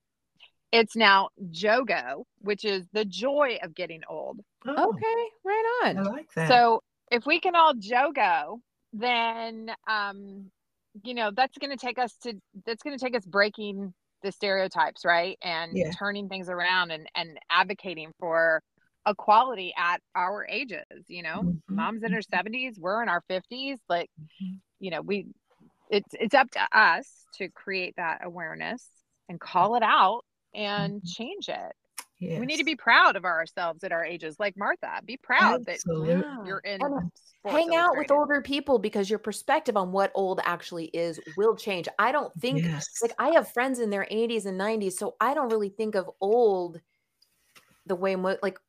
it's 0.71 0.95
now 0.95 1.29
JOGO, 1.51 2.23
which 2.39 2.63
is 2.65 2.87
the 2.93 3.05
joy 3.05 3.59
of 3.61 3.75
getting 3.75 4.01
old. 4.09 4.39
Oh, 4.65 4.89
okay, 4.89 5.25
right 5.43 5.81
on. 5.83 5.97
I 5.97 6.01
like 6.01 6.33
that. 6.35 6.47
So 6.47 6.81
if 7.11 7.25
we 7.25 7.39
can 7.39 7.55
all 7.55 7.73
JOGO, 7.73 8.59
then 8.93 9.71
um, 9.87 10.49
you 11.03 11.13
know 11.13 11.31
that's 11.35 11.57
going 11.57 11.71
to 11.71 11.77
take 11.77 11.99
us 11.99 12.15
to 12.23 12.33
that's 12.65 12.83
going 12.83 12.97
to 12.97 13.03
take 13.03 13.15
us 13.15 13.25
breaking 13.25 13.93
the 14.23 14.31
stereotypes, 14.31 15.03
right, 15.03 15.37
and 15.41 15.75
Yeah. 15.75 15.91
turning 15.97 16.29
things 16.29 16.49
around 16.49 16.91
and 16.91 17.07
and 17.15 17.37
advocating 17.49 18.11
for 18.19 18.61
equality 19.07 19.73
at 19.77 20.01
our 20.15 20.45
ages. 20.47 21.05
You 21.07 21.23
know, 21.23 21.41
Mhm, 21.43 21.57
mom's 21.69 22.03
in 22.03 22.13
her 22.13 22.21
70s 22.21 22.77
we're 22.79 23.01
in 23.03 23.09
our 23.09 23.21
50s 23.29 23.79
like 23.89 24.09
Mhm. 24.19 24.59
you 24.79 24.91
know 24.91 25.01
we 25.01 25.27
it's 25.89 26.09
it's 26.13 26.33
up 26.35 26.49
to 26.51 26.67
us 26.77 27.25
to 27.33 27.49
create 27.49 27.95
that 27.97 28.21
awareness 28.23 28.87
and 29.29 29.39
call 29.39 29.75
it 29.75 29.83
out 29.83 30.21
and 30.53 31.01
Mhm. 31.01 31.07
change 31.07 31.49
it 31.49 31.73
yes. 32.19 32.39
we 32.39 32.45
need 32.45 32.57
to 32.57 32.63
be 32.63 32.75
proud 32.75 33.15
of 33.15 33.25
ourselves 33.25 33.83
at 33.83 33.91
our 33.91 34.03
ages 34.03 34.35
like 34.39 34.55
martha 34.57 35.01
be 35.05 35.17
proud 35.17 35.61
Absolutely. 35.67 36.15
that 36.15 36.45
you're 36.45 36.59
in 36.59 36.81
And 36.81 37.11
Sports 37.15 37.65
Hang 37.65 37.75
out 37.75 37.97
with 37.97 38.11
older 38.11 38.41
people 38.41 38.77
because 38.79 39.09
your 39.09 39.19
perspective 39.19 39.75
on 39.75 39.91
what 39.91 40.11
old 40.13 40.39
actually 40.43 40.85
is 40.85 41.19
will 41.35 41.55
change. 41.55 41.87
I 41.97 42.11
don't 42.11 42.31
think 42.39 42.63
Yes. 42.63 42.87
like 43.01 43.13
I 43.17 43.29
have 43.29 43.51
friends 43.51 43.79
in 43.79 43.89
their 43.89 44.05
80s 44.11 44.45
and 44.45 44.57
90s, 44.57 44.97
so 44.97 45.15
I 45.19 45.33
don't 45.33 45.49
really 45.49 45.69
think 45.69 45.95
of 45.95 46.09
old 46.21 46.79
the 47.87 47.95
way 47.95 48.15
mo- 48.15 48.37
like 48.43 48.59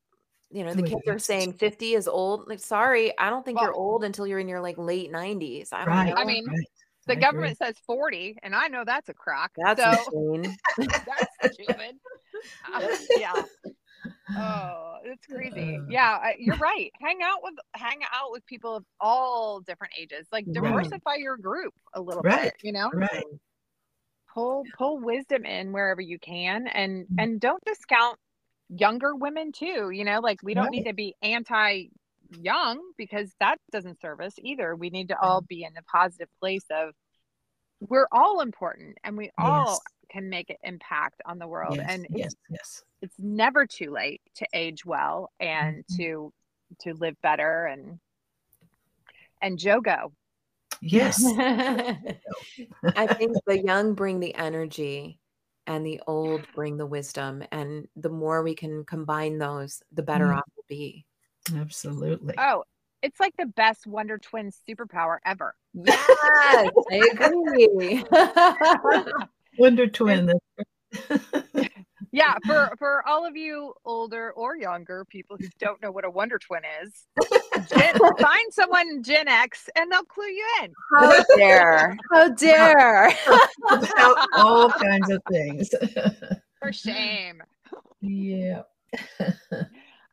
you 0.53 0.63
know 0.63 0.73
the 0.73 0.83
kids 0.83 1.01
are 1.07 1.19
saying 1.19 1.53
50 1.53 1.93
is 1.95 2.07
old. 2.07 2.47
Like, 2.47 2.59
sorry, 2.59 3.17
I 3.17 3.29
don't 3.29 3.43
think 3.43 3.59
you're 3.59 3.73
old 3.73 4.03
until 4.03 4.27
you're 4.27 4.39
in 4.39 4.47
your 4.47 4.61
like 4.61 4.77
late 4.77 5.11
90s. 5.11 5.73
I 5.73 5.79
don't 5.85 5.87
Right. 5.89 6.09
know. 6.09 6.15
I 6.15 6.25
mean, 6.25 6.45
right. 6.47 6.55
the 7.07 7.13
I 7.13 7.13
agree. 7.13 7.21
government 7.27 7.57
says 7.57 7.75
40 7.85 8.37
and 8.43 8.55
i 8.55 8.67
know 8.67 8.83
that's 8.85 9.09
a 9.09 9.13
crock 9.13 9.51
that's 9.57 9.81
so 9.83 10.05
insane. 10.33 10.57
that's 11.05 11.53
stupid 11.53 11.95
Uh, 12.73 12.79
yeah 13.15 13.43
oh 14.37 14.97
it's 15.03 15.27
crazy 15.27 15.79
Uh. 15.81 15.91
yeah 15.91 16.31
you're 16.39 16.55
right 16.57 16.91
hang 17.01 17.19
out 17.21 17.39
with 17.43 17.55
hang 17.75 17.99
out 18.13 18.31
with 18.31 18.45
people 18.45 18.75
of 18.77 18.85
all 19.01 19.59
different 19.59 19.93
ages 19.99 20.27
like 20.31 20.45
Right. 20.55 20.63
diversify 20.63 21.15
your 21.17 21.37
group 21.37 21.73
a 21.93 22.01
little 22.01 22.23
Right. 22.23 22.45
bit 22.45 22.53
you 22.63 22.71
know 22.71 22.89
Right. 22.93 23.25
pull 24.33 24.63
pull 24.77 24.99
wisdom 24.99 25.45
in 25.45 25.71
wherever 25.71 26.01
you 26.01 26.17
can 26.19 26.67
and 26.67 27.05
Mm. 27.05 27.15
and 27.17 27.39
don't 27.41 27.63
discount 27.65 28.17
younger 28.69 29.15
women 29.15 29.51
too 29.51 29.89
you 29.91 30.03
know 30.03 30.19
like 30.19 30.39
we 30.43 30.53
don't 30.53 30.71
need 30.71 30.85
to 30.85 30.93
be 30.93 31.15
anti 31.21 31.85
young 32.41 32.79
because 32.97 33.31
that 33.39 33.57
doesn't 33.71 33.99
serve 34.01 34.19
us 34.19 34.33
either 34.39 34.75
we 34.75 34.89
need 34.89 35.09
to 35.09 35.19
all 35.21 35.41
be 35.41 35.63
in 35.63 35.75
a 35.77 35.83
positive 35.83 36.29
place 36.39 36.65
of 36.71 36.93
we're 37.89 38.07
all 38.11 38.39
important 38.41 38.97
and 39.03 39.17
we 39.17 39.29
all 39.37 39.65
Yes. 39.67 39.79
can 40.09 40.29
make 40.29 40.49
an 40.49 40.55
impact 40.63 41.21
on 41.25 41.37
the 41.37 41.47
world 41.47 41.75
Yes. 41.75 41.85
and 41.89 42.05
it's, 42.05 42.17
yes. 42.17 42.35
Yes. 42.49 42.83
it's 43.01 43.15
never 43.19 43.67
too 43.67 43.91
late 43.91 44.21
to 44.35 44.47
age 44.53 44.85
well 44.85 45.31
and 45.39 45.83
Mhm. 45.91 45.97
to 45.97 46.33
to 46.79 46.93
live 46.95 47.15
better 47.21 47.65
and 47.67 47.99
and 49.41 49.59
jogo 49.59 50.11
Yes. 50.81 51.23
I 52.95 53.07
think 53.07 53.37
the 53.45 53.61
young 53.63 53.93
bring 53.93 54.19
the 54.19 54.33
energy 54.35 55.19
and 55.67 55.85
the 55.85 56.01
old 56.07 56.47
bring 56.53 56.77
the 56.77 56.85
wisdom. 56.85 57.43
And 57.51 57.87
the 57.95 58.09
more 58.09 58.43
we 58.43 58.55
can 58.55 58.83
combine 58.85 59.37
those, 59.37 59.81
the 59.91 60.03
better 60.03 60.27
Mm. 60.27 60.37
off 60.37 60.45
we'll 60.55 60.65
be. 60.67 61.05
Absolutely. 61.55 62.35
oh 62.37 62.63
it's 63.01 63.19
like 63.19 63.35
the 63.37 63.45
best 63.45 63.85
wonder 63.85 64.17
twin 64.17 64.49
superpower 64.49 65.17
ever 65.25 65.53
Yes, 65.73 65.99
I 66.91 67.09
agree. 67.19 68.03
Wonder 69.57 69.87
Twin. 69.87 70.31
that's- 72.13 72.39
Yeah, 72.45 72.69
for 72.69 72.75
for 72.77 73.07
all 73.07 73.25
of 73.25 73.35
you 73.35 73.73
older 73.85 74.31
or 74.31 74.55
younger 74.55 75.05
people 75.05 75.35
who 75.39 75.47
don't 75.59 75.81
know 75.81 75.91
what 75.91 76.05
a 76.05 76.09
wonder 76.09 76.37
twin 76.39 76.61
is, 76.83 77.05
Gen, 77.69 77.95
find 78.19 78.53
someone 78.53 79.03
Gen 79.03 79.27
X 79.27 79.69
and 79.75 79.91
they'll 79.91 80.03
clue 80.03 80.25
you 80.25 80.45
in. 80.63 80.73
How 80.99 81.23
dare. 81.37 81.97
How 82.11 82.29
dare. 82.29 83.07
about 83.69 84.27
all 84.35 84.69
kinds 84.69 85.09
of 85.09 85.21
things. 85.31 85.69
For 86.61 86.71
shame. 86.71 87.41
yeah. 88.01 88.61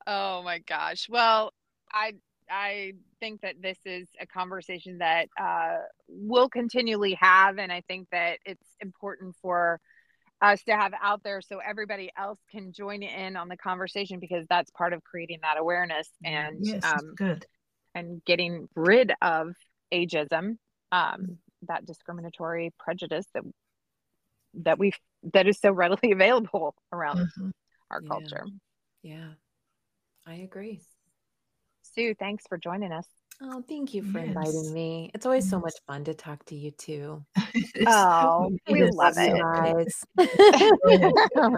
Oh 0.06 0.42
my 0.42 0.58
gosh. 0.58 1.08
Well, 1.08 1.52
I 1.92 2.14
I 2.50 2.94
think 3.20 3.42
that 3.42 3.62
this 3.62 3.78
is 3.84 4.08
a 4.20 4.26
conversation 4.26 4.98
that 4.98 5.28
uh, 5.40 5.78
we'll 6.08 6.48
continually 6.48 7.14
have, 7.20 7.58
and 7.58 7.70
I 7.70 7.82
think 7.82 8.08
that 8.10 8.38
it's 8.44 8.66
important 8.80 9.36
for 9.40 9.78
us 10.42 10.62
to 10.64 10.72
have 10.72 10.92
out 11.00 11.22
there 11.22 11.40
so 11.40 11.58
everybody 11.58 12.10
else 12.16 12.38
can 12.50 12.72
join 12.72 13.02
in 13.02 13.36
on 13.36 13.48
the 13.48 13.56
conversation 13.56 14.18
because 14.20 14.46
that's 14.48 14.70
part 14.70 14.92
of 14.92 15.02
creating 15.04 15.38
that 15.42 15.58
awareness 15.58 16.08
and 16.24 16.64
yes. 16.64 16.84
um, 16.84 17.14
good. 17.16 17.44
and 17.94 18.24
getting 18.24 18.68
rid 18.74 19.12
of 19.20 19.54
ageism, 19.92 20.56
um, 20.92 21.38
that 21.68 21.84
discriminatory 21.84 22.72
prejudice 22.78 23.26
that 23.34 23.42
that 24.54 24.78
we 24.78 24.92
that 25.32 25.46
is 25.46 25.58
so 25.58 25.70
readily 25.72 26.12
available 26.12 26.74
around 26.92 27.18
Mhm. 27.18 27.52
our 27.90 28.00
Yeah. 28.00 28.08
culture. 28.08 28.46
Yeah, 29.02 29.32
I 30.26 30.34
agree. 30.36 30.80
Sue, 31.82 32.14
thanks 32.14 32.44
for 32.48 32.56
joining 32.58 32.92
us. 32.92 33.06
Oh, 33.42 33.62
thank 33.68 33.94
you 33.94 34.02
for 34.02 34.18
Yes. 34.18 34.28
inviting 34.28 34.72
me. 34.74 35.10
It's 35.14 35.24
always 35.24 35.48
so 35.48 35.56
Yes. 35.56 35.62
much 35.64 35.74
fun 35.86 36.04
to 36.04 36.14
talk 36.14 36.44
to 36.46 36.54
you 36.54 36.70
too. 36.72 37.24
It's 37.54 37.90
Oh, 37.90 38.50
we 38.68 38.82
it 38.82 38.88
is 38.88 38.94
love 38.96 39.14
so 39.14 39.22
it. 39.22 39.92
good. 40.18 41.56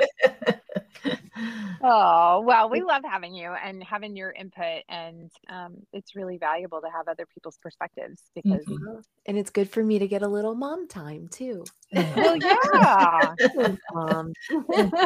oh 1.82 2.40
well, 2.46 2.70
we 2.70 2.82
love 2.82 3.02
having 3.04 3.34
you 3.34 3.50
and 3.50 3.82
having 3.82 4.14
your 4.14 4.30
input, 4.30 4.82
and 4.88 5.30
um, 5.48 5.78
it's 5.92 6.14
really 6.14 6.38
valuable 6.38 6.80
to 6.80 6.88
have 6.88 7.08
other 7.08 7.26
people's 7.34 7.58
perspectives 7.60 8.22
because. 8.34 8.64
Mhm. 8.66 9.02
and 9.26 9.38
it's 9.38 9.50
good 9.50 9.68
for 9.68 9.82
me 9.82 9.98
to 9.98 10.06
get 10.06 10.22
a 10.22 10.28
little 10.28 10.54
mom 10.54 10.86
time 10.86 11.26
too. 11.28 11.64
Well, 11.92 12.36
yeah. 12.72 13.34
Thanks, 13.56 13.82
Mom. 13.92 14.32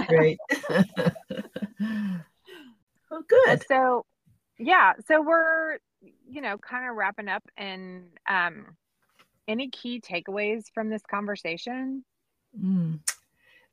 Great. 0.09 0.39
oh, 3.11 3.23
good. 3.29 3.63
So, 3.67 4.05
yeah. 4.59 4.93
So 5.07 5.23
we're, 5.23 5.79
you 6.29 6.41
know, 6.41 6.59
kind 6.59 6.89
of 6.89 6.97
wrapping 6.97 7.29
up. 7.29 7.45
And 7.57 8.09
um, 8.29 8.77
any 9.49 9.71
key 9.71 10.01
takeaways 10.01 10.65
from 10.75 10.91
this 10.91 11.03
conversation? 11.11 12.05
Mm. 12.59 13.01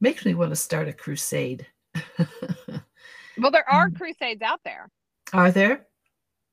Makes 0.01 0.25
me 0.25 0.33
want 0.35 0.51
to 0.51 0.55
start 0.55 0.87
a 0.87 0.93
crusade. 0.93 1.67
Well, 3.37 3.51
there 3.51 3.67
are 3.69 3.89
Mm. 3.89 3.95
crusades 3.95 4.41
out 4.41 4.61
there. 4.63 4.89
Are 5.33 5.51
there? 5.51 5.87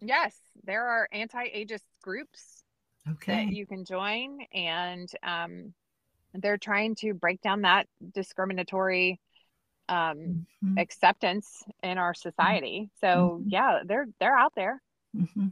Yes, 0.00 0.34
there 0.64 0.86
are 0.86 1.08
anti-ageist 1.12 1.84
groups 2.02 2.62
that 3.26 3.48
Okay. 3.48 3.50
you 3.50 3.66
can 3.66 3.84
join, 3.84 4.40
and 4.52 5.10
um, 5.22 5.74
they're 6.34 6.58
trying 6.58 6.96
to 6.96 7.14
break 7.14 7.40
down 7.42 7.62
that 7.62 7.88
discriminatory 8.14 9.20
um, 9.88 10.40
Mhm, 10.62 10.78
acceptance 10.78 11.64
in 11.82 11.98
our 11.98 12.14
society. 12.14 12.90
So, 13.00 13.42
Mhm. 13.42 13.48
yeah, 13.48 13.80
they're 13.86 14.06
they're 14.20 14.38
out 14.38 14.54
there. 14.56 14.82
mhm. 15.14 15.50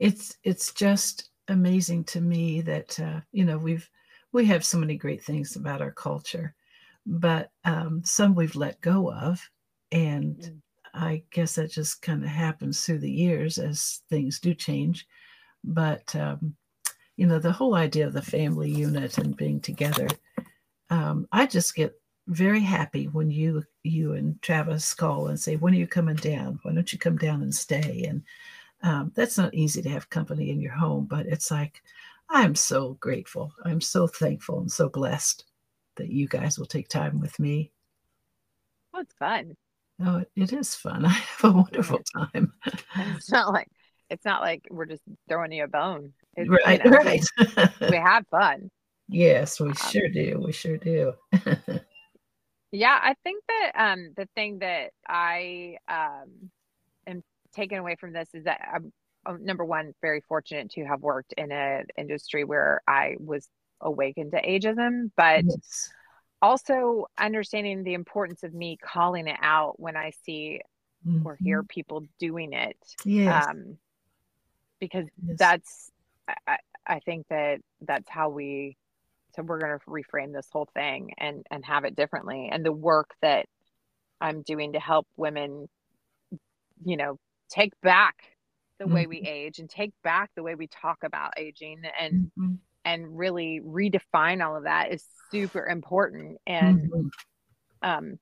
It's 0.00 0.36
it's 0.44 0.72
just 0.72 1.30
amazing 1.48 2.04
to 2.04 2.20
me 2.20 2.60
that 2.62 2.98
uh, 3.00 3.20
you 3.32 3.44
know 3.44 3.58
we've 3.58 3.88
we 4.32 4.46
have 4.46 4.64
so 4.64 4.78
many 4.78 4.96
great 4.96 5.22
things 5.24 5.56
about 5.56 5.82
our 5.82 5.92
culture, 5.92 6.54
but 7.06 7.52
um, 7.64 8.02
some 8.04 8.34
we've 8.34 8.56
let 8.56 8.80
go 8.80 9.12
of, 9.12 9.40
And 9.92 10.36
Mm. 10.36 10.62
I 10.94 11.24
guess 11.30 11.54
that 11.56 11.70
just 11.70 12.02
kind 12.02 12.22
of 12.24 12.30
happens 12.30 12.84
through 12.84 13.00
the 13.00 13.10
years 13.10 13.58
as 13.58 14.02
things 14.10 14.40
do 14.40 14.54
change. 14.54 15.06
But, 15.64 16.14
um, 16.16 16.56
you 17.16 17.26
know, 17.26 17.38
the 17.38 17.52
whole 17.52 17.74
idea 17.74 18.06
of 18.06 18.12
the 18.14 18.22
family 18.22 18.70
unit 18.70 19.18
and 19.18 19.36
being 19.36 19.60
together, 19.60 20.08
um, 20.90 21.28
I 21.32 21.46
just 21.46 21.74
get 21.74 21.94
very 22.28 22.60
happy 22.60 23.06
when 23.06 23.30
you 23.30 23.64
you 23.82 24.14
and 24.14 24.40
Travis 24.42 24.94
call 24.94 25.28
and 25.28 25.40
say, 25.40 25.56
"When 25.56 25.74
are 25.74 25.78
you 25.78 25.86
coming 25.86 26.16
down? 26.16 26.60
Why 26.62 26.74
don't 26.74 26.92
you 26.92 26.98
come 26.98 27.16
down 27.18 27.42
and 27.42 27.54
stay?" 27.54 28.04
And 28.04 28.22
um, 28.82 29.12
that's 29.14 29.38
not 29.38 29.54
easy 29.54 29.82
to 29.82 29.88
have 29.90 30.10
company 30.10 30.50
in 30.50 30.60
your 30.60 30.72
home, 30.72 31.06
but 31.06 31.26
it's 31.26 31.50
like 31.50 31.82
I'm 32.30 32.54
so 32.54 32.94
grateful. 33.00 33.52
I'm 33.64 33.80
so 33.80 34.06
thankful 34.06 34.60
and 34.60 34.70
so 34.70 34.88
blessed 34.88 35.44
that 35.96 36.10
you 36.10 36.28
guys 36.28 36.58
will 36.58 36.66
take 36.66 36.88
time 36.88 37.20
with 37.20 37.38
me. 37.38 37.72
Well, 38.92 39.02
it's 39.02 39.14
fun. 39.14 39.56
Oh, 40.04 40.18
it, 40.18 40.30
it 40.36 40.52
is 40.52 40.74
fun. 40.74 41.04
I 41.06 41.08
have 41.10 41.44
a 41.44 41.56
wonderful 41.56 42.02
time. 42.16 42.52
It's 42.96 43.30
not 43.30 43.52
like 43.52 43.68
it's 44.10 44.24
not 44.24 44.40
like 44.42 44.66
we're 44.70 44.86
just 44.86 45.02
throwing 45.28 45.52
you 45.52 45.64
a 45.64 45.68
bone. 45.68 46.12
It's, 46.36 46.50
right, 46.64 46.80
you 46.82 46.90
know, 46.90 47.00
right. 47.04 47.24
We 47.88 47.96
have 47.98 48.26
fun. 48.30 48.70
yes, 49.08 49.60
we 49.60 49.70
Um, 49.70 49.74
sure 49.74 50.08
do. 50.08 50.40
We 50.44 50.52
sure 50.52 50.76
do. 50.78 51.14
Yeah, 52.70 52.98
I 53.00 53.14
think 53.24 53.42
that 53.48 53.72
um 53.74 54.12
the 54.16 54.28
thing 54.34 54.58
that 54.60 54.92
I 55.08 55.78
um 55.88 56.50
am 57.06 57.22
taking 57.54 57.78
away 57.78 57.96
from 57.96 58.12
this 58.12 58.28
is 58.34 58.44
that 58.44 58.60
I'm 58.72 58.92
uh, 59.26 59.34
number 59.40 59.64
one 59.64 59.94
very 60.00 60.22
fortunate 60.28 60.70
to 60.70 60.84
have 60.84 61.00
worked 61.00 61.32
in 61.34 61.50
an 61.52 61.86
industry 61.96 62.44
where 62.44 62.80
I 62.86 63.16
was 63.18 63.48
awakened 63.80 64.32
to 64.32 64.42
ageism, 64.42 65.10
but 65.16 65.44
yes. 65.44 65.90
also 66.40 67.06
understanding 67.18 67.82
the 67.82 67.94
importance 67.94 68.42
of 68.42 68.54
me 68.54 68.76
calling 68.76 69.26
it 69.26 69.38
out 69.42 69.78
when 69.78 69.96
I 69.96 70.12
see 70.24 70.60
or 71.24 71.36
hear 71.40 71.62
people 71.62 72.04
doing 72.18 72.52
it. 72.52 72.76
Yes. 73.04 73.46
Um 73.46 73.78
because 74.80 75.06
yes. 75.26 75.36
that's 75.38 75.90
I, 76.26 76.34
I- 76.46 76.58
I 76.88 77.00
think 77.00 77.26
that 77.28 77.60
that's 77.82 78.08
how 78.08 78.30
we 78.30 78.76
so 79.36 79.42
we're 79.42 79.58
going 79.58 79.78
to 79.78 79.84
reframe 79.86 80.32
this 80.32 80.48
whole 80.50 80.68
thing 80.74 81.12
and 81.18 81.46
and 81.50 81.64
have 81.64 81.84
it 81.84 81.94
differently 81.94 82.48
and 82.50 82.64
the 82.64 82.72
work 82.72 83.10
that 83.20 83.46
i'm 84.20 84.42
doing 84.42 84.72
to 84.72 84.80
help 84.80 85.06
women 85.16 85.68
you 86.82 86.96
know 86.96 87.18
take 87.48 87.72
back 87.82 88.16
the 88.78 88.86
way 88.88 89.06
we 89.06 89.18
age 89.22 89.58
and 89.58 89.68
take 89.68 89.92
back 90.02 90.30
the 90.36 90.42
way 90.42 90.54
we 90.54 90.66
talk 90.68 90.98
about 91.02 91.32
aging 91.36 91.82
and 92.00 92.30
Mhm. 92.36 92.58
and 92.84 93.18
really 93.18 93.60
redefine 93.64 94.44
all 94.44 94.56
of 94.56 94.64
that 94.64 94.92
is 94.92 95.04
super 95.30 95.66
important 95.66 96.38
and 96.46 96.92
Mhm. 96.92 97.10
um 97.82 98.18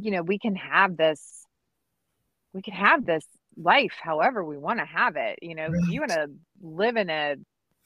you 0.00 0.10
know 0.10 0.22
we 0.22 0.38
can 0.38 0.56
have 0.56 0.96
this 0.96 1.46
we 2.52 2.62
can 2.62 2.74
have 2.74 3.04
this 3.04 3.26
life 3.56 3.96
however 4.00 4.44
we 4.44 4.56
want 4.58 4.78
to 4.78 4.84
have 4.84 5.16
it 5.16 5.38
you 5.42 5.54
know 5.54 5.72
if 5.72 5.88
you 5.88 6.00
want 6.00 6.12
to 6.12 6.28
live 6.60 6.96
in 6.96 7.10
a 7.10 7.36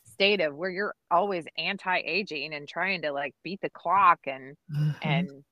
state 0.05 0.41
of 0.41 0.55
where 0.55 0.71
you're 0.71 0.95
always 1.11 1.47
anti-aging 1.57 2.53
and 2.55 2.69
trying 2.69 3.03
to 3.03 3.13
like 3.13 3.35
beat 3.43 3.61
the 3.63 3.71
clock 3.71 4.21
and 4.27 4.57
Mhm. 4.69 4.95
and 5.01 5.45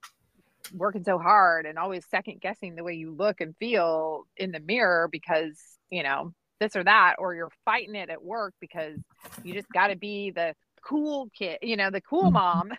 working 0.72 1.04
so 1.04 1.18
hard 1.18 1.66
and 1.66 1.78
always 1.78 2.04
second 2.10 2.40
guessing 2.40 2.74
the 2.74 2.84
way 2.84 2.94
you 2.94 3.12
look 3.14 3.40
and 3.40 3.56
feel 3.58 4.24
in 4.36 4.52
the 4.52 4.60
mirror 4.60 5.08
because 5.10 5.60
you 5.90 6.02
know 6.02 6.32
this 6.60 6.76
or 6.76 6.84
that 6.84 7.16
or 7.18 7.34
you're 7.34 7.50
fighting 7.64 7.94
it 7.94 8.10
at 8.10 8.22
work 8.22 8.54
because 8.60 8.98
you 9.42 9.54
just 9.54 9.70
got 9.72 9.88
to 9.88 9.96
be 9.96 10.30
the 10.30 10.54
cool 10.82 11.28
kid 11.36 11.58
you 11.62 11.76
know 11.76 11.90
the 11.90 12.00
cool 12.00 12.30
Mhm. 12.30 12.32
mom 12.32 12.70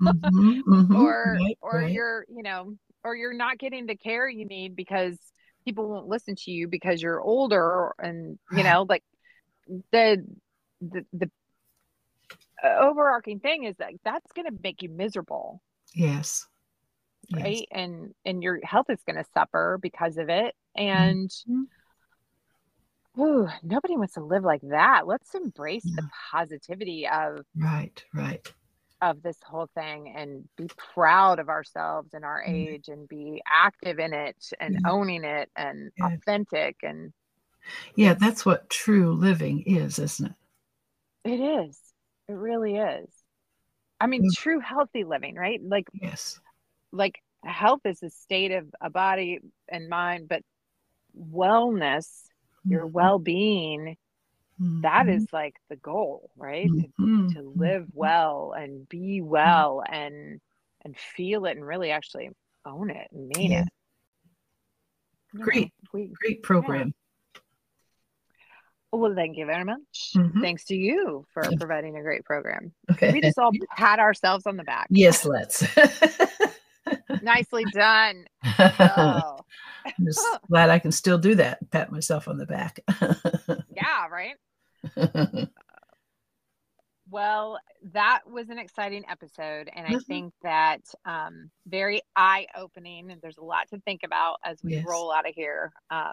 Mhm, 0.00 0.62
mhm. 0.66 0.94
or 0.94 1.38
Right, 1.40 1.58
or 1.60 1.82
right. 1.82 1.92
you're 1.92 2.24
you 2.28 2.42
know 2.42 2.74
or 3.04 3.16
you're 3.16 3.34
not 3.34 3.58
getting 3.58 3.86
the 3.86 3.96
care 3.96 4.28
you 4.28 4.46
need 4.46 4.76
because 4.76 5.18
people 5.64 5.88
won't 5.88 6.08
listen 6.08 6.34
to 6.36 6.50
you 6.50 6.68
because 6.68 7.02
you're 7.02 7.20
older 7.20 7.92
and 7.98 8.38
you 8.50 8.62
know 8.64 8.86
like 8.88 9.02
the 9.92 10.24
the, 10.80 11.04
the 11.12 11.30
uh, 12.64 12.76
overarching 12.80 13.40
thing 13.40 13.64
is 13.64 13.76
that 13.78 13.92
that's 14.04 14.32
going 14.32 14.46
to 14.46 14.58
make 14.62 14.82
you 14.82 14.88
miserable 14.88 15.62
Yes. 15.94 16.48
Yes. 17.28 17.44
right 17.44 17.68
and 17.70 18.14
and 18.24 18.42
your 18.42 18.60
health 18.64 18.86
is 18.90 19.00
going 19.06 19.16
to 19.16 19.24
suffer 19.34 19.78
because 19.80 20.16
of 20.18 20.28
it 20.28 20.54
and 20.76 21.30
Mhm. 21.46 21.66
ooh, 23.18 23.48
nobody 23.62 23.96
wants 23.96 24.14
to 24.14 24.20
live 24.24 24.44
like 24.44 24.60
that 24.62 25.06
let's 25.06 25.34
embrace 25.34 25.86
the 25.96 26.02
positivity 26.32 27.06
of 27.08 27.44
Right, 27.54 28.04
right. 28.12 28.52
of 29.02 29.22
this 29.22 29.38
whole 29.42 29.68
thing 29.74 30.12
and 30.14 30.46
be 30.58 30.68
proud 30.94 31.38
of 31.38 31.48
ourselves 31.48 32.12
and 32.12 32.22
our 32.24 32.42
Yeah. 32.46 32.74
age 32.74 32.88
and 32.88 33.08
be 33.08 33.42
active 33.50 33.98
in 33.98 34.12
it 34.12 34.36
and 34.60 34.76
Yeah. 34.76 34.80
owning 34.84 35.24
it 35.24 35.50
and 35.56 35.90
Yeah. 35.96 36.16
authentic 36.18 36.76
and 36.82 37.12
Yeah, 37.94 38.14
that's 38.14 38.44
what 38.44 38.68
true 38.68 39.12
living 39.12 39.62
is, 39.62 39.98
isn't 40.00 40.26
it? 40.26 40.32
it 41.24 41.40
is 41.40 41.78
it 42.28 42.32
really 42.32 42.76
is 42.76 43.08
i 44.00 44.06
mean 44.06 44.24
Mm. 44.24 44.30
true 44.30 44.60
healthy 44.60 45.04
living 45.04 45.34
right 45.36 45.60
like 45.62 45.86
Yes. 45.92 46.40
Like 46.92 47.22
health 47.44 47.80
is 47.84 48.02
a 48.02 48.10
state 48.10 48.52
of 48.52 48.66
a 48.80 48.90
body 48.90 49.38
and 49.68 49.88
mind 49.88 50.28
but 50.28 50.42
wellness 51.18 52.24
your 52.64 52.86
Mhm. 52.86 52.92
well-being 52.92 53.96
that 54.82 55.06
Mhm. 55.06 55.14
is 55.16 55.32
like 55.32 55.56
the 55.70 55.76
goal 55.76 56.30
right 56.36 56.68
to, 56.68 56.88
Mhm. 57.00 57.32
to 57.34 57.42
live 57.56 57.86
well 57.94 58.52
and 58.52 58.86
be 58.88 59.20
well 59.22 59.82
and 59.88 60.40
and 60.82 60.96
feel 60.98 61.46
it 61.46 61.56
and 61.56 61.66
really 61.66 61.90
actually 61.90 62.28
own 62.64 62.90
it 62.90 63.08
and 63.12 63.28
mean 63.36 63.52
Yeah. 63.52 63.62
it 63.62 63.68
Great. 65.40 65.72
we 65.92 66.08
Great 66.08 66.42
program. 66.42 66.92
well 68.92 69.14
thank 69.14 69.36
you 69.38 69.46
very 69.46 69.64
much 69.64 70.12
Mhm. 70.14 70.40
thanks 70.42 70.64
to 70.66 70.74
you 70.76 71.24
for 71.32 71.42
providing 71.58 71.96
a 71.96 72.02
great 72.02 72.24
program 72.24 72.74
Okay. 72.90 73.12
we 73.12 73.20
just 73.22 73.38
all 73.38 73.52
pat 73.76 73.98
ourselves 73.98 74.46
on 74.46 74.56
the 74.58 74.64
back 74.64 74.88
yes, 74.90 75.24
let's. 75.24 75.64
nicely 77.22 77.64
done 77.66 78.24
I'm 78.58 80.04
just 80.04 80.20
glad 80.48 80.70
I 80.70 80.78
can 80.78 80.92
still 80.92 81.18
do 81.18 81.34
that. 81.36 81.70
Pat 81.70 81.90
myself 81.92 82.28
on 82.28 82.38
the 82.38 82.46
back. 82.46 82.80
yeah 83.74 84.06
right 84.10 84.36
Well, 87.10 87.58
that 87.92 88.20
was 88.30 88.50
an 88.50 88.58
exciting 88.58 89.02
episode, 89.08 89.68
and 89.74 89.84
I 89.86 89.94
Mhm. 89.94 90.06
think 90.06 90.34
that 90.44 90.80
um, 91.04 91.50
very 91.66 92.02
eye 92.14 92.46
opening. 92.56 93.10
And 93.10 93.20
there's 93.20 93.38
a 93.38 93.42
lot 93.44 93.68
to 93.70 93.80
think 93.80 94.02
about 94.04 94.38
as 94.44 94.62
we 94.62 94.74
Yes. 94.74 94.84
roll 94.86 95.10
out 95.10 95.28
of 95.28 95.34
here. 95.34 95.72
Um, 95.90 96.12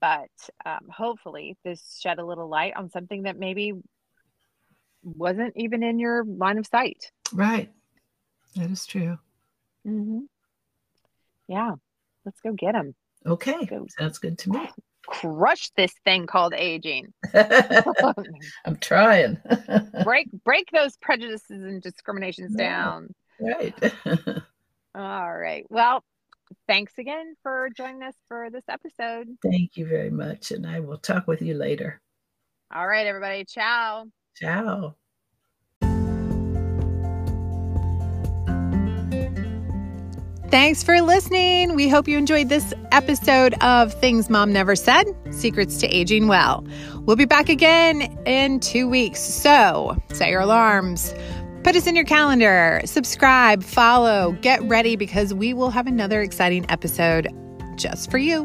but 0.00 0.30
um, 0.66 0.88
hopefully, 0.90 1.56
this 1.62 1.98
shed 2.00 2.18
a 2.18 2.24
little 2.26 2.48
light 2.48 2.74
on 2.74 2.90
something 2.90 3.22
that 3.24 3.38
maybe 3.38 3.74
wasn't 5.04 5.52
even 5.56 5.84
in 5.84 6.00
your 6.00 6.24
line 6.24 6.58
of 6.58 6.66
sight. 6.66 7.12
right. 7.32 7.70
That 8.56 8.70
is 8.70 8.84
true. 8.86 9.18
Mm-hmm. 9.86 10.20
Yeah, 11.48 11.72
let's 12.24 12.40
go 12.40 12.52
get 12.52 12.72
them. 12.72 12.94
Okay. 13.26 13.66
Go. 13.66 13.86
Sounds 13.98 14.18
good 14.18 14.38
to 14.38 14.50
me. 14.50 14.68
Crush 15.06 15.70
this 15.76 15.92
thing 16.04 16.26
called 16.26 16.54
aging. 16.54 17.12
I'm 17.34 18.76
trying. 18.80 19.38
break 20.04 20.28
break 20.44 20.70
those 20.72 20.96
prejudices 20.98 21.50
and 21.62 21.82
discriminations 21.82 22.54
Yeah. 22.56 22.64
down. 22.84 23.14
right. 23.40 23.74
All 24.94 25.36
right. 25.36 25.64
Well, 25.68 26.04
thanks 26.68 26.92
again 26.98 27.34
for 27.42 27.68
joining 27.76 28.02
us 28.02 28.14
for 28.28 28.48
this 28.50 28.64
episode. 28.68 29.28
Thank 29.42 29.76
you 29.76 29.86
very 29.86 30.10
much. 30.10 30.50
And 30.52 30.66
I 30.66 30.80
will 30.80 30.98
talk 30.98 31.26
with 31.26 31.42
you 31.42 31.54
later. 31.54 32.00
All 32.74 32.86
right, 32.86 33.06
everybody. 33.06 33.44
Ciao. 33.44 34.06
Ciao. 34.36 34.96
Thanks 40.52 40.82
for 40.82 41.00
listening. 41.00 41.76
We 41.76 41.88
hope 41.88 42.06
you 42.06 42.18
enjoyed 42.18 42.50
this 42.50 42.74
episode 42.92 43.54
of 43.62 43.90
Things 43.94 44.28
Mom 44.28 44.52
Never 44.52 44.76
Said 44.76 45.06
Secrets 45.30 45.78
to 45.78 45.86
Aging 45.86 46.28
Well. 46.28 46.62
We'll 47.06 47.16
be 47.16 47.24
back 47.24 47.48
again 47.48 48.02
in 48.26 48.60
two 48.60 48.86
weeks. 48.86 49.18
So 49.18 49.96
set 50.12 50.28
your 50.28 50.42
alarms, 50.42 51.14
put 51.64 51.74
us 51.74 51.86
in 51.86 51.96
your 51.96 52.04
calendar, 52.04 52.82
subscribe, 52.84 53.62
follow, 53.62 54.32
get 54.42 54.62
ready 54.64 54.94
because 54.94 55.32
we 55.32 55.54
will 55.54 55.70
have 55.70 55.86
another 55.86 56.20
exciting 56.20 56.66
episode 56.68 57.28
just 57.76 58.10
for 58.10 58.18
you. 58.18 58.44